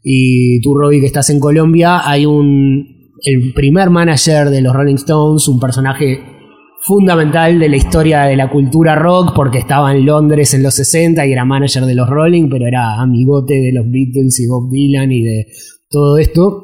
[0.08, 3.10] Y tú, Robbie, que estás en Colombia, hay un.
[3.24, 6.20] El primer manager de los Rolling Stones, un personaje
[6.82, 11.26] fundamental de la historia de la cultura rock porque estaba en Londres en los 60
[11.26, 15.10] y era manager de los Rolling, pero era amigote de los Beatles y Bob Dylan
[15.10, 15.46] y de
[15.90, 16.62] todo esto.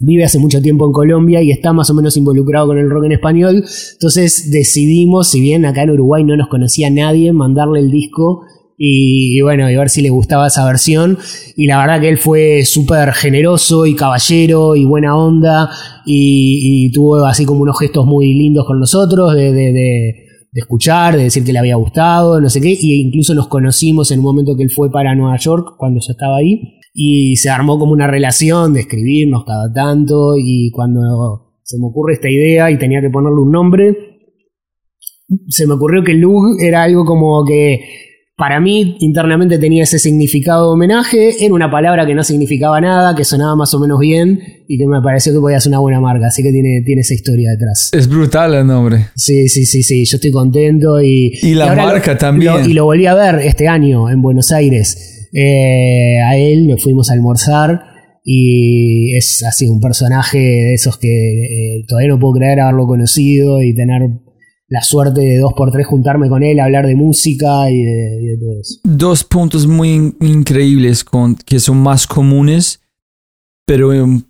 [0.00, 3.04] Vive hace mucho tiempo en Colombia y está más o menos involucrado con el rock
[3.04, 3.64] en español.
[3.92, 8.40] Entonces decidimos, si bien acá en Uruguay no nos conocía nadie, mandarle el disco
[8.76, 11.18] y, bueno, y ver si le gustaba esa versión.
[11.56, 15.70] Y la verdad que él fue súper generoso y caballero y buena onda
[16.06, 20.14] y, y tuvo así como unos gestos muy lindos con nosotros de, de- de-
[20.52, 24.12] de escuchar, de decir que le había gustado, no sé qué, y incluso nos conocimos
[24.12, 27.50] en un momento que él fue para Nueva York cuando yo estaba ahí y se
[27.50, 32.70] armó como una relación de escribirnos cada tanto y cuando se me ocurre esta idea
[32.70, 33.96] y tenía que ponerle un nombre,
[35.48, 37.80] se me ocurrió que Lug era algo como que
[38.36, 43.14] para mí internamente tenía ese significado de homenaje, era una palabra que no significaba nada,
[43.14, 46.00] que sonaba más o menos bien y que me pareció que podía ser una buena
[46.00, 47.90] marca, así que tiene, tiene esa historia detrás.
[47.92, 49.06] Es brutal el nombre.
[49.14, 51.32] Sí, sí, sí, sí, yo estoy contento y...
[51.42, 52.52] Y la marca lo- también.
[52.54, 55.28] lo- y lo volví a ver este año en Buenos Aires.
[55.32, 57.82] Eh, a él nos fuimos a almorzar
[58.24, 63.62] y es así un personaje de esos que eh, todavía no puedo creer haberlo conocido
[63.62, 64.02] y tener
[64.68, 68.60] la suerte de dos por tres juntarme con él, hablar de música y de, todo
[68.60, 68.80] eso.
[68.82, 71.04] Dos puntos muy in- increíbles
[71.44, 72.80] que son más comunes,
[73.66, 74.22] pero em,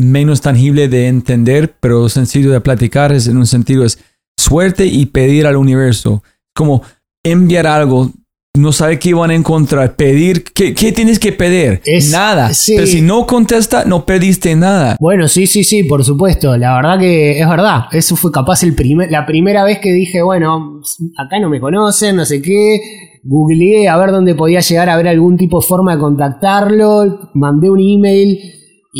[0.00, 3.98] menos tangible de entender, pero sencillo de platicar es en un sentido es
[4.38, 6.22] suerte y pedir al universo.
[6.54, 6.82] Como
[7.24, 8.10] enviar algo,
[8.56, 11.80] no sabe qué van a encontrar, pedir, ¿qué, qué tienes que pedir?
[11.84, 12.52] Es- nada.
[12.54, 12.74] sí.
[12.74, 14.96] Pero si no contesta, no perdiste nada.
[15.00, 16.56] Bueno, sí, sí, sí, por supuesto.
[16.56, 17.82] La verdad que es verdad.
[17.92, 20.80] Eso fue capaz el primer, la primera vez que dije, bueno,
[21.16, 22.78] acá no me conocen, no sé qué.
[23.22, 27.30] Googleé a ver dónde podía llegar a ver algún tipo de forma de contactarlo.
[27.34, 28.38] Mandé un email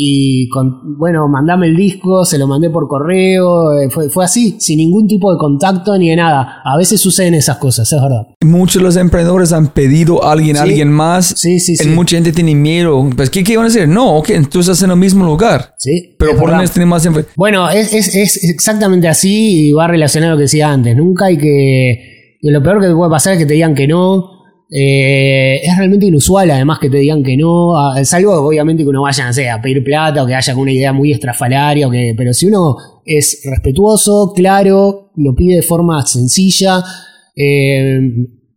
[0.01, 3.73] y, con, bueno, mandame el disco, se lo mandé por correo.
[3.77, 6.61] eh, Fue, fue así, sin ningún tipo de contacto ni de nada.
[6.63, 8.27] A veces suceden esas cosas, es verdad.
[8.41, 10.69] Muchos de los emprendedores han pedido a alguien, a Sí.
[10.69, 11.33] alguien más.
[11.37, 11.89] Sí, sí, sí.
[11.89, 13.09] Mucha gente tiene miedo.
[13.15, 13.89] Pues, ¿qué, qué van a hacer?
[13.89, 15.73] No, ok, tú estás en el mismo lugar.
[15.77, 17.05] Sí, Pero por lo menos tiene más
[17.35, 20.95] Bueno, es, es- es exactamente así y va relacionado a lo que decía antes.
[20.95, 22.37] Nunca hay que.
[22.41, 24.38] y lo peor que te puede pasar es que te digan que no.
[24.71, 27.73] Eh, es realmente inusual, además, que te digan que no.
[28.03, 31.11] Salvo, obviamente, que uno vaya, no a pedir plata o que haya una idea muy
[31.11, 31.87] estrafalaria.
[31.87, 32.75] O que, pero si uno
[33.05, 36.83] es respetuoso, claro, lo pide de forma sencilla.
[37.35, 37.99] eh,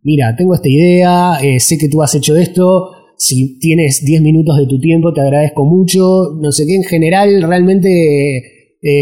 [0.03, 2.91] mira, tengo esta idea, eh, sé que tú has hecho esto.
[3.17, 6.31] Si tienes 10 minutos de tu tiempo, te agradezco mucho.
[6.39, 8.43] No sé qué, en general, realmente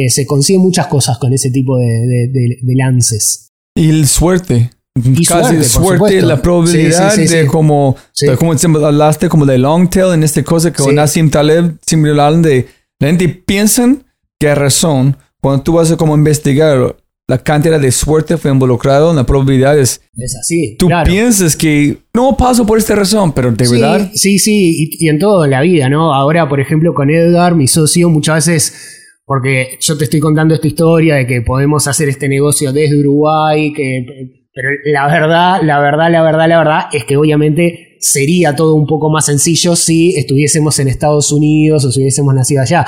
[0.10, 3.50] se consiguen muchas cosas con ese tipo de, de- de- de lances.
[3.76, 4.70] Y el suerte.
[4.96, 8.54] Y Casi suerte, suerte, la probabilidad Sí, sí, sí, de como, de como
[8.86, 10.92] hablaste como de long tail en esta cosa que.
[10.92, 12.68] Nassim Taleb siempre hablan de
[13.00, 14.04] la gente piensan
[14.38, 16.96] que hay razón cuando tú vas a como investigar
[17.28, 20.02] la cantidad de suerte fue involucrado en la probabilidad es...
[20.18, 20.76] Es así.
[20.78, 21.10] Tú claro.
[21.10, 24.12] piensas que no paso por esta razón, pero de verdad...
[24.14, 26.14] Sí, sí, y, y en todo en la vida, ¿no?
[26.14, 28.74] Ahora, por ejemplo, con Edgar, mi socio, muchas veces,
[29.24, 33.72] porque yo te estoy contando esta historia de que podemos hacer este negocio desde Uruguay,
[33.72, 38.76] que, pero la verdad, la verdad, la verdad, la verdad es que obviamente sería todo
[38.76, 42.86] un poco más sencillo si estuviésemos en Estados Unidos o si hubiésemos nacido allá.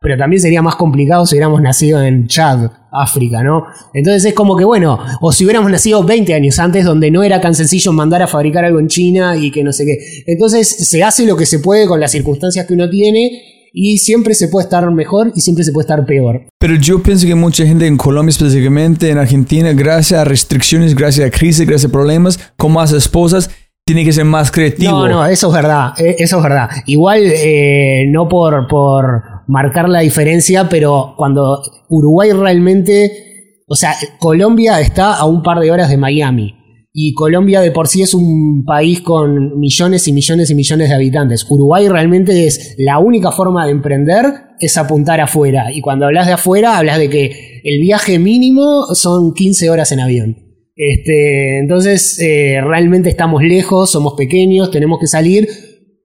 [0.00, 3.64] Pero también sería más complicado si hubiéramos nacido en Chad, África, ¿no?
[3.94, 7.40] Entonces es como que, bueno, o si hubiéramos nacido 20 años antes, donde no era
[7.40, 10.24] tan sencillo mandar a fabricar algo en China y que no sé qué.
[10.26, 14.34] Entonces se hace lo que se puede con las circunstancias que uno tiene y siempre
[14.34, 16.46] se puede estar mejor y siempre se puede estar peor.
[16.60, 21.26] Pero yo pienso que mucha gente en Colombia específicamente, en Argentina, gracias a restricciones, gracias
[21.26, 23.50] a crisis, gracias a problemas, con más esposas,
[23.84, 24.92] tiene que ser más creativo.
[24.92, 26.70] No, no, eso es verdad, eh, eso es verdad.
[26.86, 34.80] Igual, eh, no por, por marcar la diferencia, pero cuando Uruguay realmente, o sea, Colombia
[34.80, 36.63] está a un par de horas de Miami.
[36.96, 40.94] Y Colombia de por sí es un país con millones y millones y millones de
[40.94, 41.44] habitantes.
[41.50, 44.26] Uruguay realmente es la única forma de emprender
[44.60, 45.72] es apuntar afuera.
[45.72, 49.98] Y cuando hablas de afuera, hablas de que el viaje mínimo son 15 horas en
[49.98, 50.36] avión.
[50.76, 55.48] Este, entonces, eh, realmente estamos lejos, somos pequeños, tenemos que salir,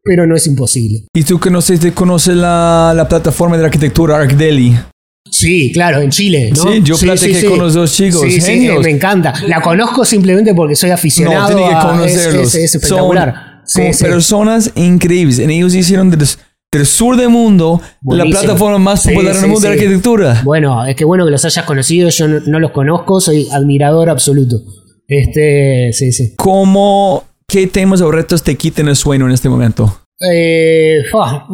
[0.03, 1.05] pero no es imposible.
[1.13, 4.73] Y tú que no sé si conoces la, la plataforma de arquitectura ArcDeli.
[5.31, 6.51] Sí, claro, en Chile.
[6.55, 6.63] ¿no?
[6.71, 8.83] Sí, yo platiqué con los dos chicos, Sí, sí, genios.
[8.83, 9.33] me encanta.
[9.47, 11.41] La conozco simplemente porque soy aficionado.
[11.49, 12.41] No, tiene que a- conocerlos.
[12.47, 13.61] Es, es- es espectacular.
[13.65, 14.03] Son Sí, sí.
[14.03, 15.37] personas increíbles.
[15.39, 16.25] En ellos hicieron del,
[16.71, 18.33] del sur del mundo Buenísimo.
[18.33, 19.77] la plataforma más Sí, popular en sí, el mundo de sí.
[19.77, 20.41] la arquitectura.
[20.43, 22.09] Bueno, es que bueno que los hayas conocido.
[22.09, 24.57] Yo no, no los conozco, soy admirador absoluto.
[25.07, 26.33] Este, sí, sí.
[26.37, 29.99] ¿Cómo, qué temas o retos te quitan el sueño en este momento?
[30.21, 31.01] Eh,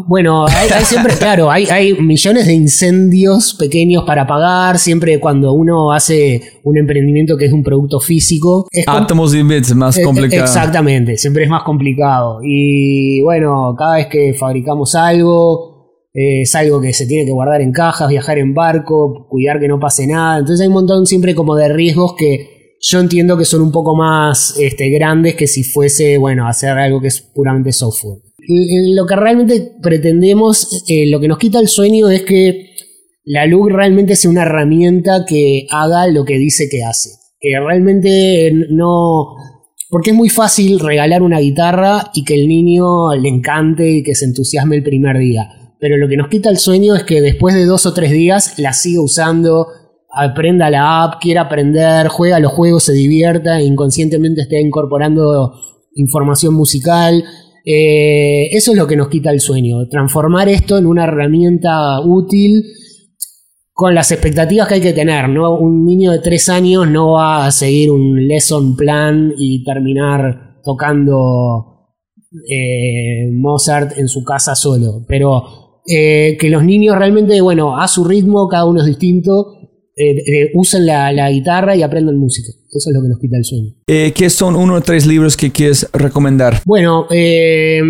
[0.08, 4.80] bueno, hay, hay siempre, claro, hay, hay millones de incendios pequeños para apagar.
[4.80, 9.76] Siempre cuando uno hace un emprendimiento que es un producto físico, es Átomos y bits,
[9.76, 10.44] más Eh, complicado.
[10.44, 12.40] Exactamente, siempre es más complicado.
[12.44, 15.76] Y bueno, cada vez que fabricamos algo,
[16.14, 19.68] eh, es algo que se tiene que guardar en cajas, viajar en barco, cuidar que
[19.68, 20.40] no pase nada.
[20.40, 23.96] Entonces hay un montón siempre como de riesgos que yo entiendo que son un poco
[23.96, 28.25] más este, grandes que si fuese, bueno, hacer algo que es puramente software.
[28.48, 32.76] Y Lo que realmente pretendemos, eh, lo que nos quita el sueño es que
[33.24, 37.10] la LUG realmente sea una herramienta que haga lo que dice que hace.
[37.40, 39.36] Que realmente no...
[39.90, 44.16] Porque es muy fácil regalar una guitarra y que el niño le encante y que
[44.16, 45.50] se entusiasme el primer día.
[45.80, 48.58] Pero lo que nos quita el sueño es que después de dos o tres días
[48.58, 49.68] la siga usando,
[50.12, 55.54] aprenda la app, quiera aprender, juega los juegos, se divierta, inconscientemente esté incorporando
[55.96, 57.24] información musical.
[57.66, 62.64] Eh, eso es lo que nos quita el sueño, transformar esto en una herramienta útil
[63.74, 65.28] con las expectativas que hay que tener.
[65.28, 65.58] ¿no?
[65.58, 71.90] Un niño de tres años no va a seguir un lesson plan y terminar tocando
[72.48, 75.04] eh, Mozart en su casa solo.
[75.08, 79.55] Pero eh, que los niños realmente, bueno, a su ritmo, cada uno es distinto,
[79.96, 82.50] eh, eh, usen la, la guitarra y aprendan música.
[82.70, 83.74] Eso es lo que nos quita el sueño.
[83.88, 86.62] Eh, ¿Qué son uno o tres libros que quieres recomendar?
[86.66, 87.82] Bueno, eh,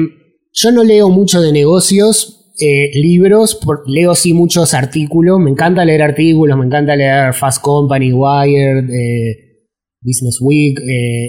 [0.54, 5.84] yo no leo mucho de negocios, eh, libros, por- leo sí muchos artículos, me encanta
[5.84, 9.38] leer artículos, me encanta leer Fast Company, Wired, eh,
[10.02, 10.80] Business Week,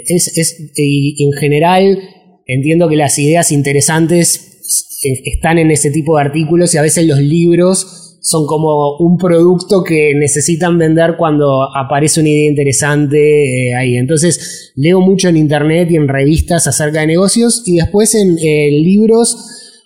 [0.07, 1.99] es, es- y en general
[2.47, 7.19] entiendo que las ideas interesantes están en ese tipo de artículos y a veces los
[7.21, 13.97] libros son como un producto que necesitan vender cuando aparece una idea interesante eh, ahí.
[13.97, 18.71] Entonces leo mucho en internet y en revistas acerca de negocios y después en eh,
[18.83, 19.37] libros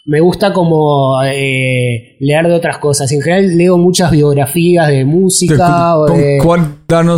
[0.06, 3.12] me gusta como eh, leer de otras cosas.
[3.12, 6.06] En general leo muchas biografías de música o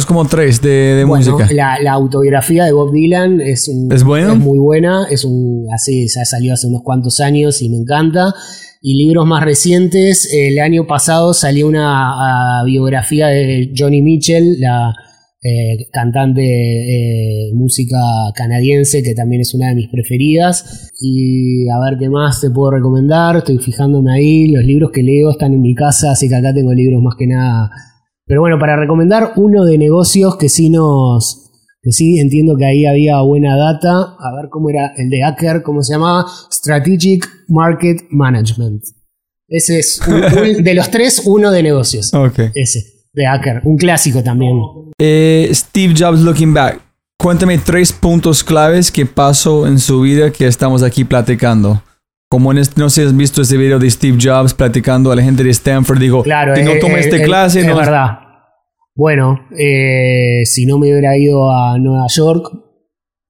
[0.04, 1.48] como tres de, de Bueno, música.
[1.54, 4.34] La, la autobiografía de Bob Dylan es, un- ¿Es buena?
[4.34, 8.34] muy buena, es un así ya salió hace unos cuantos años y me encanta.
[8.82, 14.92] Y libros más recientes, el año pasado salió una biografía de Johnny Mitchell, la
[15.40, 17.98] eh, cantante de música
[18.34, 20.90] canadiense, que también es una de mis preferidas.
[21.00, 25.30] Y a ver qué más te puedo recomendar, estoy fijándome ahí, los libros que leo
[25.30, 27.70] están en mi casa, así que acá tengo libros más que nada
[28.32, 31.41] pero bueno, para recomendar uno de negocios que sí nos.
[31.82, 33.90] Que sí entiendo que ahí había buena data.
[34.18, 36.24] A ver cómo era el de Hacker, ¿cómo se llamaba?
[36.50, 38.84] Strategic Market Management.
[39.48, 40.14] Ese es un-
[40.58, 42.14] un- de los tres, uno de negocios.
[42.14, 42.38] Ok.
[42.54, 43.60] Ese, de Hacker.
[43.64, 44.58] Un clásico también.
[44.98, 46.80] Eh, Steve Jobs Looking Back.
[47.20, 51.82] Cuéntame tres puntos claves que pasó en su vida que estamos aquí platicando.
[52.28, 55.16] Como en este, no sé si has visto ese video de Steve Jobs platicando a
[55.16, 57.66] la gente de Stanford, digo, Claro, si no eh, tomo eh, esta eh, clase, es
[57.66, 58.20] no verdad.
[58.94, 62.44] Bueno, eh, si no me hubiera ido a Nueva York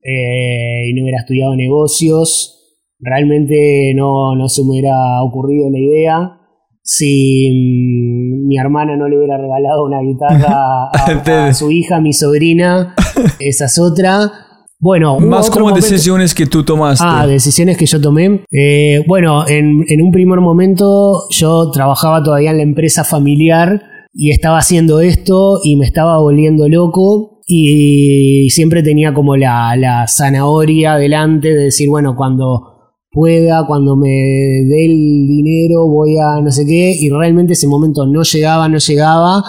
[0.02, 2.58] eh, y no hubiera estudiado negocios,
[2.98, 6.38] realmente no, no se me hubiera ocurrido la idea.
[6.82, 12.12] Si mm, mi hermana no le hubiera regalado una guitarra a, a su hija, mi
[12.12, 12.94] sobrina,
[13.38, 14.32] esa es otra.
[14.80, 17.04] Bueno, Más como momento- decisiones que tú tomaste.
[17.06, 18.44] Ah, decisiones que yo tomé.
[18.50, 23.80] Eh, bueno, en, en un primer momento yo trabajaba todavía en la empresa familiar
[24.12, 30.06] y estaba haciendo esto y me estaba volviendo loco y siempre tenía como la, la
[30.06, 32.72] zanahoria delante de decir, bueno, cuando
[33.10, 38.06] pueda, cuando me dé el dinero voy a no sé qué y realmente ese momento
[38.06, 39.42] no llegaba, no llegaba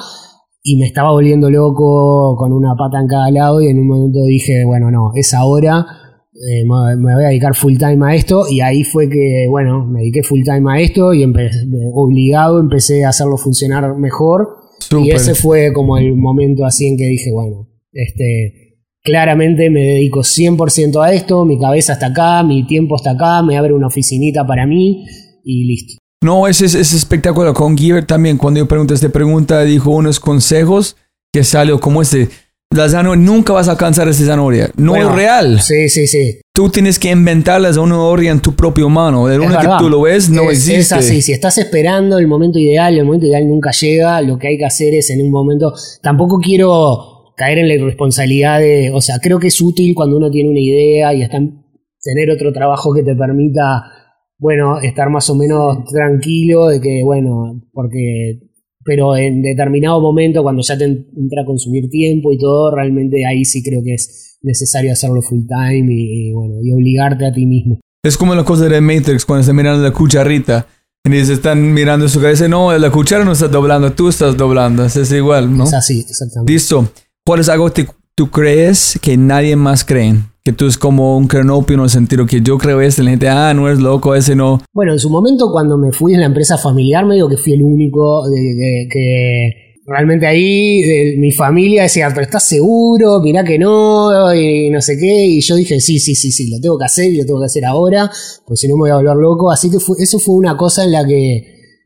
[0.62, 4.20] y me estaba volviendo loco con una pata en cada lado y en un momento
[4.24, 5.86] dije, bueno, no, es ahora,
[6.36, 10.00] eh, me voy a dedicar full time a esto y ahí fue que, bueno, me
[10.02, 11.52] dediqué full time a esto y empe-
[11.94, 14.48] obligado empecé a hacerlo funcionar mejor
[15.04, 20.22] y ese fue como el momento así en que dije, bueno, este, claramente me dedico
[20.22, 24.46] 100% a esto, mi cabeza está acá, mi tiempo está acá, me abre una oficinita
[24.48, 25.06] para mí
[25.44, 25.96] y listo.
[26.24, 27.54] No, ese es, es espectacular.
[27.54, 30.96] Con Giver también, cuando yo pregunté esta pregunta, dijo unos consejos
[31.34, 32.30] que salió como este.
[32.74, 34.70] La zanahoria, nunca vas a alcanzar esa zanahoria.
[34.76, 35.62] No Bueno, es real.
[35.62, 36.40] Sí, sí, sí.
[36.54, 39.28] Tú tienes que inventar la zanahoria en tu propio mano.
[39.28, 40.80] De una que tú lo ves, no es, existe.
[40.82, 44.48] Es así, si estás esperando el momento ideal, el momento ideal nunca llega, lo que
[44.50, 49.02] hay que hacer es en un momento, tampoco quiero caer en la irresponsabilidad de, o
[49.02, 51.64] sea, creo que es útil cuando uno tiene una idea y está en-
[52.02, 53.82] tener otro trabajo que te permita,
[54.38, 58.40] bueno, estar más o menos tranquilo de que, bueno, porque,
[58.86, 63.26] pero en determinado momento, cuando ya te en- entra a consumir tiempo y todo, realmente
[63.26, 67.32] ahí sí creo que es necesario hacerlo full time y, y, bueno, y obligarte a
[67.32, 67.80] ti mismo.
[68.04, 70.68] Es como la cosa de Matrix cuando están mirando la cucharita.
[71.06, 72.48] Y dice, están mirando su cabeza.
[72.48, 74.86] No, la cuchara no está doblando, tú estás doblando.
[74.86, 75.66] Es igual, ¿no?
[75.66, 76.52] Es así, exactamente.
[76.54, 76.90] Listo.
[77.26, 80.16] ¿Cuál es algo que tú crees que nadie más cree?
[80.46, 83.02] Que tú es como un cronopio en el sentido que yo creo esto.
[83.02, 84.62] y La gente, ah, no es loco, ese no.
[84.74, 87.54] Bueno, en su momento cuando me fui en la empresa familiar, me digo que fui
[87.54, 89.52] el único de, de- que
[89.86, 93.22] realmente ahí de- mi familia decía, pero ¿estás seguro?
[93.22, 95.26] Mirá que no, y no sé qué.
[95.28, 97.46] Y yo dije, sí, sí, sí, sí, lo tengo que hacer y lo tengo que
[97.46, 98.12] hacer ahora,
[98.46, 99.50] pues si no me voy a volver loco.
[99.50, 101.38] Así que fue- eso fue una cosa en la que...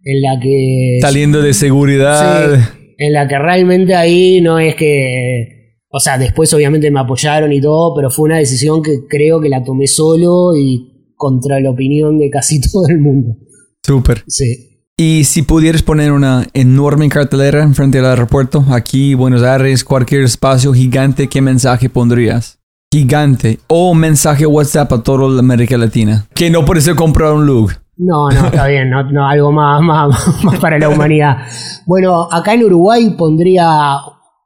[0.04, 2.56] En la que Saliendo de seguridad.
[2.56, 2.64] Sí,
[2.98, 5.57] en la que realmente ahí no es que.
[5.98, 9.50] O sea, después obviamente me apoyaron y todo, pero fue una decisión que creo que
[9.50, 13.36] la tomé solo y contra la opinión de casi todo el mundo.
[13.84, 14.24] Súper.
[14.28, 14.84] Sí.
[14.96, 20.72] Y si pudieras poner una enorme cartelera enfrente del aeropuerto, aquí, Buenos Aires, cualquier espacio
[20.72, 22.60] gigante, ¿qué mensaje pondrías?
[22.94, 23.58] Gigante.
[23.66, 26.28] O mensaje WhatsApp a toda la América Latina.
[26.36, 27.72] Que no puede ser comprar un look.
[27.98, 31.38] No, no, está bien, no, no, algo más, más, más para la humanidad.
[31.88, 33.98] Bueno, acá en Uruguay pondría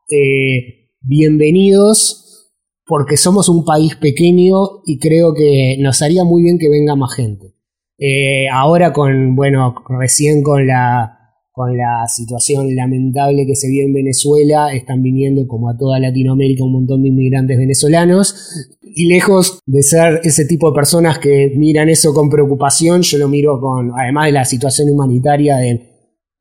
[0.10, 2.52] eh, bienvenidos
[2.86, 7.16] porque somos un país pequeño y creo que nos haría muy bien que venga más
[7.16, 7.56] gente.
[7.98, 11.20] Eh, ahora con, bueno, recién con la,
[11.52, 16.64] con la situación lamentable que se vive en Venezuela, están viniendo como a toda Latinoamérica
[16.64, 21.90] un montón de inmigrantes venezolanos y lejos de ser ese tipo de personas que miran
[21.90, 25.91] eso con preocupación, yo lo miro con, además de la situación humanitaria de,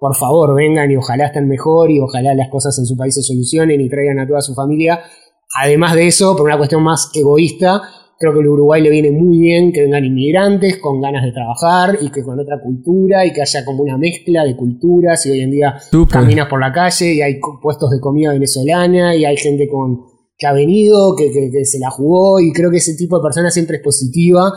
[0.00, 3.22] por favor, vengan y ojalá estén mejor y ojalá las cosas en su país se
[3.22, 5.00] solucionen y traigan a toda su familia.
[5.62, 7.82] Además de eso, por una cuestión más egoísta,
[8.18, 11.98] creo que al Uruguay le viene muy bien que vengan inmigrantes con ganas de trabajar
[12.00, 15.40] y que con otra cultura y que haya como una mezcla de culturas y hoy
[15.40, 15.74] en día
[16.24, 20.00] caminas por la calle y hay puestos de comida venezolana y hay gente con
[20.38, 23.22] que ha venido, que, que- que se la jugó y creo que ese tipo de
[23.22, 24.52] personas siempre es positiva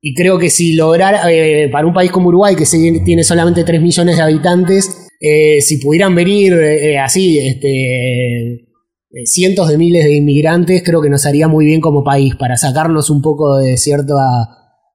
[0.00, 2.66] y creo que si lograr, eh, para un país como Uruguay, que
[3.04, 9.68] tiene solamente 3 millones de habitantes, eh, si pudieran venir eh, así, este, eh, cientos
[9.68, 13.22] de miles de inmigrantes, creo que nos haría muy bien como país para sacarnos un
[13.22, 14.16] poco de cierto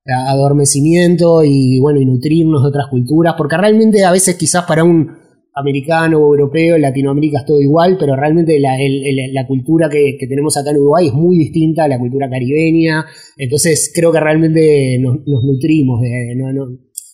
[0.05, 5.20] adormecimiento y bueno, y nutrirnos de otras culturas, porque realmente a veces quizás para un
[5.53, 10.71] americano o europeo, en Latinoamérica es todo igual, pero realmente la, cultura que, tenemos acá
[10.71, 13.05] en Uruguay es muy distinta a la cultura caribeña,
[13.37, 16.01] entonces creo que realmente nos, nutrimos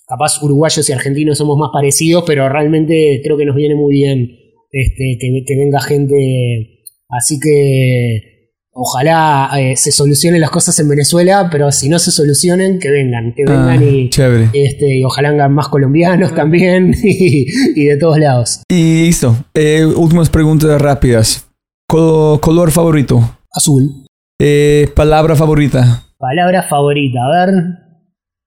[0.08, 4.38] capaz uruguayos y argentinos somos más parecidos, pero realmente creo que nos viene muy bien
[4.72, 6.86] este, que venga gente.
[7.10, 8.37] Así que
[8.80, 13.34] ojalá eh, se solucionen las cosas en Venezuela, pero si no se solucionen, que vengan,
[13.34, 14.50] que vengan Ah, y, Chévere.
[14.54, 17.46] este, y ojalá vengan más colombianos también y,
[17.76, 18.62] y de todos lados.
[18.70, 19.36] Y listo.
[19.56, 21.48] Eh, últimas preguntas rápidas.
[21.90, 23.38] Co- color favorito.
[23.52, 24.06] Azul.
[24.40, 26.04] Eh, palabra favorita.
[26.20, 27.56] Palabra favorita, a ver.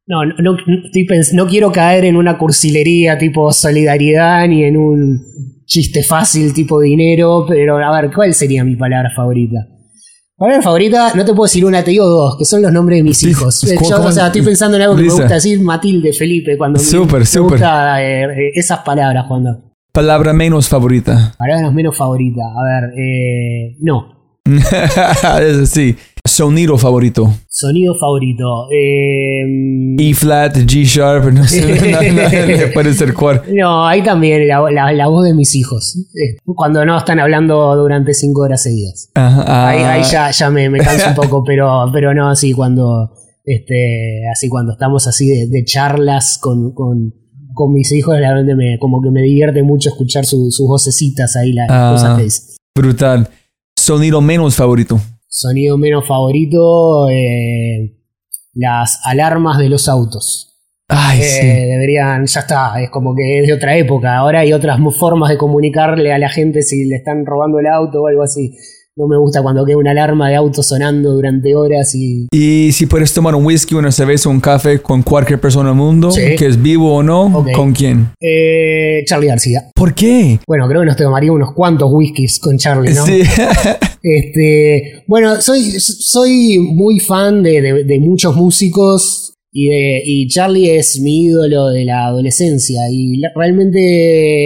[0.07, 0.57] No, no, no,
[1.35, 5.21] no quiero caer en una cursilería tipo solidaridad ni en un
[5.67, 9.67] chiste fácil tipo dinero, pero a ver, ¿cuál sería mi palabra favorita?
[10.41, 13.03] Palabra favorita, no te puedo decir una, te digo dos, que son los nombres de
[13.03, 13.61] mis hijos.
[13.61, 15.17] ¿cómo- Eh, Yo, o sea, estoy pensando en algo que Lisa.
[15.17, 16.85] me gusta decir Matilde, Felipe, cuando me-
[17.41, 19.61] gusta eh, esas palabras cuando.
[19.93, 21.35] Palabra menos favorita.
[21.39, 22.45] Palabras menos favoritas.
[22.47, 24.19] A ver, eh, no.
[25.67, 25.95] Sí.
[26.27, 27.33] Sonido favorito.
[27.49, 28.69] Sonido favorito.
[28.71, 29.43] Eh,
[29.99, 32.71] E flat, G sharp, no sé.
[32.75, 33.43] puede ser cuál.
[33.53, 35.97] No, ahí también la, la- la voz de mis hijos.
[36.45, 39.11] Cuando no están hablando durante cinco horas seguidas.
[39.15, 43.13] Ah, Ahí, ahí ya, ya me, me canso un poco, pero, pero no, así cuando
[43.45, 47.15] este, así cuando estamos así de, de charlas con, con,
[47.55, 51.53] con mis hijos, realmente me, como que me divierte mucho escuchar su- sus vocecitas ahí,
[51.53, 51.91] las Ah.
[51.95, 52.45] cosas que dicen.
[52.75, 53.29] Brutal.
[53.77, 55.01] Sonido menos favorito.
[55.33, 57.97] Sonido menos favorito, eh,
[58.53, 60.59] las alarmas de los autos.
[60.89, 61.47] Ay, Eh, sí.
[61.47, 64.17] Deberían, ya está, es como que es de otra época.
[64.17, 68.03] Ahora hay otras formas de comunicarle a la gente si le están robando el auto
[68.03, 68.57] o algo así.
[68.97, 72.27] No me gusta cuando queda una alarma de auto sonando durante horas y.
[72.33, 76.11] Y si puedes tomar un whisky, una cerveza, un café con cualquier persona del mundo,
[76.11, 76.35] Sí.
[76.37, 77.45] que es vivo o no.
[77.55, 78.09] ¿con quién?
[78.21, 79.71] Eh, Charlie García.
[79.75, 80.41] ¿Por qué?
[80.47, 83.07] Bueno, creo que nos tomaría unos cuantos whiskies con Charlie, ¿no?
[83.07, 83.23] Sí.
[84.03, 90.75] Este, bueno, soy, soy muy fan de, de- de muchos músicos y, de, y Charlie
[90.77, 93.79] es mi ídolo de la adolescencia y la- realmente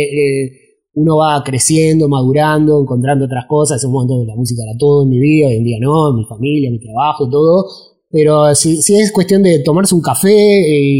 [0.03, 0.64] eh,
[0.95, 3.83] uno va creciendo, madurando, encontrando otras cosas.
[3.83, 6.25] En un momento la música era todo en mi vida, hoy en día no, mi
[6.25, 7.67] familia, mi trabajo, todo.
[8.11, 10.31] Pero si, es cuestión de tomarse un café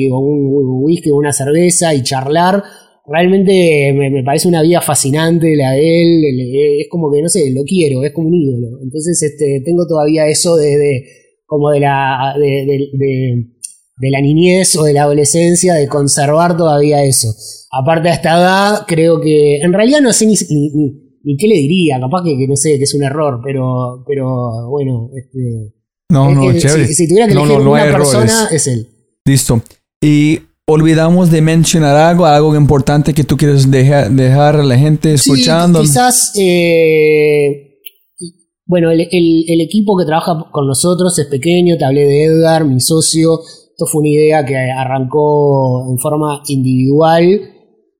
[0.07, 2.63] eh, o un, whisky o una cerveza y charlar,
[3.07, 6.25] realmente me, parece una vida fascinante la de él.
[6.25, 8.81] el- Es como que, no sé, lo quiero, es como un ídolo.
[8.83, 11.05] Entonces este, tengo todavía eso de, de-
[11.47, 13.54] como de la, de, de- de-
[13.97, 17.29] de la niñez o de la adolescencia, de conservar todavía eso.
[17.71, 20.93] Aparte de esta edad, creo que, en realidad no sé ni, ni, ni-
[21.23, 24.69] ni qué le diría, capaz que, que no sé, que es un error, pero, pero
[24.69, 25.75] bueno, este,
[26.11, 26.87] No, no, chévere.
[26.87, 28.53] si, si tuviera que No, elegir no, no una persona, errores.
[28.53, 28.89] es él.
[29.25, 29.63] Listo.
[30.03, 35.15] Y olvidamos de mencionar algo, algo importante que tú quieres dejar, dejar a la gente
[35.15, 35.81] escuchando.
[35.83, 37.79] Sí, quizás, eh,
[38.67, 42.65] bueno, el, el- el equipo que trabaja con nosotros es pequeño, te hablé de Edgar,
[42.67, 43.41] mi socio.
[43.75, 47.25] Esto fue una idea que arrancó en forma individual.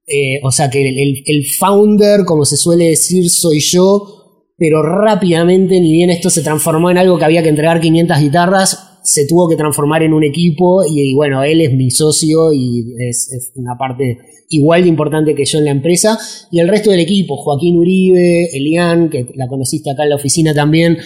[0.07, 5.81] eh, o sea que el, el- founder, como se suele decir, soy yo, pero rápidamente,
[5.81, 9.49] ni bien esto se transformó en algo que había que entregar 500 guitarras, se tuvo
[9.49, 13.53] que transformar en un equipo y, y bueno, él es mi socio y es, es
[13.57, 14.19] una parte
[14.51, 16.19] igual de importante que yo en la empresa.
[16.53, 20.55] Y el resto del equipo, Joaquín Uribe, Elian, que la conociste acá en la oficina
[20.55, 20.99] también.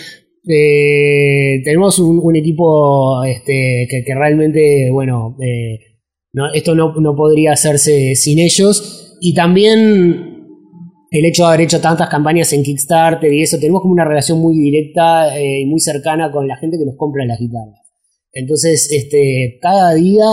[0.48, 5.78] Eh, tenemos un, equipo este, que, realmente, bueno, eh,
[6.54, 9.16] esto no, no podría hacerse sin ellos.
[9.20, 10.38] Y también
[11.10, 14.38] el hecho de haber hecho tantas campañas en Kickstarter y eso, tenemos como una relación
[14.38, 17.80] muy directa eh, y muy cercana con la gente que nos compra las guitarras.
[18.32, 20.24] Entonces, este, cada día,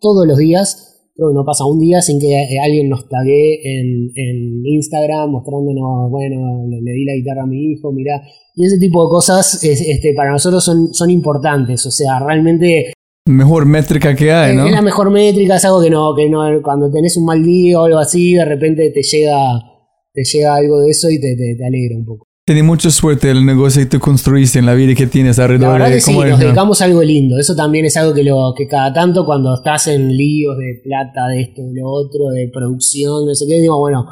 [0.00, 0.89] todos los días,
[1.20, 5.30] creo que no pasa un día sin que eh, alguien nos tague en, en Instagram
[5.30, 8.22] mostrándonos, bueno, le, le di la guitarra a mi hijo, mirá.
[8.56, 11.84] Y ese tipo de cosas es- este, para nosotros son, son importantes.
[11.86, 12.92] O sea, realmente
[13.28, 14.64] Mejor métrica que hay, ¿no?
[14.66, 17.78] es la mejor métrica, es algo que no, que no, cuando tenés un mal día
[17.80, 19.36] o algo así, de repente te llega,
[20.12, 22.26] te llega algo de eso y te, te- te alegra un poco.
[22.46, 25.74] Tenés mucha suerte el negocio que tú construiste en la vida que tienes La alrededor
[25.74, 26.36] verdad de que sí, nos ¿no?
[26.38, 27.38] dedicamos a algo lindo.
[27.38, 31.28] Eso también es algo que, lo, que cada tanto cuando estás en líos de plata,
[31.28, 34.04] de esto, de lo otro, de producción, no sé qué, digo, bueno,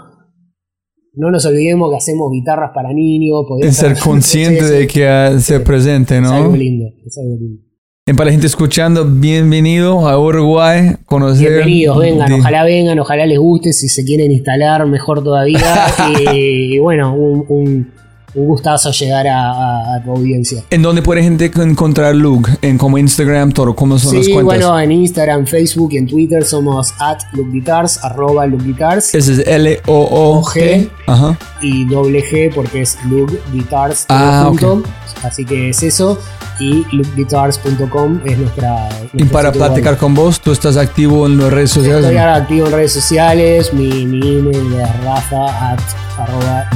[1.14, 3.44] no nos olvidemos que hacemos guitarras para niños.
[3.48, 6.56] podés Es ser consciente Sí, sí, de que ah, se presente, Es algo ¿no?
[6.56, 7.62] lindo, es algo lindo.
[8.06, 11.48] Y para la gente escuchando, bienvenido a Uruguay, conocer.
[11.48, 15.58] Bienvenidos, vengan, de- ojalá vengan, ojalá les guste, si se quieren instalar, mejor todavía.
[16.32, 17.92] y, y bueno, un, un-
[18.34, 20.62] un gustazo llegar a, a- a tu audiencia.
[20.70, 22.50] ¿En dónde puede gente encontrar Luke?
[22.62, 24.58] En como Instagram, todo, ¿cómo son las Sí, cuentas?
[24.58, 30.90] bueno, en Instagram, Facebook y en Twitter somos at lookguitars, arroba lookguitars Ese es L-O-O-G.
[31.06, 31.38] Ajá.
[31.62, 34.82] y doble G porque es Look Guitars Ah, junto.
[35.22, 36.18] Así que es eso.
[36.60, 38.88] Y lookguitars.com es nuestra.
[39.12, 42.02] Y para platicar con vos, tú estás activo en las redes sociales.
[42.04, 43.72] Estoy ahora activo en redes sociales.
[43.72, 45.80] Mi, mi email es rafa at
[46.18, 46.68] arroba.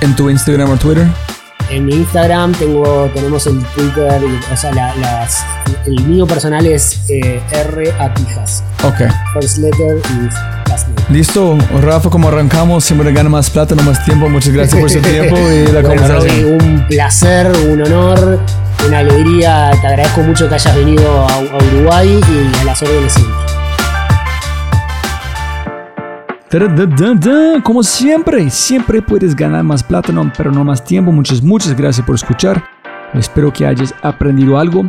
[0.00, 1.06] En tu Instagram o Twitter.
[1.68, 5.44] En mi Instagram tengo, tenemos el Twitter, o sea, la- las,
[5.86, 8.62] el mío personal es eh, R Atijas.
[8.84, 8.98] Ok.
[9.34, 11.00] First letter y last name.
[11.10, 14.28] Listo, Rafa, como arrancamos, siempre gana más plata, no más tiempo.
[14.28, 16.40] Muchas gracias por su tiempo y la Bueno, conversación.
[16.60, 18.38] Robbie, un placer, un honor.
[18.86, 23.46] Una alegría, te agradezco mucho que hayas venido a, Uruguay y a las órdenes siempre.
[27.62, 31.12] Como siempre, siempre puedes ganar más plata, pero no más tiempo.
[31.12, 32.62] Muchas, muchas gracias por escuchar.
[33.14, 34.84] Espero que hayas aprendido algo,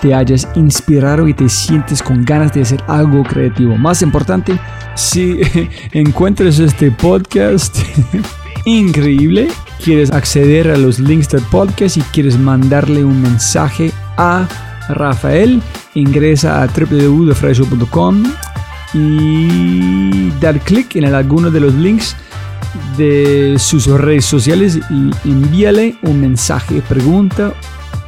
[0.00, 3.76] te hayas inspirado y te sientes con ganas de hacer algo creativo.
[3.76, 4.58] Más importante,
[4.94, 5.40] si
[5.92, 7.78] encuentras este podcast
[8.64, 9.48] increíble,
[9.82, 14.48] quieres acceder a los links del podcast y quieres mandarle un mensaje a
[14.88, 15.62] Rafael,
[15.94, 18.22] ingresa a www.defryshow.com
[18.94, 22.16] y dar clic en alguno de los links
[22.96, 27.54] de sus redes sociales y envíale un mensaje, pregunta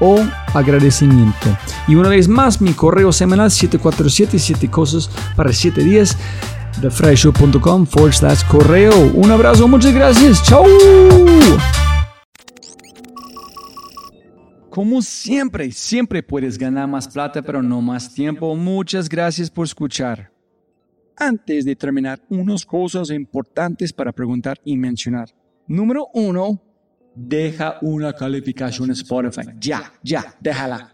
[0.01, 0.21] o
[0.53, 1.57] agradecimiento.
[1.89, 6.17] Y una vez más, mi correo semanal 747 7 cosas para 7 días
[6.81, 8.93] thefryshow.com forward slash correo.
[9.15, 10.43] Un abrazo, muchas gracias.
[10.43, 10.65] Chao.
[14.71, 18.57] Como siempre, siempre puedes ganar más plata, pero no más tiempo.
[18.57, 20.33] Muchas gracias por escuchar.
[21.17, 25.29] Antes de terminar, unas cosas importantes para preguntar y mencionar.
[25.69, 26.61] Número uno,
[27.15, 29.49] deja una calificación Spotify.
[29.61, 30.94] Ya, ya, déjala.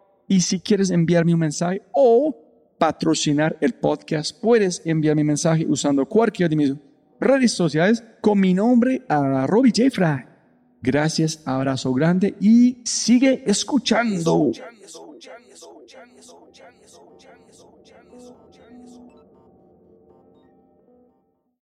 [0.31, 2.33] Y si quieres enviarme un mensaje o
[2.77, 6.73] patrocinar el podcast, puedes enviar mi mensaje usando cualquiera de mis
[7.19, 9.73] redes sociales con mi nombre a Robbie.
[10.81, 14.53] Gracias, abrazo grande y sigue escuchando.